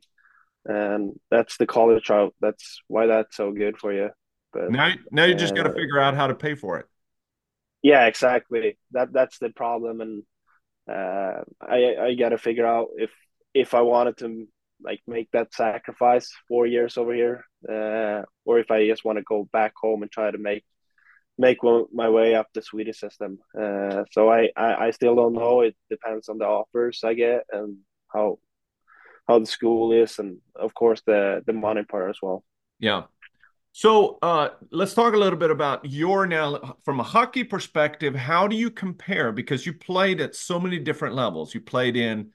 And 0.64 1.12
that's 1.30 1.58
the 1.58 1.66
college 1.66 2.08
route. 2.08 2.34
That's 2.40 2.80
why 2.88 3.06
that's 3.06 3.36
so 3.36 3.52
good 3.52 3.76
for 3.76 3.92
you. 3.92 4.10
But 4.52 4.70
now 4.70 4.92
now 5.10 5.24
you 5.24 5.34
just 5.34 5.54
got 5.54 5.64
to 5.64 5.72
figure 5.72 6.00
out 6.00 6.14
how 6.14 6.26
to 6.26 6.34
pay 6.34 6.54
for 6.54 6.78
it. 6.78 6.86
Yeah 7.82 8.06
exactly. 8.06 8.78
That 8.92 9.12
that's 9.12 9.38
the 9.38 9.50
problem. 9.50 10.00
And 10.00 10.22
uh, 10.88 11.42
I 11.60 11.96
I 12.00 12.14
got 12.14 12.30
to 12.30 12.38
figure 12.38 12.66
out 12.66 12.88
if 12.96 13.10
if 13.52 13.74
I 13.74 13.82
wanted 13.82 14.16
to 14.18 14.48
like 14.82 15.00
make 15.06 15.30
that 15.32 15.54
sacrifice 15.54 16.30
four 16.48 16.66
years 16.66 16.96
over 16.96 17.14
here, 17.14 17.44
uh, 17.68 18.22
or 18.44 18.58
if 18.58 18.70
I 18.70 18.86
just 18.86 19.04
want 19.04 19.18
to 19.18 19.24
go 19.24 19.48
back 19.52 19.72
home 19.80 20.02
and 20.02 20.10
try 20.10 20.30
to 20.30 20.38
make 20.38 20.64
make 21.36 21.58
my 21.92 22.08
way 22.08 22.34
up 22.34 22.46
the 22.54 22.62
Swedish 22.62 23.00
system. 23.00 23.38
Uh, 23.58 24.04
so 24.12 24.30
I, 24.30 24.50
I 24.56 24.86
I 24.86 24.90
still 24.90 25.16
don't 25.16 25.34
know. 25.34 25.62
It 25.62 25.76
depends 25.90 26.28
on 26.28 26.38
the 26.38 26.46
offers 26.46 27.00
I 27.04 27.14
get 27.14 27.44
and 27.52 27.78
how 28.12 28.38
how 29.26 29.38
the 29.38 29.46
school 29.46 29.92
is, 29.92 30.18
and 30.18 30.38
of 30.54 30.74
course 30.74 31.02
the 31.06 31.42
the 31.46 31.52
money 31.52 31.84
part 31.84 32.10
as 32.10 32.18
well. 32.22 32.44
Yeah. 32.78 33.04
So 33.76 34.18
uh, 34.22 34.50
let's 34.70 34.94
talk 34.94 35.14
a 35.14 35.16
little 35.16 35.38
bit 35.38 35.50
about 35.50 35.84
your 35.84 36.26
now 36.26 36.76
from 36.84 37.00
a 37.00 37.02
hockey 37.02 37.42
perspective. 37.42 38.14
How 38.14 38.46
do 38.46 38.54
you 38.54 38.70
compare? 38.70 39.32
Because 39.32 39.66
you 39.66 39.72
played 39.72 40.20
at 40.20 40.36
so 40.36 40.60
many 40.60 40.78
different 40.78 41.16
levels. 41.16 41.54
You 41.54 41.60
played 41.60 41.96
in 41.96 42.30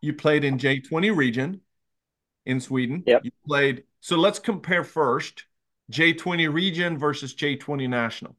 you 0.00 0.14
played 0.14 0.44
in 0.44 0.58
J20 0.58 1.14
region 1.14 1.60
in 2.46 2.60
Sweden. 2.60 3.02
Yep. 3.06 3.24
You 3.24 3.30
played. 3.46 3.84
So 4.00 4.16
let's 4.16 4.38
compare 4.38 4.84
first 4.84 5.44
J20 5.92 6.52
region 6.52 6.98
versus 6.98 7.34
J20 7.34 7.88
national. 7.88 8.36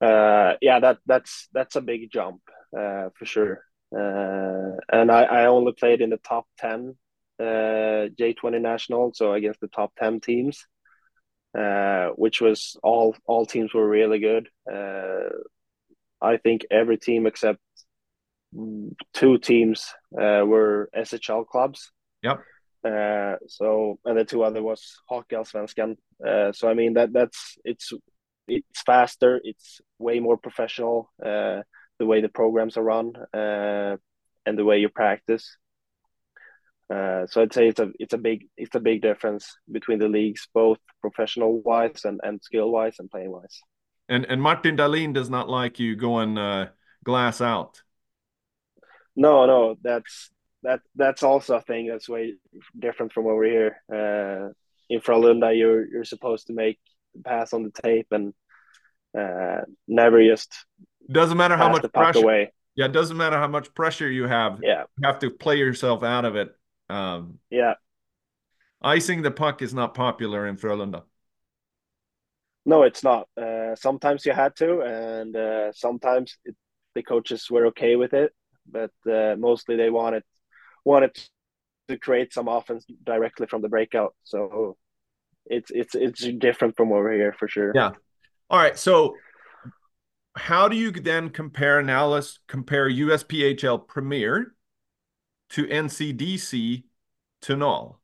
Uh, 0.00 0.54
yeah, 0.62 0.80
that 0.80 0.98
that's 1.06 1.48
that's 1.52 1.76
a 1.76 1.80
big 1.80 2.10
jump 2.10 2.40
uh, 2.76 3.10
for 3.18 3.24
sure. 3.24 3.64
Uh, 3.94 4.76
and 4.92 5.10
I, 5.10 5.22
I 5.24 5.46
only 5.46 5.72
played 5.72 6.00
in 6.00 6.10
the 6.10 6.16
top 6.16 6.46
ten 6.58 6.96
uh, 7.40 8.08
J20 8.18 8.60
national, 8.60 9.12
so 9.14 9.32
against 9.32 9.60
the 9.60 9.68
top 9.68 9.92
10 9.98 10.20
teams, 10.20 10.66
uh, 11.58 12.08
which 12.08 12.40
was 12.40 12.76
all 12.82 13.16
all 13.26 13.46
teams 13.46 13.72
were 13.72 13.88
really 13.88 14.18
good. 14.18 14.48
Uh, 14.70 15.30
I 16.20 16.36
think 16.36 16.66
every 16.70 16.98
team 16.98 17.26
except 17.26 17.60
two 19.12 19.38
teams 19.38 19.86
uh, 20.14 20.44
were 20.44 20.90
SHL 20.96 21.46
clubs. 21.46 21.92
Yep. 22.22 22.40
Uh, 22.84 23.36
so 23.46 23.98
and 24.04 24.18
the 24.18 24.24
two 24.24 24.42
other 24.42 24.62
was 24.62 24.96
Hockeyallsvenskan. 25.10 25.96
Uh, 26.26 26.52
so 26.52 26.68
I 26.68 26.74
mean 26.74 26.94
that 26.94 27.12
that's 27.12 27.58
it's 27.64 27.92
it's 28.48 28.82
faster, 28.82 29.40
it's 29.44 29.80
way 29.98 30.18
more 30.20 30.36
professional. 30.36 31.10
Uh, 31.24 31.62
the 31.98 32.06
way 32.06 32.20
the 32.20 32.28
programs 32.28 32.76
are 32.76 32.82
run 32.82 33.12
uh, 33.34 33.96
and 34.46 34.58
the 34.58 34.64
way 34.64 34.78
you 34.78 34.88
practice. 34.88 35.56
Uh, 36.92 37.26
so 37.26 37.42
I'd 37.42 37.52
say 37.52 37.68
it's 37.68 37.78
a 37.78 37.92
it's 38.00 38.14
a 38.14 38.18
big 38.18 38.48
it's 38.56 38.74
a 38.74 38.80
big 38.80 39.00
difference 39.00 39.56
between 39.70 40.00
the 40.00 40.08
leagues, 40.08 40.48
both 40.52 40.78
professional 41.00 41.60
wise 41.62 42.04
and, 42.04 42.18
and 42.24 42.42
skill 42.42 42.70
wise 42.70 42.96
and 42.98 43.08
playing 43.08 43.30
wise. 43.30 43.60
And 44.08 44.24
and 44.24 44.42
Martin 44.42 44.76
Dahlin 44.76 45.12
does 45.12 45.30
not 45.30 45.48
like 45.48 45.78
you 45.78 45.94
going 45.94 46.36
uh, 46.36 46.70
glass 47.04 47.40
out. 47.40 47.82
No, 49.16 49.46
no, 49.46 49.76
that's 49.82 50.30
that 50.62 50.80
that's 50.94 51.22
also 51.22 51.56
a 51.56 51.62
thing 51.62 51.86
that's 51.86 52.08
way 52.08 52.34
different 52.78 53.12
from 53.12 53.26
over 53.26 53.44
here. 53.44 53.82
Uh, 53.92 54.52
in 54.88 55.00
Frölunda, 55.00 55.56
you're 55.56 55.86
you're 55.86 56.04
supposed 56.04 56.46
to 56.48 56.52
make 56.52 56.78
pass 57.24 57.52
on 57.52 57.64
the 57.64 57.82
tape 57.82 58.08
and 58.12 58.32
uh, 59.18 59.62
never 59.88 60.22
just 60.22 60.54
doesn't 61.10 61.36
matter 61.36 61.56
how 61.56 61.70
much 61.70 61.92
pressure. 61.92 62.20
Away. 62.20 62.52
Yeah, 62.76 62.86
it 62.86 62.92
doesn't 62.92 63.16
matter 63.16 63.36
how 63.36 63.48
much 63.48 63.74
pressure 63.74 64.08
you 64.08 64.26
have. 64.26 64.60
Yeah, 64.62 64.84
you 64.98 65.06
have 65.06 65.18
to 65.20 65.30
play 65.30 65.56
yourself 65.56 66.02
out 66.02 66.24
of 66.24 66.36
it 66.36 66.54
um, 66.90 67.38
yeah. 67.50 67.74
Icing 68.82 69.22
the 69.22 69.30
puck 69.30 69.62
is 69.62 69.72
not 69.72 69.94
popular 69.94 70.46
in 70.46 70.56
Frölunda. 70.56 71.04
No, 72.66 72.82
it's 72.82 73.04
not. 73.04 73.28
Uh, 73.36 73.74
sometimes 73.76 74.26
you 74.26 74.32
had 74.32 74.56
to, 74.56 74.80
and 74.80 75.36
uh, 75.36 75.72
sometimes 75.72 76.36
it, 76.44 76.56
the 76.94 77.02
coaches 77.02 77.46
were 77.50 77.66
okay 77.66 77.96
with 77.96 78.12
it, 78.12 78.32
but 78.70 78.92
uh, 79.10 79.36
mostly 79.36 79.76
they 79.76 79.90
wanted 79.90 80.22
wanted 80.84 81.18
to 81.88 81.98
create 81.98 82.32
some 82.32 82.48
offense 82.48 82.84
directly 83.04 83.46
from 83.46 83.62
the 83.62 83.68
breakout. 83.68 84.14
So 84.24 84.76
it's 85.46 85.70
it's 85.70 85.94
it's 85.94 86.26
different 86.38 86.76
from 86.76 86.92
over 86.92 87.12
here 87.12 87.34
for 87.38 87.48
sure. 87.48 87.72
Yeah. 87.74 87.92
All 88.48 88.58
right. 88.58 88.78
So 88.78 89.14
how 90.36 90.68
do 90.68 90.76
you 90.76 90.90
then 90.90 91.30
compare? 91.30 91.82
Now 91.82 92.06
let's 92.06 92.38
compare 92.46 92.88
USPHL 92.88 93.86
Premier 93.86 94.54
to 95.50 95.66
NCDC 95.66 96.84
to 97.42 97.56
NAHL? 97.56 97.96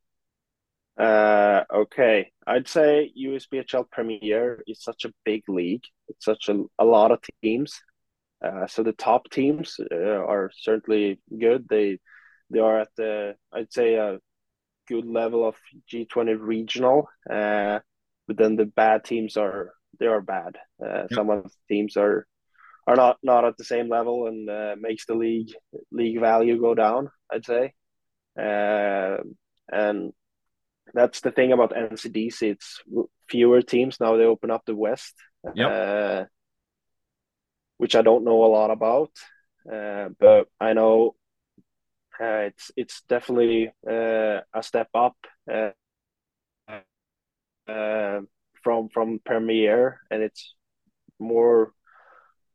Uh, 0.99 1.65
okay, 1.73 2.33
I'd 2.47 2.69
say 2.69 3.13
USPHL 3.19 3.91
Premier 3.91 4.63
is 4.67 4.83
such 4.83 5.05
a 5.05 5.13
big 5.25 5.43
league. 5.49 5.85
It's 6.09 6.25
such 6.25 6.49
a, 6.49 6.65
a 6.79 6.85
lot 6.85 7.13
of 7.13 7.21
teams. 7.43 7.81
Uh, 8.45 8.67
so 8.67 8.83
the 8.83 8.93
top 8.93 9.31
teams 9.31 9.81
uh, 9.91 9.97
are 9.97 10.51
certainly 10.55 11.21
good. 11.39 11.67
They 11.69 11.99
they 12.51 12.61
are 12.61 12.81
at 12.81 12.89
the 12.97 13.35
I'd 13.53 13.73
say 13.73 13.95
a 13.95 14.19
good 14.87 15.07
level 15.07 15.47
of 15.47 15.57
J20 15.93 16.37
regional. 16.39 17.09
Uh, 17.29 17.81
but 18.27 18.37
then 18.37 18.57
the 18.57 18.67
bad 18.67 19.05
teams 19.05 19.37
are 19.37 19.73
they 19.99 20.07
are 20.07 20.21
bad. 20.21 20.57
Uh, 20.83 21.03
yep. 21.03 21.13
Some 21.13 21.31
of 21.31 21.45
the 21.45 21.75
teams 21.75 21.97
are 21.97 22.27
are 22.87 22.97
not 22.97 23.19
not 23.23 23.45
at 23.45 23.57
the 23.57 23.65
same 23.65 23.89
level 23.89 24.27
and 24.27 24.49
uh, 24.49 24.77
makes 24.79 25.07
the 25.07 25.15
league 25.15 25.51
league 25.91 26.21
value 26.21 26.61
go 26.61 26.75
down. 26.75 27.11
I'd 27.33 27.45
say, 27.45 27.73
uh, 28.39 29.19
and 29.71 30.13
that's 30.95 31.21
the 31.21 31.31
thing 31.31 31.53
about 31.53 31.75
NCDC. 31.75 32.43
It's 32.43 32.81
fewer 33.29 33.63
teams 33.63 33.99
now. 34.01 34.17
They 34.17 34.25
open 34.25 34.51
up 34.51 34.63
the 34.67 34.77
West, 34.77 35.15
yep. 35.55 36.29
Uh, 37.81 37.95
which 37.95 37.95
I 37.95 38.03
don't 38.03 38.25
know 38.25 38.45
a 38.45 38.53
lot 38.53 38.71
about, 38.71 39.11
uh, 39.73 40.09
but 40.19 40.49
I 40.61 40.73
know 40.73 41.15
uh, 42.21 42.49
it's 42.49 42.71
it's 42.77 43.03
definitely 43.09 43.73
uh, 43.89 44.41
a 44.55 44.63
step 44.63 44.89
up 44.95 45.17
from 48.63 48.89
from 48.89 49.21
Premier, 49.25 50.01
and 50.11 50.23
it's 50.23 50.55
more 51.19 51.73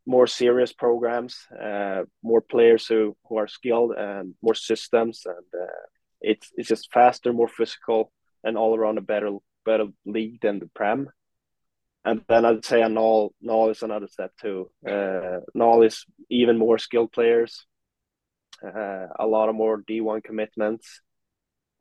more 0.05 0.28
serious 0.28 0.74
programs, 0.74 1.47
uh, 1.63 2.03
more 2.24 2.41
players 2.41 2.88
who, 2.88 3.15
who 3.30 3.38
are 3.38 3.47
skilled, 3.47 3.91
and 3.97 4.36
more 4.41 4.55
systems, 4.55 5.26
and 5.26 5.61
uh, 5.61 5.86
it's 6.22 6.51
it's 6.57 6.69
just 6.69 6.91
faster, 6.93 7.34
more 7.34 7.47
physical, 7.47 8.11
and 8.43 8.57
all 8.57 8.76
around 8.76 8.97
a 8.97 9.01
better 9.01 9.38
better 9.65 9.88
league 10.05 10.41
than 10.41 10.59
the 10.59 10.67
Prem. 10.76 11.09
And 12.04 12.24
then 12.28 12.45
I'd 12.45 12.66
say 12.66 12.82
a 12.82 12.88
NAHL 12.88 13.30
NAHL 13.43 13.72
is 13.72 13.84
another 13.84 14.08
step 14.08 14.32
too. 14.41 14.72
Uh, 14.88 15.41
NAHL 15.56 15.86
is 15.86 16.06
even 16.30 16.58
more 16.58 16.80
skilled 16.80 17.12
players, 17.12 17.66
uh, 18.66 19.08
a 19.20 19.28
lot 19.28 19.49
of 19.49 19.56
more 19.56 19.84
D 19.86 20.02
one 20.02 20.22
commitments, 20.22 21.02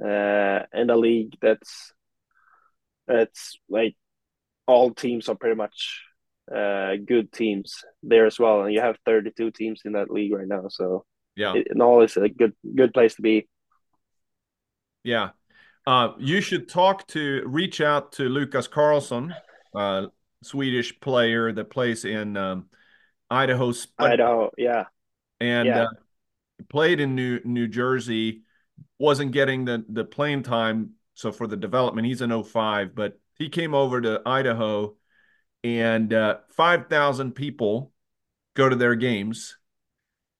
uh, 0.03 0.61
and 0.73 0.91
a 0.91 0.97
league 0.97 1.37
that's 1.41 1.93
it's 3.09 3.59
like 3.69 3.97
all 4.67 4.93
teams 4.93 5.29
are 5.29 5.35
pretty 5.35 5.57
much 5.57 6.03
uh, 6.55 6.93
good 7.05 7.33
teams 7.33 7.85
there 8.03 8.27
as 8.27 8.39
well, 8.39 8.63
and 8.63 8.75
you 8.75 8.81
have 8.81 8.97
32 9.07 9.51
teams 9.53 9.83
in 9.85 9.93
that 9.93 10.11
league 10.11 10.33
right 10.33 10.49
now. 10.49 10.65
So 10.69 11.05
yeah, 11.37 11.55
it, 11.55 11.69
and 11.71 12.03
is 12.03 12.17
a 12.17 12.29
good 12.29 12.55
good 12.75 12.93
place 12.93 13.15
to 13.17 13.23
be. 13.23 13.49
Yeah, 15.03 15.31
uh, 15.87 16.13
you 16.19 16.41
should 16.41 16.69
talk 16.69 17.07
to 17.09 17.43
reach 17.47 17.81
out 17.81 18.13
to 18.13 18.25
Lucas 18.25 18.69
Carlson, 18.69 19.35
uh, 19.75 20.07
Swedish 20.43 20.99
player 21.01 21.53
that 21.53 21.71
plays 21.71 22.05
in 22.05 22.37
um, 22.37 22.67
Idaho. 23.31 23.73
Idaho, 23.99 24.51
yeah, 24.57 24.85
and 25.41 25.67
yeah. 25.67 25.83
Uh, 25.85 25.89
played 26.69 27.01
in 27.01 27.15
New 27.15 27.41
New 27.45 27.69
Jersey. 27.69 28.43
Wasn't 28.99 29.33
getting 29.33 29.65
the 29.65 29.85
the 29.89 30.05
playing 30.05 30.43
time, 30.43 30.93
so 31.15 31.33
for 31.33 31.47
the 31.47 31.57
development, 31.57 32.07
he's 32.07 32.23
an 32.23 32.43
05, 32.43 32.95
but 32.95 33.19
he 33.39 33.49
came 33.49 33.75
over 33.75 34.01
to 34.01 34.23
Idaho 34.25 34.95
and 35.63 36.13
uh, 36.13 36.39
5,000 36.51 37.33
people 37.33 37.93
go 38.55 38.69
to 38.69 38.77
their 38.77 38.95
games. 38.95 39.57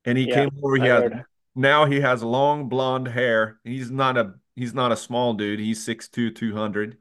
And 0.05 0.17
he 0.17 0.29
yeah, 0.29 0.35
came 0.35 0.51
over. 0.63 0.77
He 0.77 0.89
has, 0.89 1.13
now 1.55 1.85
he 1.85 2.01
has 2.01 2.23
long 2.23 2.69
blonde 2.69 3.09
hair. 3.09 3.61
He's 3.65 3.91
not 3.91 4.17
a 4.17 4.35
he's 4.57 4.73
not 4.73 4.93
a 4.93 4.97
small 4.97 5.35
dude. 5.35 5.61
He's 5.61 5.87
6'2", 5.87 6.35
200 6.35 6.97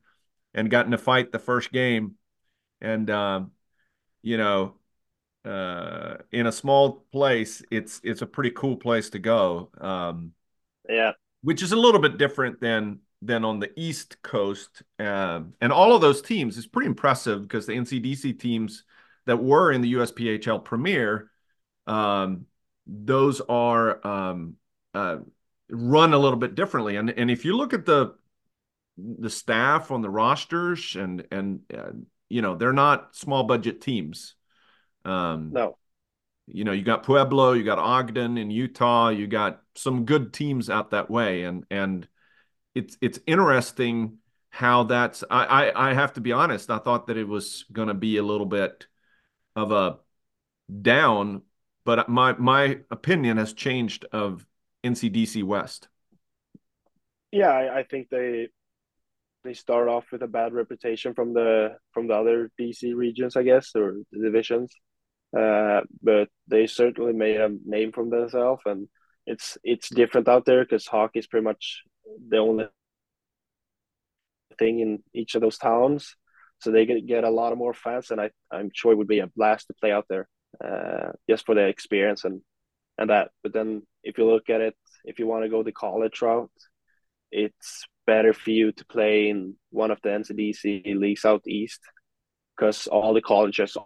and 0.53 0.69
got 0.69 0.85
in 0.85 0.93
a 0.93 0.97
fight 0.97 1.31
the 1.31 1.39
first 1.39 1.71
game. 1.71 2.15
And 2.81 3.09
um, 3.09 3.51
you 4.21 4.37
know, 4.37 4.75
uh, 5.45 6.17
in 6.31 6.47
a 6.47 6.51
small 6.51 7.05
place, 7.11 7.63
it's 7.71 8.01
it's 8.03 8.21
a 8.21 8.27
pretty 8.27 8.51
cool 8.51 8.77
place 8.77 9.09
to 9.11 9.19
go. 9.19 9.69
Um, 9.79 10.33
yeah, 10.87 11.11
which 11.41 11.63
is 11.63 11.71
a 11.71 11.77
little 11.77 12.01
bit 12.01 12.17
different 12.17 12.59
than 12.59 12.99
than 13.21 13.43
on 13.43 13.59
the 13.59 13.71
East 13.79 14.21
Coast. 14.21 14.83
Um, 14.97 15.53
and 15.61 15.71
all 15.71 15.93
of 15.93 16.01
those 16.01 16.21
teams 16.21 16.57
is 16.57 16.67
pretty 16.67 16.87
impressive 16.87 17.41
because 17.41 17.65
the 17.65 17.73
NCDC 17.73 18.39
teams 18.39 18.83
that 19.25 19.37
were 19.37 19.71
in 19.71 19.81
the 19.81 19.93
USPHL 19.93 20.63
Premier, 20.63 21.29
um, 21.85 22.45
those 22.87 23.41
are 23.41 24.05
um, 24.07 24.55
uh, 24.93 25.17
run 25.69 26.13
a 26.13 26.17
little 26.17 26.39
bit 26.39 26.55
differently. 26.55 26.95
And 26.95 27.09
and 27.09 27.29
if 27.29 27.45
you 27.45 27.55
look 27.55 27.73
at 27.73 27.85
the 27.85 28.15
the 28.97 29.29
staff 29.29 29.91
on 29.91 30.01
the 30.01 30.09
rosters 30.09 30.95
and 30.95 31.25
and 31.31 31.61
uh, 31.73 31.91
you 32.29 32.41
know 32.41 32.55
they're 32.55 32.73
not 32.73 33.15
small 33.15 33.43
budget 33.43 33.81
teams. 33.81 34.35
Um, 35.05 35.51
no. 35.53 35.77
You 36.51 36.63
know, 36.63 36.71
you 36.71 36.81
got 36.81 37.03
Pueblo, 37.03 37.53
you 37.53 37.63
got 37.63 37.77
Ogden 37.77 38.37
in 38.37 38.49
Utah, 38.49 39.09
you 39.09 39.27
got 39.27 39.61
some 39.75 40.05
good 40.05 40.33
teams 40.33 40.69
out 40.69 40.91
that 40.91 41.09
way, 41.09 41.43
and 41.43 41.65
and 41.69 42.07
it's 42.73 42.97
it's 43.01 43.19
interesting 43.27 44.17
how 44.49 44.83
that's. 44.83 45.23
I 45.29 45.45
I, 45.45 45.89
I 45.89 45.93
have 45.93 46.13
to 46.13 46.21
be 46.21 46.31
honest. 46.31 46.71
I 46.71 46.79
thought 46.79 47.07
that 47.07 47.17
it 47.17 47.27
was 47.27 47.65
going 47.71 47.87
to 47.89 47.93
be 47.93 48.17
a 48.17 48.23
little 48.23 48.47
bit 48.47 48.87
of 49.55 49.71
a 49.71 49.99
down, 50.81 51.43
but 51.85 52.09
my 52.09 52.33
my 52.33 52.79
opinion 52.89 53.37
has 53.37 53.53
changed 53.53 54.05
of 54.11 54.45
NCDC 54.83 55.43
West. 55.43 55.87
Yeah, 57.31 57.49
I, 57.49 57.79
I 57.79 57.83
think 57.83 58.09
they 58.09 58.49
they 59.43 59.53
start 59.53 59.87
off 59.87 60.05
with 60.11 60.21
a 60.21 60.27
bad 60.27 60.53
reputation 60.53 61.13
from 61.13 61.33
the 61.33 61.77
from 61.93 62.07
the 62.07 62.15
other 62.15 62.51
DC 62.59 62.95
regions, 62.95 63.35
I 63.35 63.43
guess, 63.43 63.71
or 63.75 63.97
divisions. 64.11 64.75
Uh, 65.37 65.81
but 66.01 66.29
they 66.47 66.67
certainly 66.67 67.13
made 67.13 67.39
a 67.39 67.49
name 67.65 67.91
for 67.91 68.07
themselves, 68.07 68.61
and 68.65 68.87
it's 69.25 69.57
it's 69.63 69.89
different 69.89 70.27
out 70.27 70.45
there 70.45 70.63
because 70.63 70.87
hockey 70.87 71.19
is 71.19 71.27
pretty 71.27 71.43
much 71.43 71.83
the 72.27 72.37
only 72.37 72.65
thing 74.57 74.79
in 74.79 75.03
each 75.13 75.35
of 75.35 75.41
those 75.41 75.57
towns. 75.57 76.15
So 76.59 76.71
they 76.71 76.85
get, 76.85 77.05
get 77.07 77.23
a 77.23 77.29
lot 77.29 77.53
of 77.53 77.57
more 77.57 77.73
fans, 77.73 78.11
and 78.11 78.19
I 78.19 78.31
I'm 78.51 78.71
sure 78.73 78.91
it 78.91 78.97
would 78.97 79.07
be 79.07 79.19
a 79.19 79.27
blast 79.27 79.67
to 79.67 79.73
play 79.75 79.91
out 79.91 80.05
there, 80.09 80.27
uh, 80.63 81.11
just 81.29 81.45
for 81.45 81.55
the 81.55 81.67
experience 81.67 82.25
and 82.25 82.41
and 82.97 83.09
that. 83.09 83.31
But 83.43 83.53
then 83.53 83.83
if 84.03 84.17
you 84.17 84.25
look 84.25 84.49
at 84.49 84.61
it, 84.61 84.75
if 85.05 85.19
you 85.19 85.27
want 85.27 85.43
to 85.43 85.49
go 85.49 85.63
the 85.63 85.71
college 85.71 86.21
route, 86.21 86.51
it's 87.31 87.85
better 88.09 88.33
for 88.33 88.49
you 88.49 88.71
to 88.71 88.85
play 88.85 89.29
in 89.29 89.53
one 89.69 89.91
of 89.91 89.99
the 90.01 90.09
NCDC 90.09 90.95
leagues 90.97 91.25
out 91.25 91.43
east 91.47 91.79
because 92.55 92.87
all 92.87 93.13
the 93.13 93.21
colleges 93.21 93.77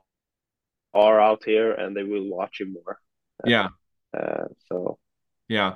are 0.93 1.19
out 1.19 1.43
here 1.43 1.74
and 1.74 1.93
they 1.93 2.03
will 2.03 2.30
watch 2.30 2.61
you 2.61 2.71
more. 2.71 2.99
Yeah. 3.45 3.67
Uh, 4.17 4.45
so. 4.69 4.97
Yeah, 5.49 5.76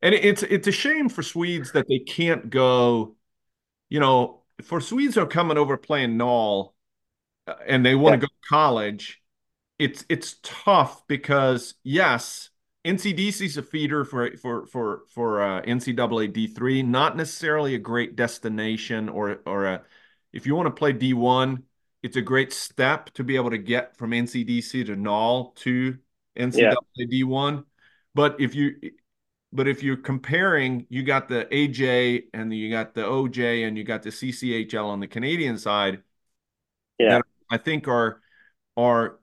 and 0.00 0.14
it's 0.14 0.42
it's 0.42 0.66
a 0.66 0.72
shame 0.72 1.10
for 1.10 1.22
Swedes 1.22 1.72
that 1.72 1.86
they 1.86 1.98
can't 1.98 2.48
go. 2.48 3.14
You 3.90 4.00
know, 4.00 4.42
for 4.62 4.80
Swedes 4.80 5.14
who 5.14 5.20
are 5.20 5.26
coming 5.26 5.58
over 5.58 5.76
playing 5.76 6.16
NAHL, 6.16 6.72
uh, 7.46 7.54
and 7.66 7.84
they 7.84 7.94
want 7.94 8.14
to 8.14 8.16
yeah. 8.16 8.20
go 8.20 8.26
to 8.26 8.48
college. 8.48 9.20
It's 9.78 10.04
it's 10.08 10.36
tough 10.42 11.06
because 11.06 11.74
yes, 11.84 12.48
NCDC 12.84 13.42
is 13.42 13.56
a 13.56 13.62
feeder 13.62 14.04
for 14.04 14.36
for 14.36 14.66
for 14.66 15.02
for 15.08 15.40
uh, 15.40 15.62
NCAA 15.62 16.32
D 16.32 16.46
three, 16.48 16.82
not 16.82 17.16
necessarily 17.16 17.74
a 17.74 17.78
great 17.78 18.16
destination 18.16 19.08
or 19.08 19.40
or 19.46 19.66
a 19.66 19.82
if 20.32 20.46
you 20.46 20.54
want 20.56 20.66
to 20.66 20.72
play 20.72 20.92
D 20.92 21.14
one, 21.14 21.64
it's 22.02 22.16
a 22.16 22.22
great 22.22 22.52
step 22.52 23.10
to 23.10 23.22
be 23.22 23.36
able 23.36 23.50
to 23.50 23.58
get 23.58 23.96
from 23.96 24.10
NCDC 24.10 24.86
to 24.86 24.96
NAHL 24.96 25.54
to 25.56 25.98
NCAA 26.36 26.74
yeah. 26.96 27.06
D 27.08 27.22
one. 27.22 27.64
But 28.14 28.40
if 28.40 28.54
you 28.54 28.74
but 29.52 29.68
if 29.68 29.82
you're 29.82 29.96
comparing, 29.96 30.86
you 30.88 31.04
got 31.04 31.28
the 31.28 31.46
AJ 31.52 32.24
and 32.34 32.52
you 32.52 32.70
got 32.70 32.94
the 32.94 33.02
OJ 33.02 33.66
and 33.66 33.78
you 33.78 33.84
got 33.84 34.02
the 34.02 34.10
CCHL 34.10 34.86
on 34.86 34.98
the 34.98 35.06
Canadian 35.06 35.56
side. 35.56 36.02
Yeah, 36.98 37.20
I 37.48 37.58
think 37.58 37.86
are 37.86 38.20
are 38.76 39.20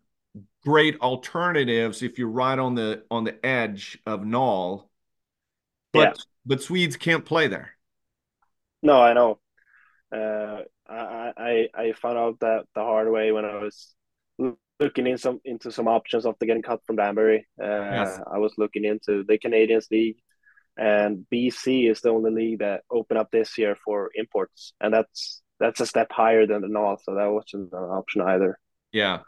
great 0.64 1.00
alternatives 1.02 2.04
if 2.04 2.20
you're 2.20 2.30
right 2.30 2.60
on 2.60 2.76
the 2.76 3.04
on 3.10 3.24
the 3.24 3.44
edge 3.46 4.00
of 4.06 4.22
NAHL. 4.22 4.90
But 5.94 6.00
yeah. 6.00 6.14
but 6.46 6.62
Swedes 6.62 6.98
can't 6.98 7.26
play 7.26 7.48
there. 7.48 7.72
No, 8.82 9.02
I 9.02 9.14
know. 9.14 9.40
Uh, 10.12 10.64
I, 10.88 11.34
I 11.38 11.68
I 11.74 11.94
found 11.94 12.18
out 12.18 12.40
that 12.40 12.66
the 12.76 12.82
hard 12.82 13.12
way 13.12 13.32
when 13.32 13.46
I 13.46 13.56
was 13.56 13.96
looking 14.80 15.08
in 15.08 15.18
some 15.18 15.42
into 15.44 15.72
some 15.72 15.88
options 15.88 16.26
after 16.26 16.46
getting 16.46 16.64
cut 16.64 16.82
from 16.86 16.96
Danbury. 16.96 17.48
Uh, 17.62 17.66
yes. 17.66 18.20
I 18.32 18.38
was 18.38 18.54
looking 18.58 18.86
into 18.86 19.24
the 19.24 19.38
Canadians 19.38 19.88
League, 19.92 20.18
and 20.78 21.26
BC 21.32 21.90
is 21.90 22.02
the 22.02 22.10
only 22.10 22.32
league 22.32 22.60
that 22.60 22.84
opened 22.90 23.20
up 23.20 23.30
this 23.32 23.58
year 23.58 23.76
for 23.84 24.12
imports, 24.16 24.74
and 24.80 24.94
that's 24.94 25.42
that's 25.60 25.82
a 25.82 25.86
step 25.86 26.12
higher 26.12 26.48
than 26.48 26.62
the 26.62 26.68
North, 26.68 27.02
so 27.04 27.16
that 27.16 27.28
wasn't 27.28 27.74
an 27.74 27.80
option 27.80 28.22
either. 28.22 28.58
Yeah, 28.92 29.20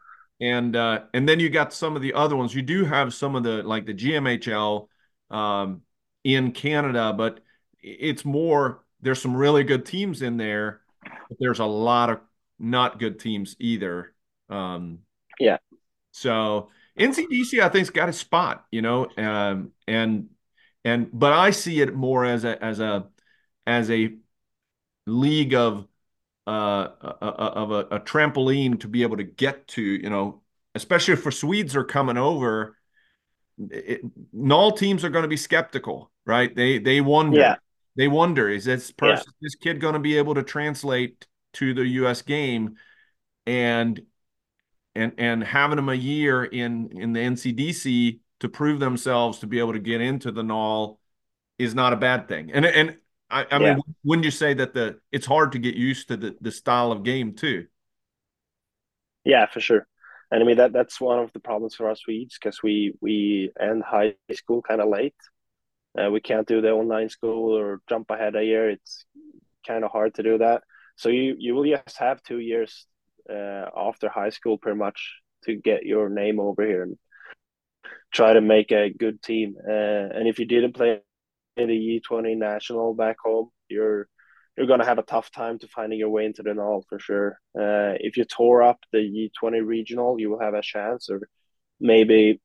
and 0.42 0.76
uh, 0.76 1.04
and 1.14 1.30
then 1.30 1.40
you 1.40 1.50
got 1.50 1.72
some 1.72 1.96
of 1.96 2.02
the 2.02 2.14
other 2.14 2.36
ones. 2.36 2.54
You 2.54 2.64
do 2.64 2.84
have 2.84 3.14
some 3.14 3.36
of 3.36 3.44
the 3.44 3.62
like 3.64 3.86
the 3.86 3.94
GMHL 3.94 4.88
um, 5.30 5.84
in 6.24 6.52
Canada, 6.52 7.14
but 7.16 7.40
it's 7.82 8.26
more. 8.26 8.84
There's 9.02 9.22
some 9.22 9.36
really 9.36 9.64
good 9.64 9.86
teams 9.86 10.22
in 10.22 10.38
there, 10.38 10.82
but 11.04 11.38
there's 11.40 11.60
a 11.60 11.66
lot 11.66 12.10
of 12.10 12.20
not 12.60 13.00
good 13.00 13.20
teams 13.20 13.56
either. 13.60 14.14
Um, 14.50 15.00
yeah. 15.40 15.58
So 16.12 16.70
NCDC, 17.00 17.62
I 17.62 17.70
think's 17.70 17.90
got 17.90 18.10
a 18.10 18.14
spot, 18.14 18.66
you 18.72 18.82
know, 18.82 19.08
um, 19.18 19.72
and 19.88 20.30
and 20.84 21.10
but 21.14 21.34
I 21.34 21.52
see 21.52 21.82
it 21.82 21.96
more 21.96 22.26
as 22.26 22.44
a 22.46 22.62
as 22.64 22.80
a 22.80 23.08
as 23.66 23.90
a 23.92 24.16
league 25.06 25.54
of 25.54 25.88
uh, 26.48 26.88
of 27.02 27.72
a, 27.72 27.80
a, 27.92 28.00
trampoline 28.00 28.80
to 28.80 28.88
be 28.88 29.04
able 29.04 29.18
to 29.18 29.24
get 29.24 29.68
to, 29.68 29.82
you 29.82 30.10
know, 30.10 30.42
especially 30.74 31.16
for 31.16 31.32
Swedes 31.32 31.76
are 31.76 31.84
coming 31.84 32.18
over. 32.18 32.78
It, 33.60 34.02
NAHL 34.34 34.76
teams 34.76 35.06
are 35.06 35.10
going 35.10 35.22
to 35.22 35.30
be 35.30 35.38
skeptical, 35.38 36.10
right? 36.26 36.54
They 36.56 36.80
they 36.80 37.02
wonder. 37.02 37.40
Yeah. 37.40 37.56
They 37.98 38.08
wonder 38.08 38.48
is 38.50 38.64
this 38.64 38.90
person 38.92 39.26
yeah. 39.28 39.34
this 39.42 39.56
kid 39.56 39.82
going 39.82 39.94
to 39.94 40.00
be 40.00 40.18
able 40.18 40.36
to 40.36 40.44
translate 40.44 41.28
to 41.54 41.74
the 41.74 41.86
U.S. 41.86 42.22
game, 42.22 42.78
and 43.46 44.02
and 44.96 45.14
and 45.18 45.44
having 45.44 45.76
them 45.76 45.90
a 45.90 45.94
year 45.94 46.44
in 46.44 46.90
in 46.98 47.14
the 47.14 47.20
NCDC 47.20 48.20
to 48.40 48.50
prove 48.50 48.80
themselves 48.80 49.40
to 49.40 49.48
be 49.48 49.60
able 49.60 49.74
to 49.74 49.80
get 49.80 50.02
into 50.02 50.32
the 50.32 50.42
NAHL 50.42 50.98
is 51.60 51.76
not 51.76 51.94
a 51.94 51.98
bad 51.98 52.28
thing. 52.28 52.52
And 52.52 52.66
and 52.66 52.98
I, 53.32 53.44
I 53.50 53.60
yeah. 53.60 53.76
mean, 53.76 53.82
wouldn't 54.04 54.26
you 54.26 54.32
say 54.32 54.54
that 54.56 54.74
the 54.74 55.00
it's 55.12 55.26
hard 55.26 55.54
to 55.54 55.60
get 55.60 55.76
used 55.76 56.10
to 56.10 56.18
the, 56.18 56.36
the 56.42 56.52
style 56.52 56.92
of 56.92 57.04
game 57.04 57.34
too? 57.34 57.68
Yeah, 59.24 59.46
for 59.46 59.62
sure. 59.62 59.88
And 60.30 60.44
I 60.44 60.46
mean 60.46 60.58
that 60.58 60.74
that's 60.74 61.00
one 61.00 61.20
of 61.20 61.32
the 61.34 61.40
problems 61.40 61.76
for 61.76 61.90
us 61.90 62.02
Swedes 62.02 62.38
because 62.42 62.62
we 62.62 62.94
we 63.02 63.52
end 63.60 63.84
high 63.84 64.16
school 64.34 64.62
kind 64.62 64.82
of 64.82 64.90
late. 64.90 65.16
Uh, 65.98 66.10
we 66.10 66.22
can't 66.22 66.48
do 66.48 66.62
the 66.62 66.72
online 66.72 67.10
school 67.10 67.58
or 67.58 67.82
jump 67.90 68.12
ahead 68.12 68.36
a 68.36 68.44
year. 68.44 68.70
It's 68.70 69.06
kind 69.68 69.84
of 69.84 69.92
hard 69.92 70.16
to 70.16 70.24
do 70.24 70.38
that. 70.38 70.64
So 70.96 71.10
you 71.10 71.36
you 71.38 71.56
will 71.56 71.66
just 71.66 71.98
have 71.98 72.24
two 72.24 72.40
years 72.40 72.86
uh, 73.30 73.66
after 73.76 74.10
high 74.10 74.30
school 74.30 74.58
pretty 74.58 74.78
much 74.78 75.22
to 75.46 75.56
get 75.56 75.86
your 75.86 76.10
name 76.10 76.40
over 76.40 76.66
here 76.66 76.84
and 76.84 76.98
try 78.14 78.34
to 78.34 78.42
make 78.42 78.72
a 78.72 78.90
good 78.90 79.22
team. 79.22 79.56
Uh, 79.68 79.72
and 80.16 80.28
if 80.28 80.40
you 80.40 80.46
didn't 80.46 80.74
play 80.74 81.02
in 81.58 81.68
the 81.68 82.02
U20 82.10 82.38
national 82.38 82.94
back 82.94 83.18
home, 83.24 83.50
you're 83.70 84.08
you're 84.58 84.68
gonna 84.68 84.86
have 84.86 85.00
a 85.00 85.04
tough 85.04 85.32
time 85.32 85.60
to 85.60 85.68
finding 85.68 86.00
your 86.00 86.10
way 86.10 86.26
into 86.26 86.44
the 86.44 86.54
NAHL 86.54 86.84
for 86.90 87.00
sure. 87.00 87.40
Uh, 87.58 87.96
if 88.00 88.18
you 88.18 88.26
tore 88.26 88.64
up 88.64 88.80
the 88.92 89.30
U20 89.44 89.66
regional, 89.66 90.20
you 90.20 90.30
will 90.30 90.40
have 90.40 90.54
a 90.54 90.62
chance, 90.62 91.10
or 91.10 91.28
maybe 91.80 92.42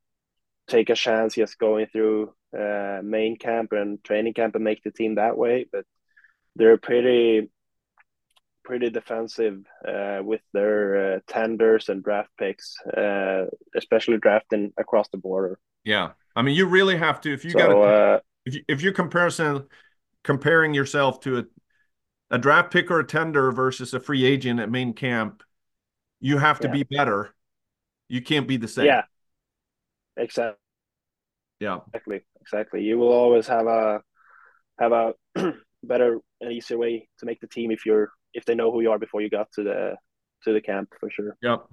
take 0.69 0.91
a 0.91 0.95
chance 0.95 1.35
just 1.35 1.59
going 1.59 1.87
through 1.87 2.33
uh, 2.57 3.01
main 3.03 3.37
camp 3.37 3.73
and 3.73 4.03
training 4.03 4.35
camp 4.35 4.55
and 4.55 4.65
make 4.65 4.83
the 4.83 4.91
team 4.91 5.17
that 5.17 5.37
way. 5.37 5.67
But 5.71 5.85
they're 6.55 6.79
pretty 6.79 7.51
pretty 8.65 8.91
defensive 8.91 9.65
uh, 9.87 10.19
with 10.23 10.41
their 10.53 11.15
uh, 11.15 11.21
tenders 11.29 11.89
and 11.89 12.03
draft 12.03 12.31
picks, 12.37 12.75
uh, 12.97 13.45
especially 13.77 14.19
drafting 14.19 14.73
across 14.77 15.09
the 15.09 15.19
border. 15.19 15.59
Yeah, 15.85 16.11
I 16.35 16.43
mean, 16.43 16.57
you 16.57 16.67
really 16.67 16.97
have 16.97 17.21
to 17.23 17.33
if 17.33 17.45
you 17.45 17.53
so, 17.53 17.59
got 17.59 17.71
uh, 17.71 18.21
if 18.47 18.55
you, 18.55 18.63
if 18.69 18.83
you're 18.83 18.93
comparison 18.93 19.65
comparing 20.23 20.73
yourself 20.73 21.21
to 21.21 21.39
a 21.39 21.45
a 22.31 22.39
draft 22.39 22.73
pick 22.73 22.91
or 22.91 23.01
a 23.01 23.07
tender 23.07 23.53
versus 23.53 23.95
a 23.95 24.01
free 24.01 24.25
agent 24.25 24.59
at 24.59 24.69
main 24.71 24.93
camp, 24.93 25.45
you 26.21 26.39
have 26.39 26.59
to 26.61 26.67
yeah. 26.69 26.73
be 26.73 26.83
better. 26.83 27.35
You 28.09 28.21
can't 28.21 28.49
be 28.49 28.57
the 28.57 28.67
same. 28.67 28.87
Yeah, 28.87 29.03
exactly. 30.17 30.59
Yeah, 31.61 31.79
exactly, 31.95 32.25
exactly. 32.41 32.83
You 32.83 32.99
will 32.99 33.13
always 33.13 33.47
have 33.47 33.67
a 33.67 34.03
have 34.79 34.93
a 34.93 35.15
better 35.83 36.19
and 36.41 36.53
easier 36.53 36.79
way 36.79 37.09
to 37.19 37.27
make 37.27 37.41
the 37.41 37.47
team 37.47 37.71
if 37.71 37.87
you're 37.87 38.11
if 38.35 38.45
they 38.45 38.55
know 38.55 38.71
who 38.71 38.83
you 38.83 38.91
are 38.91 38.99
before 38.99 39.23
you 39.23 39.31
got 39.31 39.51
to 39.53 39.63
the 39.63 39.97
to 40.45 40.53
the 40.53 40.61
camp 40.61 40.93
for 41.01 41.11
sure. 41.11 41.37
Yep. 41.43 41.67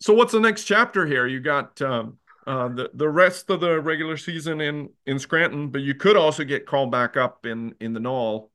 So 0.00 0.14
what's 0.14 0.32
the 0.32 0.40
next 0.40 0.64
chapter 0.64 1.06
here? 1.06 1.26
You 1.26 1.40
got 1.40 1.80
um, 1.80 2.18
uh, 2.46 2.68
the 2.68 2.90
the 2.94 3.08
rest 3.08 3.50
of 3.50 3.60
the 3.60 3.80
regular 3.80 4.16
season 4.16 4.60
in 4.60 4.90
in 5.04 5.18
Scranton, 5.18 5.68
but 5.68 5.80
you 5.82 5.94
could 5.94 6.16
also 6.16 6.44
get 6.44 6.66
called 6.66 6.90
back 6.90 7.16
up 7.16 7.44
in 7.44 7.74
in 7.80 7.92
the 7.92 8.00
NAHL 8.00 8.50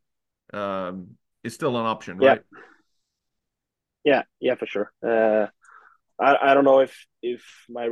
um, 0.53 1.17
is 1.43 1.53
still 1.53 1.77
an 1.77 1.85
option, 1.85 2.17
right? 2.17 2.41
Yeah, 4.03 4.23
yeah, 4.39 4.49
yeah 4.51 4.55
for 4.55 4.65
sure. 4.65 4.91
Uh, 5.05 5.47
I 6.19 6.51
I 6.51 6.53
don't 6.53 6.63
know 6.63 6.79
if 6.79 7.05
if 7.21 7.43
my 7.69 7.89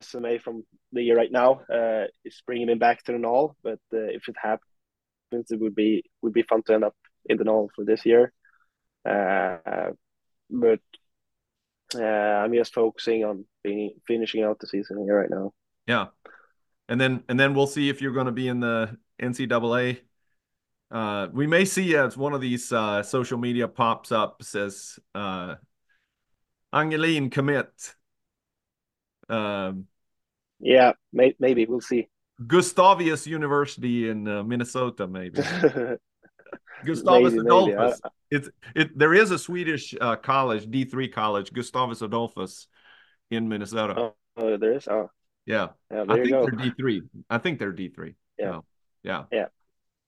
resume 0.00 0.38
from 0.38 0.64
the 0.92 1.02
year 1.02 1.16
right 1.16 1.32
now 1.32 1.60
uh, 1.72 2.04
is 2.24 2.40
bringing 2.46 2.68
me 2.68 2.74
back 2.74 3.02
to 3.04 3.12
the 3.12 3.18
NAHL, 3.18 3.56
but 3.64 3.80
uh, 3.92 3.98
if 3.98 4.28
it 4.28 4.36
happens, 4.40 5.50
it 5.50 5.60
would 5.60 5.74
be 5.74 6.04
would 6.22 6.34
be 6.34 6.42
fun 6.42 6.62
to 6.64 6.74
end 6.74 6.84
up 6.84 6.94
in 7.28 7.36
the 7.36 7.44
NAHL 7.44 7.68
for 7.74 7.84
this 7.84 8.06
year. 8.06 8.32
Uh, 9.04 9.90
but 10.48 10.80
uh, 11.94 12.02
I'm 12.02 12.52
just 12.52 12.74
focusing 12.74 13.24
on 13.24 13.44
being, 13.62 13.92
finishing 14.06 14.42
out 14.42 14.58
the 14.58 14.66
season 14.66 15.04
here 15.04 15.20
right 15.20 15.30
now. 15.30 15.52
Yeah, 15.86 16.06
and 16.88 17.00
then 17.00 17.22
and 17.28 17.38
then 17.38 17.54
we'll 17.54 17.66
see 17.66 17.88
if 17.88 18.00
you're 18.00 18.12
going 18.12 18.26
to 18.26 18.32
be 18.32 18.48
in 18.48 18.60
the 18.60 18.96
NCAA. 19.20 20.00
Uh, 20.90 21.28
we 21.32 21.46
may 21.46 21.64
see 21.64 21.96
as 21.96 22.16
one 22.16 22.32
of 22.32 22.40
these 22.40 22.72
uh, 22.72 23.02
social 23.02 23.38
media 23.38 23.66
pops 23.66 24.12
up 24.12 24.42
says 24.42 24.98
uh, 25.14 25.56
Angelin 26.72 27.30
commit. 27.30 27.94
Um, 29.28 29.86
yeah, 30.60 30.92
may, 31.12 31.34
maybe 31.38 31.66
we'll 31.66 31.80
see. 31.80 32.08
Gustavus 32.46 33.26
University 33.26 34.08
in 34.08 34.28
uh, 34.28 34.42
Minnesota, 34.42 35.06
maybe. 35.06 35.40
Gustavus 36.84 37.32
maybe, 37.32 37.46
Adolphus. 37.46 38.00
Maybe. 38.02 38.14
It's 38.30 38.50
it. 38.74 38.98
There 38.98 39.14
is 39.14 39.30
a 39.30 39.38
Swedish 39.38 39.94
uh, 40.00 40.16
college, 40.16 40.70
D 40.70 40.84
three 40.84 41.08
college, 41.08 41.52
Gustavus 41.52 42.02
Adolphus, 42.02 42.66
in 43.30 43.48
Minnesota. 43.48 43.94
Oh, 43.96 44.14
oh 44.36 44.56
there 44.56 44.74
is. 44.74 44.88
Oh, 44.88 45.10
yeah. 45.44 45.68
yeah 45.90 46.04
I 46.08 46.14
think 46.14 46.30
they're 46.30 46.50
D 46.50 46.72
three. 46.76 47.02
I 47.30 47.38
think 47.38 47.58
they're 47.58 47.72
D 47.72 47.88
three. 47.88 48.14
Yeah. 48.38 48.50
So, 48.50 48.64
yeah. 49.02 49.24
Yeah. 49.32 49.46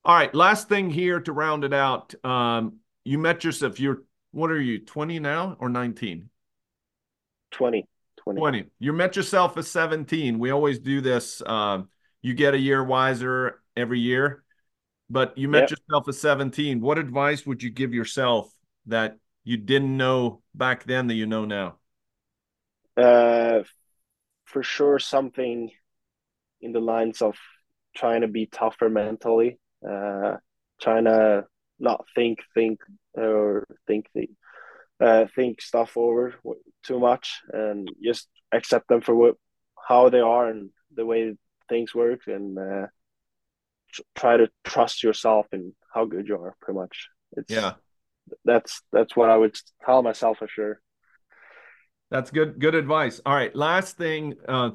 All 0.04 0.14
right. 0.14 0.34
Last 0.34 0.68
thing 0.68 0.90
here 0.90 1.20
to 1.20 1.32
round 1.32 1.64
it 1.64 1.72
out. 1.72 2.14
Um, 2.24 2.78
you 3.04 3.18
met 3.18 3.44
yourself. 3.44 3.80
You're 3.80 4.02
what 4.32 4.50
are 4.50 4.60
you? 4.60 4.80
Twenty 4.80 5.18
now 5.18 5.56
or 5.58 5.68
nineteen? 5.68 6.30
20. 7.52 7.86
20. 8.18 8.40
20. 8.40 8.64
You 8.78 8.92
met 8.92 9.16
yourself 9.16 9.56
at 9.56 9.64
17. 9.64 10.38
We 10.38 10.50
always 10.50 10.78
do 10.78 11.00
this. 11.00 11.40
Uh, 11.44 11.82
you 12.20 12.34
get 12.34 12.52
a 12.52 12.58
year 12.58 12.84
wiser 12.84 13.62
every 13.74 14.00
year, 14.00 14.44
but 15.10 15.36
you 15.36 15.48
met 15.48 15.70
yep. 15.70 15.70
yourself 15.70 16.08
at 16.08 16.14
17. 16.14 16.80
What 16.80 16.98
advice 16.98 17.46
would 17.46 17.62
you 17.62 17.70
give 17.70 17.94
yourself 17.94 18.52
that 18.86 19.16
you 19.44 19.56
didn't 19.56 19.96
know 19.96 20.42
back 20.54 20.84
then 20.84 21.06
that 21.06 21.14
you 21.14 21.26
know 21.26 21.44
now? 21.44 21.76
Uh, 22.96 23.62
for 24.44 24.62
sure, 24.62 24.98
something 24.98 25.70
in 26.60 26.72
the 26.72 26.80
lines 26.80 27.22
of 27.22 27.36
trying 27.96 28.22
to 28.22 28.28
be 28.28 28.46
tougher 28.46 28.88
mentally, 28.88 29.58
uh, 29.88 30.36
trying 30.80 31.04
to 31.04 31.44
not 31.78 32.04
think, 32.14 32.40
think, 32.54 32.80
or 33.14 33.66
think 33.86 34.06
the 34.14 34.28
uh, 35.00 35.26
think 35.34 35.60
stuff 35.60 35.96
over 35.96 36.34
too 36.82 36.98
much 36.98 37.40
and 37.52 37.88
just 38.02 38.28
accept 38.52 38.88
them 38.88 39.00
for 39.00 39.14
what 39.14 39.36
how 39.86 40.08
they 40.08 40.20
are 40.20 40.48
and 40.48 40.70
the 40.94 41.06
way 41.06 41.34
things 41.68 41.94
work 41.94 42.20
and 42.26 42.58
uh, 42.58 42.86
try 44.14 44.36
to 44.36 44.48
trust 44.64 45.02
yourself 45.02 45.46
and 45.52 45.72
how 45.92 46.04
good 46.04 46.28
you 46.28 46.36
are 46.36 46.54
pretty 46.60 46.78
much. 46.78 47.08
It's 47.36 47.52
yeah. 47.52 47.74
that's 48.44 48.82
that's 48.92 49.14
what 49.14 49.28
i 49.28 49.36
would 49.36 49.56
tell 49.84 50.02
myself 50.02 50.38
for 50.38 50.48
sure. 50.48 50.80
That's 52.10 52.30
good 52.30 52.58
good 52.58 52.74
advice. 52.74 53.20
All 53.24 53.34
right 53.34 53.54
last 53.54 53.96
thing 53.96 54.34
uh 54.48 54.70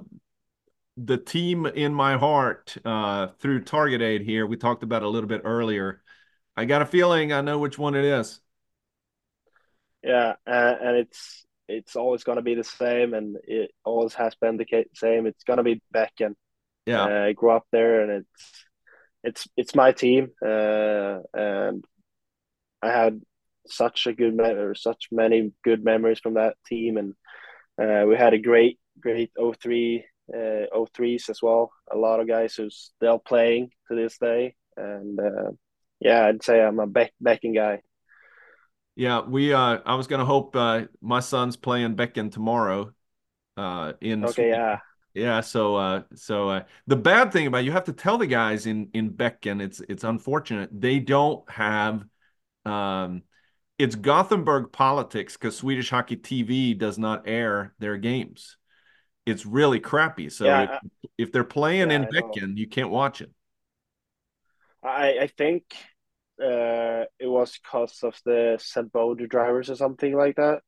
the 0.98 1.18
team 1.18 1.66
in 1.66 1.94
my 1.94 2.18
heart 2.18 2.78
uh 2.86 3.28
through 3.40 3.64
target 3.64 4.02
aid 4.02 4.22
here 4.22 4.46
we 4.46 4.56
talked 4.56 4.84
about 4.84 5.04
a 5.04 5.10
little 5.10 5.30
bit 5.30 5.42
earlier. 5.44 6.02
I 6.56 6.66
got 6.66 6.84
a 6.84 6.86
feeling 6.86 7.34
i 7.34 7.42
know 7.42 7.58
which 7.58 7.80
one 7.80 7.96
it 7.96 8.06
is. 8.06 8.40
Yeah, 10.04 10.34
uh, 10.46 10.76
and 10.82 10.98
it's 10.98 11.46
it's 11.68 11.96
always 11.96 12.24
going 12.24 12.36
to 12.36 12.42
be 12.42 12.56
the 12.56 12.64
same, 12.64 13.14
and 13.14 13.38
it 13.46 13.72
always 13.86 14.14
has 14.16 14.36
been 14.36 14.58
the 14.58 14.86
same. 14.94 15.26
It's 15.26 15.44
going 15.46 15.58
to 15.58 15.64
be 15.64 15.82
Bäcken. 15.96 16.36
Yeah, 16.86 17.04
uh, 17.04 17.26
I 17.28 17.34
grew 17.34 17.52
up 17.52 17.66
there, 17.72 18.02
and 18.02 18.12
it's 18.12 18.66
it's 19.24 19.48
it's 19.56 19.76
my 19.76 19.92
team, 19.92 20.32
uh, 20.42 21.20
and 21.34 21.86
I 22.82 22.92
had 22.92 23.22
such 23.68 24.08
a 24.08 24.14
good 24.14 24.40
or 24.40 24.76
such 24.76 25.08
many 25.12 25.52
good 25.64 25.84
memories 25.84 26.20
from 26.20 26.36
that 26.36 26.56
team, 26.68 26.98
and 26.98 27.14
uh, 27.82 28.06
we 28.08 28.16
had 28.16 28.34
a 28.34 28.40
great 28.40 28.80
great 29.00 29.32
03 29.38 30.06
uh, 30.34 30.66
03s 30.74 31.30
as 31.30 31.42
well. 31.42 31.72
A 31.92 31.98
lot 31.98 32.20
of 32.20 32.28
guys 32.28 32.56
who's 32.56 32.92
still 32.96 33.20
playing 33.20 33.70
to 33.88 33.96
this 33.96 34.18
day, 34.18 34.56
and 34.76 35.20
uh, 35.20 35.52
yeah, 36.00 36.26
I'd 36.26 36.44
say 36.44 36.62
I'm 36.62 36.80
a 36.80 36.88
Beck 36.88 37.14
Bäcken 37.24 37.56
guy. 37.56 37.82
Yeah, 38.96 39.22
we. 39.22 39.54
Uh, 39.54 39.80
I 39.86 39.96
was 39.96 40.08
gonna 40.08 40.26
hope 40.26 40.56
uh, 40.56 40.84
my 41.02 41.22
son's 41.22 41.56
playing 41.56 41.96
Bäcken 41.96 42.32
tomorrow. 42.32 42.92
Uh, 43.56 43.94
in 44.02 44.26
okay, 44.26 44.50
yeah, 44.50 44.80
yeah. 45.14 45.42
So, 45.42 45.76
uh, 45.76 46.04
so 46.16 46.50
uh, 46.50 46.64
the 46.88 46.96
bad 46.96 47.32
thing 47.32 47.48
about 47.48 47.64
you 47.64 47.72
have 47.72 47.86
to 47.86 47.94
tell 47.94 48.18
the 48.18 48.28
guys 48.28 48.66
in 48.66 48.90
in 48.94 49.12
Bäcken. 49.12 49.62
It's 49.62 49.82
it's 49.88 50.04
unfortunate 50.04 50.70
they 50.72 51.00
don't 51.00 51.50
have. 51.50 52.06
Um, 52.66 53.24
it's 53.80 53.96
Gothenburg 53.96 54.72
politics 54.72 55.34
because 55.34 55.58
Swedish 55.58 55.90
Hockey 55.90 56.16
TV 56.16 56.78
does 56.78 56.98
not 56.98 57.28
air 57.28 57.74
their 57.80 57.98
games. 57.98 58.58
It's 59.26 59.46
really 59.46 59.80
crappy. 59.80 60.30
So 60.30 60.46
yeah, 60.46 60.80
if, 61.04 61.10
if, 61.18 61.32
they're 61.32 61.44
playing 61.44 61.90
yeah, 61.90 61.98
in 61.98 62.04
Bäcken, 62.06 62.58
you 62.58 62.68
can't 62.68 62.90
watch 62.90 63.22
it. 63.22 63.32
I 64.84 65.20
I 65.22 65.28
think 65.28 65.64
uh, 66.42 67.06
it 67.20 67.28
was 67.28 67.58
because 67.58 68.04
of 68.04 68.20
the 68.26 68.58
St. 68.60 68.92
Boder 68.92 69.28
drivers 69.28 69.70
or 69.70 69.76
something 69.76 70.16
like 70.16 70.36
that, 70.36 70.62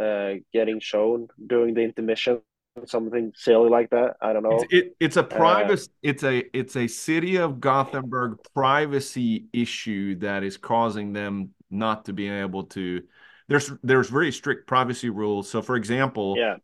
uh, 0.00 0.40
getting 0.52 0.80
shown 0.80 1.28
during 1.46 1.74
the 1.74 1.82
intermission, 1.82 2.40
something 2.84 3.32
silly 3.34 3.70
like 3.70 3.90
that. 3.90 4.16
I 4.20 4.32
don't 4.32 4.42
know. 4.42 4.58
It's, 4.60 4.72
it, 4.72 4.96
it's 5.00 5.16
a 5.16 5.22
privacy. 5.22 5.88
Uh, 5.90 6.10
it's 6.10 6.22
a 6.22 6.56
it's 6.56 6.76
a 6.76 6.86
city 6.86 7.36
of 7.36 7.60
Gothenburg 7.60 8.38
privacy 8.54 9.46
issue 9.52 10.16
that 10.16 10.42
is 10.42 10.56
causing 10.56 11.12
them 11.12 11.50
not 11.70 12.04
to 12.06 12.12
be 12.12 12.28
able 12.28 12.64
to. 12.64 13.02
There's 13.48 13.72
there's 13.82 14.08
very 14.08 14.32
strict 14.32 14.66
privacy 14.66 15.10
rules. 15.10 15.48
So, 15.48 15.62
for 15.62 15.76
example, 15.76 16.36
yeah. 16.36 16.56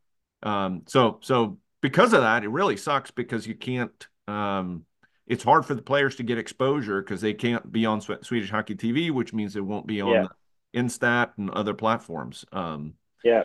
Um. 0.43 0.83
So 0.87 1.19
so 1.23 1.59
because 1.81 2.13
of 2.13 2.23
that, 2.23 2.45
it 2.45 2.49
really 2.49 2.77
sucks 2.77 3.11
because 3.11 3.47
you 3.47 3.55
can't. 3.55 4.07
Um 4.29 4.85
it's 5.27 5.45
hard 5.45 5.65
for 5.65 5.75
the 5.75 5.83
players 5.83 6.17
to 6.17 6.23
get 6.23 6.39
exposure 6.39 7.01
because 7.01 7.21
they 7.21 7.33
can't 7.33 7.71
be 7.71 7.87
on 7.87 8.01
Swedish 8.01 8.51
Hockey 8.51 8.75
TV, 8.75 9.11
which 9.11 9.33
means 9.33 9.57
it 9.57 9.65
won't 9.65 9.87
be 9.87 10.01
on 10.01 10.13
yeah. 10.13 10.27
Instat 10.75 11.31
and 11.39 11.49
other 11.51 11.75
platforms. 11.75 12.45
Um, 12.53 12.95
yeah. 13.25 13.45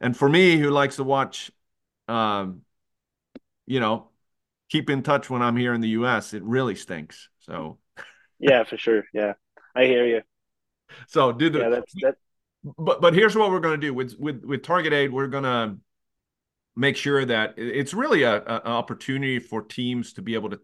And 0.00 0.16
for 0.16 0.28
me, 0.28 0.56
who 0.56 0.70
likes 0.70 0.96
to 0.96 1.04
watch, 1.04 1.50
um, 2.10 2.62
you 3.66 3.80
know, 3.80 4.08
keep 4.68 4.90
in 4.90 5.02
touch 5.02 5.30
when 5.30 5.42
I'm 5.42 5.56
here 5.56 5.74
in 5.74 5.80
the 5.80 5.90
U.S., 5.90 6.34
it 6.34 6.42
really 6.42 6.74
stinks. 6.74 7.28
So. 7.40 7.78
yeah, 8.38 8.64
for 8.64 8.76
sure. 8.76 9.04
Yeah, 9.14 9.34
I 9.74 9.84
hear 9.84 10.06
you. 10.06 10.22
So 11.06 11.32
did 11.32 11.52
the, 11.52 11.60
yeah, 11.60 11.68
that's 11.68 11.92
that. 12.02 12.16
But 12.78 13.00
but 13.00 13.14
here's 13.14 13.36
what 13.36 13.50
we're 13.50 13.60
going 13.60 13.80
to 13.80 13.86
do 13.86 13.94
with 13.94 14.16
with 14.18 14.44
with 14.44 14.62
Target 14.62 14.92
Aid. 14.92 15.12
We're 15.12 15.28
going 15.28 15.44
to 15.44 15.76
make 16.76 16.96
sure 16.96 17.24
that 17.24 17.54
it's 17.56 17.94
really 17.94 18.22
a, 18.22 18.36
a, 18.36 18.56
an 18.56 18.72
opportunity 18.72 19.38
for 19.38 19.62
teams 19.62 20.14
to 20.14 20.22
be 20.22 20.34
able 20.34 20.50
to 20.50 20.60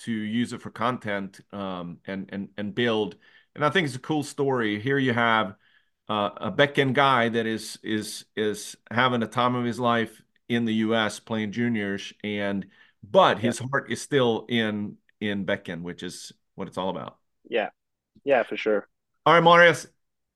to 0.00 0.12
use 0.12 0.52
it 0.52 0.60
for 0.60 0.70
content 0.70 1.40
um, 1.52 1.98
and 2.06 2.28
and 2.30 2.48
and 2.56 2.74
build. 2.74 3.16
And 3.54 3.64
I 3.64 3.70
think 3.70 3.86
it's 3.86 3.96
a 3.96 4.00
cool 4.00 4.22
story. 4.22 4.80
Here 4.80 4.98
you 4.98 5.12
have 5.12 5.54
uh, 6.08 6.30
a 6.36 6.52
Bäcken 6.52 6.92
guy 6.92 7.28
that 7.30 7.46
is 7.46 7.78
is 7.82 8.26
is 8.36 8.76
having 8.90 9.22
a 9.22 9.26
time 9.26 9.54
of 9.54 9.64
his 9.64 9.80
life 9.80 10.22
in 10.48 10.64
the 10.64 10.74
U.S. 10.74 11.20
playing 11.20 11.52
juniors, 11.52 12.12
and 12.22 12.66
but 13.02 13.38
his 13.38 13.60
yeah. 13.60 13.66
heart 13.70 13.90
is 13.90 14.00
still 14.00 14.46
in 14.48 14.96
in 15.20 15.46
Bäcken, 15.46 15.82
which 15.82 16.02
is 16.02 16.32
what 16.54 16.68
it's 16.68 16.78
all 16.78 16.90
about. 16.90 17.18
Yeah, 17.48 17.70
yeah, 18.24 18.42
for 18.42 18.56
sure. 18.56 18.88
All 19.26 19.34
right, 19.34 19.42
Marius. 19.42 19.86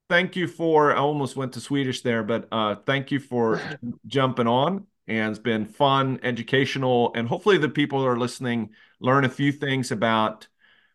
Thank 0.09 0.35
you 0.35 0.47
for. 0.47 0.91
I 0.91 0.97
almost 0.97 1.35
went 1.35 1.53
to 1.53 1.61
Swedish 1.61 2.01
there, 2.01 2.23
but 2.23 2.47
uh, 2.51 2.75
thank 2.85 3.11
you 3.11 3.19
for 3.19 3.61
jumping 4.07 4.47
on 4.47 4.87
and 5.09 5.31
it's 5.31 5.39
been 5.39 5.65
fun, 5.65 6.19
educational, 6.21 7.11
and 7.15 7.27
hopefully 7.27 7.57
the 7.57 7.67
people 7.67 8.01
that 8.01 8.07
are 8.07 8.17
listening 8.17 8.69
learn 8.99 9.25
a 9.25 9.29
few 9.29 9.51
things 9.51 9.91
about 9.91 10.47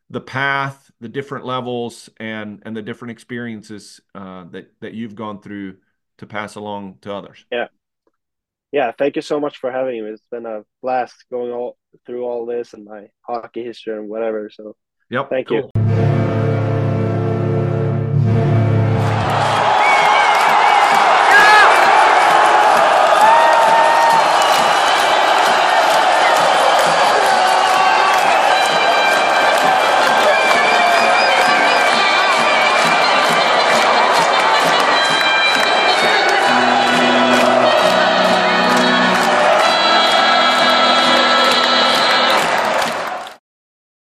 the 0.09 0.21
path, 0.21 0.91
the 1.01 1.09
different 1.09 1.45
levels, 1.45 2.09
and 2.19 2.62
and 2.65 2.77
the 2.77 2.83
different 2.83 3.11
experiences 3.11 4.01
uh, 4.15 4.45
that 4.51 4.73
that 4.81 4.95
you've 4.95 5.17
gone 5.17 5.43
through 5.43 5.79
to 6.19 6.27
pass 6.27 6.55
along 6.55 6.99
to 7.01 7.12
others. 7.12 7.45
Yeah, 7.51 7.67
yeah. 8.75 8.91
Thank 8.99 9.14
you 9.14 9.22
so 9.22 9.39
much 9.39 9.59
for 9.59 9.70
having 9.70 10.05
me. 10.05 10.11
It's 10.11 10.27
been 10.33 10.47
a 10.47 10.64
blast 10.83 11.25
going 11.31 11.53
all 11.53 11.79
through 12.05 12.25
all 12.25 12.45
this 12.45 12.75
and 12.75 12.85
my 12.85 13.07
hockey 13.20 13.62
history 13.62 13.97
and 13.97 14.09
whatever. 14.09 14.51
So, 14.53 14.75
yep. 15.09 15.31
Thank 15.31 15.47
cool. 15.47 15.70
you. 15.77 15.84